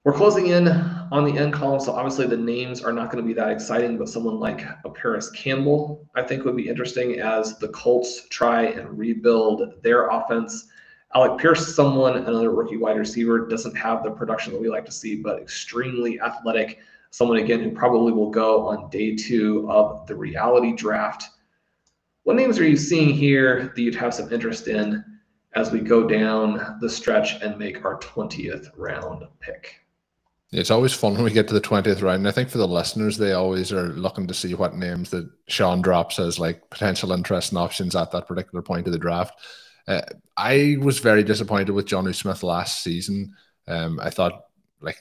We're 0.04 0.14
closing 0.14 0.48
in 0.48 0.68
on 0.68 1.26
the 1.26 1.38
end 1.38 1.54
column, 1.54 1.80
so 1.80 1.92
obviously 1.92 2.26
the 2.26 2.36
names 2.36 2.82
are 2.82 2.92
not 2.92 3.12
going 3.12 3.24
to 3.24 3.28
be 3.28 3.36
that 3.36 3.52
exciting, 3.52 4.00
but 4.00 4.10
someone 4.10 4.40
like 4.40 4.66
a 4.84 4.90
Parris 4.90 5.30
Campbell, 5.30 6.10
I 6.16 6.24
think, 6.24 6.44
would 6.44 6.56
be 6.56 6.68
interesting 6.68 7.20
as 7.20 7.60
the 7.60 7.68
Colts 7.68 8.28
try 8.30 8.64
and 8.64 8.98
rebuild 8.98 9.84
their 9.84 10.08
offense. 10.08 10.70
Alec 11.14 11.40
Pierce, 11.40 11.76
someone, 11.76 12.18
another 12.18 12.50
rookie 12.50 12.78
wide 12.78 12.98
receiver, 12.98 13.46
doesn't 13.46 13.78
have 13.78 14.04
the 14.04 14.10
production 14.10 14.54
that 14.54 14.62
we 14.62 14.70
like 14.70 14.86
to 14.86 14.92
see, 14.92 15.18
but 15.18 15.40
extremely 15.40 16.20
athletic. 16.20 16.80
Someone, 17.12 17.38
again, 17.38 17.60
who 17.60 17.70
probably 17.70 18.12
will 18.12 18.32
go 18.32 18.68
on 18.70 18.90
day 18.90 19.16
two 19.16 19.70
of 19.70 20.08
the 20.08 20.16
reality 20.16 20.74
draft. 20.74 21.26
What 22.24 22.38
names 22.38 22.58
are 22.58 22.68
you 22.68 22.76
seeing 22.76 23.10
here 23.14 23.72
that 23.76 23.82
you'd 23.82 23.94
have 23.94 24.16
some 24.16 24.34
interest 24.34 24.68
in 24.68 25.06
as 25.54 25.72
we 25.72 25.80
go 25.80 26.08
down 26.08 26.80
the 26.82 26.90
stretch 26.90 27.40
and 27.44 27.60
make 27.60 27.86
our 27.86 28.00
20th 28.00 28.70
round 28.76 29.26
pick? 29.42 29.81
It's 30.52 30.72
always 30.72 30.94
fun 30.94 31.14
when 31.14 31.24
we 31.24 31.32
get 31.32 31.48
to 31.48 31.54
the 31.54 31.62
20th 31.62 32.02
round. 32.02 32.28
I 32.28 32.32
think 32.32 32.50
for 32.50 32.58
the 32.58 32.68
listeners, 32.68 33.18
they 33.18 33.32
always 33.32 33.72
are 33.72 33.94
looking 33.94 34.28
to 34.28 34.34
see 34.34 34.54
what 34.54 34.76
names 34.76 35.10
that 35.12 35.30
Shawn 35.48 35.82
drops 35.82 36.20
as 36.20 36.40
like 36.40 36.70
potential 36.70 37.14
interest 37.14 37.52
and 37.52 37.60
options 37.60 37.96
at 37.96 38.12
that 38.12 38.28
particular 38.28 38.62
point 38.62 38.86
of 38.86 38.92
the 38.92 39.00
draft. 39.00 39.34
Uh, 39.88 40.02
I 40.36 40.78
was 40.82 41.00
very 41.00 41.24
disappointed 41.24 41.72
with 41.72 41.88
Jonnu 41.88 42.14
Smith 42.14 42.44
last 42.44 42.84
season. 42.84 43.34
Um, 43.66 44.00
I 44.02 44.10
thought 44.10 44.44
like 44.82 44.98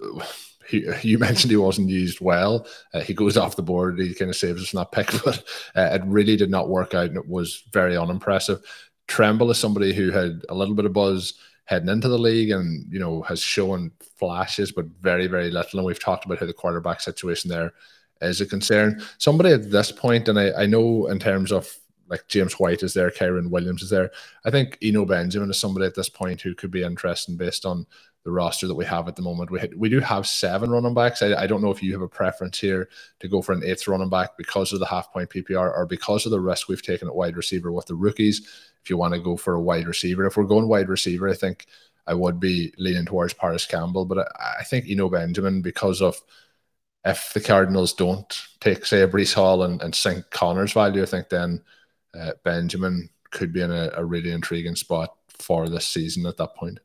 he, 0.68 0.86
you 1.02 1.18
mentioned 1.18 1.50
he 1.50 1.58
wasn't 1.58 1.90
used 1.90 2.22
well. 2.22 2.66
Uh, 2.94 3.00
he 3.00 3.12
goes 3.12 3.36
off 3.36 3.56
the 3.56 3.62
board. 3.62 3.98
He 3.98 4.14
kind 4.14 4.30
of 4.30 4.36
saves 4.36 4.62
us 4.62 4.68
from 4.70 4.78
that 4.78 4.92
pick, 4.92 5.10
but 5.24 5.44
uh, 5.76 5.90
it 5.92 6.02
really 6.06 6.36
did 6.36 6.50
not 6.50 6.70
work 6.70 6.94
out, 6.94 7.08
and 7.08 7.18
it 7.18 7.28
was 7.28 7.62
very 7.72 7.94
unimpressive. 7.94 8.62
Tremble 9.06 9.50
is 9.50 9.58
somebody 9.58 9.92
who 9.92 10.10
had 10.10 10.42
a 10.48 10.54
little 10.54 10.74
bit 10.74 10.86
of 10.86 10.94
buzz 10.94 11.34
heading 11.64 11.88
into 11.88 12.08
the 12.08 12.18
league, 12.18 12.50
and 12.50 12.90
you 12.92 12.98
know 12.98 13.22
has 13.22 13.40
shown 13.40 13.90
flashes, 14.18 14.72
but 14.72 14.86
very 15.00 15.26
very 15.26 15.50
little. 15.50 15.78
And 15.78 15.86
we've 15.86 16.02
talked 16.02 16.24
about 16.24 16.38
how 16.38 16.46
the 16.46 16.52
quarterback 16.52 17.00
situation 17.00 17.50
there 17.50 17.72
is 18.20 18.40
a 18.40 18.46
concern. 18.46 19.02
Somebody 19.18 19.50
at 19.50 19.70
this 19.70 19.92
point, 19.92 20.28
and 20.28 20.38
I, 20.38 20.52
I 20.62 20.66
know 20.66 21.06
in 21.06 21.18
terms 21.18 21.52
of 21.52 21.74
like 22.08 22.28
James 22.28 22.54
White 22.54 22.82
is 22.82 22.94
there, 22.94 23.10
Kyren 23.10 23.50
Williams 23.50 23.82
is 23.82 23.90
there. 23.90 24.10
I 24.44 24.50
think 24.50 24.78
Eno 24.82 25.04
Benjamin 25.04 25.50
is 25.50 25.58
somebody 25.58 25.86
at 25.86 25.94
this 25.94 26.08
point 26.08 26.40
who 26.40 26.54
could 26.54 26.70
be 26.70 26.82
interesting 26.82 27.36
based 27.36 27.64
on 27.64 27.86
the 28.24 28.32
roster 28.32 28.66
that 28.66 28.74
we 28.74 28.86
have 28.86 29.06
at 29.06 29.16
the 29.16 29.22
moment. 29.22 29.50
We 29.50 29.60
we 29.76 29.88
do 29.88 30.00
have 30.00 30.26
seven 30.26 30.70
running 30.70 30.94
backs. 30.94 31.22
I, 31.22 31.34
I 31.34 31.46
don't 31.46 31.62
know 31.62 31.70
if 31.70 31.82
you 31.82 31.92
have 31.92 32.02
a 32.02 32.08
preference 32.08 32.58
here 32.58 32.88
to 33.20 33.28
go 33.28 33.42
for 33.42 33.52
an 33.52 33.62
eighth 33.64 33.86
running 33.86 34.08
back 34.08 34.36
because 34.36 34.72
of 34.72 34.80
the 34.80 34.86
half 34.86 35.12
point 35.12 35.30
PPR 35.30 35.76
or 35.76 35.86
because 35.86 36.24
of 36.24 36.32
the 36.32 36.40
risk 36.40 36.68
we've 36.68 36.82
taken 36.82 37.06
at 37.06 37.14
wide 37.14 37.36
receiver 37.36 37.70
with 37.70 37.86
the 37.86 37.94
rookies. 37.94 38.48
If 38.82 38.90
you 38.90 38.96
want 38.96 39.14
to 39.14 39.20
go 39.20 39.36
for 39.36 39.54
a 39.54 39.60
wide 39.60 39.86
receiver, 39.86 40.26
if 40.26 40.36
we're 40.36 40.44
going 40.44 40.68
wide 40.68 40.88
receiver, 40.88 41.28
I 41.28 41.34
think 41.34 41.66
I 42.06 42.14
would 42.14 42.40
be 42.40 42.72
leaning 42.78 43.06
towards 43.06 43.34
Parris 43.34 43.66
Campbell, 43.66 44.06
but 44.06 44.18
I, 44.18 44.56
I 44.60 44.64
think 44.64 44.86
Eno 44.88 45.10
Benjamin 45.10 45.62
because 45.62 46.00
of 46.00 46.20
if 47.04 47.32
the 47.34 47.40
Cardinals 47.40 47.92
don't 47.92 48.34
take 48.60 48.86
say 48.86 49.02
a 49.02 49.08
Breece 49.08 49.34
Hall 49.34 49.62
and, 49.62 49.82
and 49.82 49.94
sink 49.94 50.30
Conner's 50.30 50.72
value, 50.72 51.02
I 51.02 51.06
think 51.06 51.28
then 51.28 51.62
uh, 52.18 52.32
Benjamin 52.42 53.10
could 53.30 53.52
be 53.52 53.60
in 53.60 53.70
a, 53.70 53.90
a 53.96 54.04
really 54.04 54.30
intriguing 54.30 54.76
spot 54.76 55.14
for 55.28 55.68
this 55.68 55.86
season 55.86 56.24
at 56.24 56.38
that 56.38 56.54
point. 56.56 56.80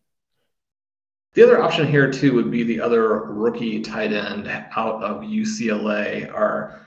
The 1.34 1.44
other 1.44 1.62
option 1.62 1.88
here 1.88 2.12
too 2.12 2.34
would 2.34 2.50
be 2.50 2.64
the 2.64 2.82
other 2.82 3.22
rookie 3.22 3.82
tight 3.82 4.14
end 4.14 4.48
out 4.76 5.04
of 5.04 5.22
UCLA. 5.22 6.34
Our 6.34 6.82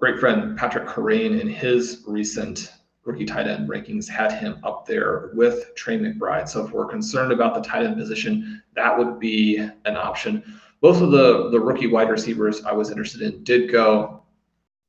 great 0.00 0.18
friend 0.18 0.58
Patrick 0.58 0.86
Kerrane 0.86 1.40
in 1.40 1.48
his 1.48 2.02
recent 2.06 2.72
rookie 3.04 3.24
tight 3.24 3.46
end 3.46 3.68
rankings 3.68 4.08
had 4.08 4.32
him 4.32 4.58
up 4.64 4.84
there 4.84 5.30
with 5.32 5.74
Trey 5.76 5.96
McBride. 5.96 6.48
So 6.48 6.66
if 6.66 6.72
we're 6.72 6.86
concerned 6.86 7.32
about 7.32 7.54
the 7.54 7.60
tight 7.60 7.86
end 7.86 7.96
position, 7.96 8.62
that 8.74 8.96
would 8.96 9.20
be 9.20 9.56
an 9.56 9.96
option. 9.96 10.60
Both 10.80 11.00
of 11.00 11.12
the 11.12 11.50
the 11.50 11.60
rookie 11.60 11.86
wide 11.86 12.10
receivers 12.10 12.64
I 12.64 12.72
was 12.72 12.90
interested 12.90 13.22
in 13.22 13.44
did 13.44 13.70
go. 13.70 14.22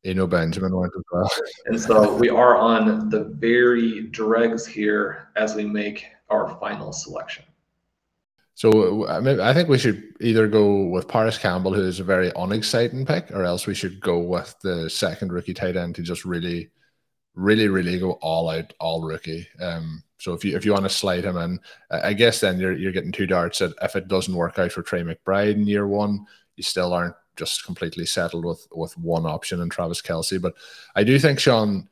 Eno 0.03 0.25
Benjamin 0.25 0.75
went 0.75 0.93
as 0.95 1.03
well. 1.11 1.29
and 1.65 1.79
so 1.79 2.15
we 2.15 2.29
are 2.29 2.57
on 2.57 3.09
the 3.09 3.25
very 3.35 4.07
dregs 4.07 4.65
here 4.65 5.29
as 5.35 5.55
we 5.55 5.65
make 5.65 6.05
our 6.29 6.57
final 6.59 6.91
selection. 6.91 7.45
So 8.59 9.07
I 9.07 9.53
think 9.53 9.69
we 9.69 9.77
should 9.77 10.03
either 10.19 10.45
go 10.45 10.83
with 10.83 11.07
Parris 11.07 11.37
Campbell, 11.37 11.73
who 11.73 11.83
is 11.83 12.01
a 12.01 12.03
very 12.03 12.29
unexciting 12.35 13.05
pick, 13.05 13.31
or 13.31 13.45
else 13.45 13.65
we 13.65 13.73
should 13.73 14.01
go 14.01 14.19
with 14.19 14.53
the 14.61 14.89
second 14.89 15.31
rookie 15.31 15.53
tight 15.53 15.77
end 15.77 15.95
to 15.95 16.01
just 16.01 16.25
really, 16.25 16.69
really, 17.35 17.69
really 17.69 17.97
go 17.97 18.19
all 18.21 18.49
out, 18.49 18.73
all 18.81 19.01
rookie. 19.01 19.47
Um, 19.61 20.03
so 20.17 20.33
if 20.33 20.43
you 20.43 20.57
if 20.57 20.65
you 20.65 20.73
want 20.73 20.83
to 20.83 20.89
slide 20.89 21.23
him 21.23 21.37
in, 21.37 21.57
I 21.89 22.11
guess 22.11 22.41
then 22.41 22.59
you're 22.59 22.73
you're 22.73 22.91
getting 22.91 23.13
two 23.13 23.27
darts. 23.27 23.59
That 23.59 23.75
if 23.81 23.95
it 23.95 24.09
doesn't 24.09 24.35
work 24.35 24.59
out 24.59 24.73
for 24.73 24.81
Trey 24.81 25.03
McBride 25.03 25.53
in 25.53 25.65
year 25.65 25.87
one, 25.87 26.25
you 26.57 26.63
still 26.63 26.91
aren't 26.91 27.15
just 27.37 27.63
completely 27.63 28.05
settled 28.05 28.43
with 28.43 28.67
with 28.73 28.97
one 28.97 29.25
option 29.25 29.61
in 29.61 29.69
Travis 29.69 30.01
Kelce. 30.01 30.41
But 30.41 30.55
I 30.97 31.05
do 31.05 31.17
think 31.17 31.39
Shawn, 31.39 31.87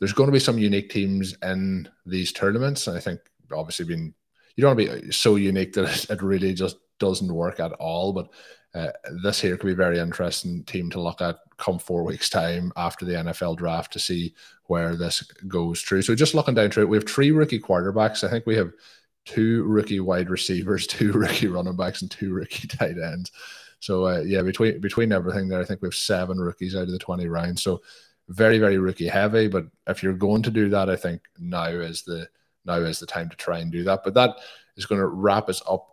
there's 0.00 0.14
going 0.14 0.26
to 0.26 0.32
be 0.32 0.40
some 0.40 0.58
unique 0.58 0.90
teams 0.90 1.36
in 1.44 1.88
these 2.06 2.32
tournaments, 2.32 2.88
and 2.88 2.96
I 2.96 3.00
think 3.00 3.20
obviously 3.52 3.84
being 3.84 4.14
you 4.58 4.62
don't 4.62 4.76
want 4.76 4.88
to 4.88 5.02
be 5.02 5.12
so 5.12 5.36
unique 5.36 5.72
that 5.74 6.06
it 6.10 6.20
really 6.20 6.52
just 6.52 6.78
doesn't 6.98 7.32
work 7.32 7.60
at 7.60 7.72
all. 7.74 8.12
But 8.12 8.28
uh, 8.74 8.90
this 9.22 9.40
here 9.40 9.56
could 9.56 9.68
be 9.68 9.72
a 9.72 9.76
very 9.76 10.00
interesting 10.00 10.64
team 10.64 10.90
to 10.90 11.00
look 11.00 11.20
at 11.20 11.36
come 11.58 11.78
four 11.78 12.02
weeks 12.02 12.28
time 12.28 12.72
after 12.76 13.04
the 13.04 13.12
NFL 13.12 13.56
draft 13.56 13.92
to 13.92 14.00
see 14.00 14.34
where 14.64 14.96
this 14.96 15.22
goes 15.46 15.80
through. 15.82 16.02
So 16.02 16.16
just 16.16 16.34
looking 16.34 16.54
down 16.54 16.70
through 16.70 16.82
it, 16.82 16.88
we 16.88 16.96
have 16.96 17.08
three 17.08 17.30
rookie 17.30 17.60
quarterbacks. 17.60 18.24
I 18.24 18.30
think 18.30 18.46
we 18.46 18.56
have 18.56 18.72
two 19.24 19.62
rookie 19.62 20.00
wide 20.00 20.28
receivers, 20.28 20.86
two 20.88 21.12
rookie 21.12 21.46
running 21.46 21.76
backs, 21.76 22.02
and 22.02 22.10
two 22.10 22.32
rookie 22.32 22.66
tight 22.68 22.98
ends. 22.98 23.30
So 23.78 24.08
uh, 24.08 24.22
yeah, 24.26 24.42
between 24.42 24.80
between 24.80 25.12
everything 25.12 25.48
there, 25.48 25.60
I 25.60 25.64
think 25.64 25.82
we 25.82 25.86
have 25.86 25.94
seven 25.94 26.38
rookies 26.38 26.74
out 26.74 26.82
of 26.82 26.90
the 26.90 26.98
twenty 26.98 27.28
rounds. 27.28 27.62
So 27.62 27.80
very 28.28 28.58
very 28.58 28.78
rookie 28.78 29.06
heavy. 29.06 29.46
But 29.46 29.66
if 29.86 30.02
you're 30.02 30.14
going 30.14 30.42
to 30.42 30.50
do 30.50 30.68
that, 30.70 30.90
I 30.90 30.96
think 30.96 31.22
now 31.38 31.66
is 31.66 32.02
the 32.02 32.28
now 32.68 32.76
is 32.76 33.00
the 33.00 33.06
time 33.06 33.28
to 33.28 33.36
try 33.36 33.58
and 33.58 33.72
do 33.72 33.82
that. 33.84 34.02
But 34.04 34.14
that 34.14 34.36
is 34.76 34.86
going 34.86 35.00
to 35.00 35.08
wrap 35.08 35.48
us 35.48 35.60
up 35.68 35.88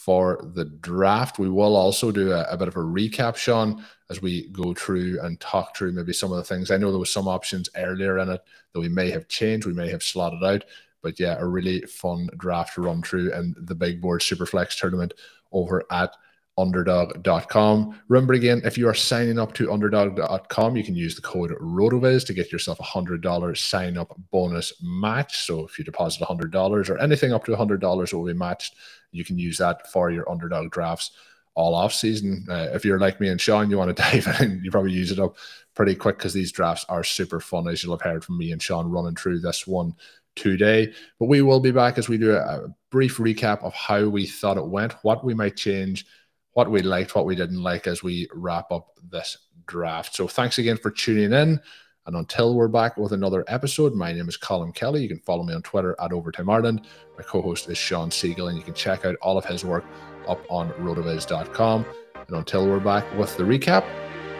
for 0.00 0.40
the 0.54 0.64
draft. 0.64 1.38
We 1.38 1.50
will 1.50 1.76
also 1.76 2.10
do 2.10 2.32
a, 2.32 2.44
a, 2.44 2.56
bit 2.56 2.68
of 2.68 2.76
a 2.76 2.80
recap, 2.80 3.36
Shawn, 3.36 3.84
as 4.08 4.22
we 4.22 4.48
go 4.48 4.72
through 4.72 5.20
and 5.20 5.38
talk 5.40 5.76
through 5.76 5.92
maybe 5.92 6.14
some 6.14 6.32
of 6.32 6.38
the 6.38 6.44
things. 6.44 6.70
I 6.70 6.78
know 6.78 6.90
there 6.90 6.98
was 6.98 7.12
some 7.12 7.28
options 7.28 7.68
earlier 7.76 8.18
in 8.18 8.30
it 8.30 8.40
that 8.72 8.80
we 8.80 8.88
may 8.88 9.10
have 9.10 9.28
changed, 9.28 9.66
we 9.66 9.74
may 9.74 9.90
have 9.90 10.02
slotted 10.02 10.42
out, 10.42 10.64
but 11.02 11.20
yeah, 11.20 11.36
a 11.38 11.46
really 11.46 11.82
fun 11.82 12.30
draft 12.38 12.74
to 12.76 12.80
run 12.80 13.02
through 13.02 13.30
and 13.34 13.54
the 13.58 13.74
big 13.74 14.00
board 14.00 14.22
superflex 14.22 14.78
tournament 14.78 15.12
over 15.52 15.84
at 15.90 16.16
underdog.com. 16.58 18.00
Remember 18.08 18.34
again, 18.34 18.60
if 18.64 18.76
you 18.76 18.88
are 18.88 18.94
signing 18.94 19.38
up 19.38 19.52
to 19.54 19.72
underdog.com, 19.72 20.76
you 20.76 20.84
can 20.84 20.94
use 20.94 21.14
the 21.14 21.22
code 21.22 21.52
RotoViz 21.60 22.26
to 22.26 22.34
get 22.34 22.52
yourself 22.52 22.80
a 22.80 22.82
$100 22.82 23.56
sign 23.56 23.96
up 23.96 24.14
bonus 24.30 24.72
match. 24.82 25.46
So 25.46 25.64
if 25.64 25.78
you 25.78 25.84
deposit 25.84 26.22
$100 26.22 26.90
or 26.90 26.98
anything 26.98 27.32
up 27.32 27.44
to 27.46 27.52
$100 27.52 28.12
will 28.12 28.26
be 28.26 28.34
matched, 28.34 28.74
you 29.12 29.24
can 29.24 29.38
use 29.38 29.58
that 29.58 29.90
for 29.90 30.10
your 30.10 30.30
underdog 30.30 30.70
drafts 30.70 31.12
all 31.54 31.74
off 31.74 31.92
season. 31.92 32.46
Uh, 32.48 32.68
if 32.72 32.84
you're 32.84 33.00
like 33.00 33.20
me 33.20 33.28
and 33.28 33.40
Shawn, 33.40 33.70
you 33.70 33.78
want 33.78 33.94
to 33.96 34.02
dive 34.22 34.40
in, 34.40 34.60
you 34.62 34.70
probably 34.70 34.92
use 34.92 35.10
it 35.10 35.18
up 35.18 35.36
pretty 35.74 35.94
quick 35.94 36.18
because 36.18 36.32
these 36.32 36.52
drafts 36.52 36.84
are 36.88 37.04
super 37.04 37.40
fun, 37.40 37.68
as 37.68 37.82
you'll 37.82 37.96
have 37.96 38.02
heard 38.02 38.24
from 38.24 38.38
me 38.38 38.52
and 38.52 38.62
Shawn 38.62 38.90
running 38.90 39.16
through 39.16 39.40
this 39.40 39.66
one 39.66 39.94
today. 40.36 40.92
But 41.18 41.26
we 41.26 41.42
will 41.42 41.60
be 41.60 41.72
back 41.72 41.98
as 41.98 42.08
we 42.08 42.18
do 42.18 42.36
a, 42.36 42.40
a 42.40 42.74
brief 42.90 43.16
recap 43.16 43.62
of 43.62 43.74
how 43.74 44.08
we 44.08 44.26
thought 44.26 44.56
it 44.56 44.66
went, 44.66 44.94
what 45.02 45.24
we 45.24 45.34
might 45.34 45.56
change 45.56 46.06
what 46.52 46.70
we 46.70 46.82
liked, 46.82 47.14
what 47.14 47.26
we 47.26 47.36
didn't 47.36 47.62
like 47.62 47.86
as 47.86 48.02
we 48.02 48.28
wrap 48.34 48.70
up 48.70 48.94
this 49.10 49.36
draft. 49.66 50.14
So 50.14 50.26
thanks 50.26 50.58
again 50.58 50.76
for 50.76 50.90
tuning 50.90 51.32
in. 51.32 51.60
And 52.06 52.16
until 52.16 52.54
we're 52.54 52.68
back 52.68 52.96
with 52.96 53.12
another 53.12 53.44
episode, 53.46 53.94
my 53.94 54.12
name 54.12 54.28
is 54.28 54.36
Colm 54.36 54.74
Kelly. 54.74 55.02
You 55.02 55.08
can 55.08 55.20
follow 55.20 55.44
me 55.44 55.54
on 55.54 55.62
Twitter 55.62 55.94
at 56.00 56.12
Overtime 56.12 56.50
Ireland. 56.50 56.86
My 57.16 57.22
co 57.22 57.42
host 57.42 57.68
is 57.68 57.78
Shawn 57.78 58.10
Siegele, 58.10 58.48
and 58.48 58.56
you 58.56 58.64
can 58.64 58.74
check 58.74 59.04
out 59.04 59.16
all 59.16 59.38
of 59.38 59.44
his 59.44 59.64
work 59.64 59.84
up 60.26 60.40
on 60.48 60.70
rotoviz.com. 60.72 61.84
And 62.26 62.36
until 62.36 62.66
we're 62.66 62.80
back 62.80 63.04
with 63.16 63.36
the 63.36 63.44
recap, 63.44 63.84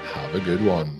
have 0.04 0.34
a 0.34 0.40
good 0.40 0.64
one. 0.64 0.99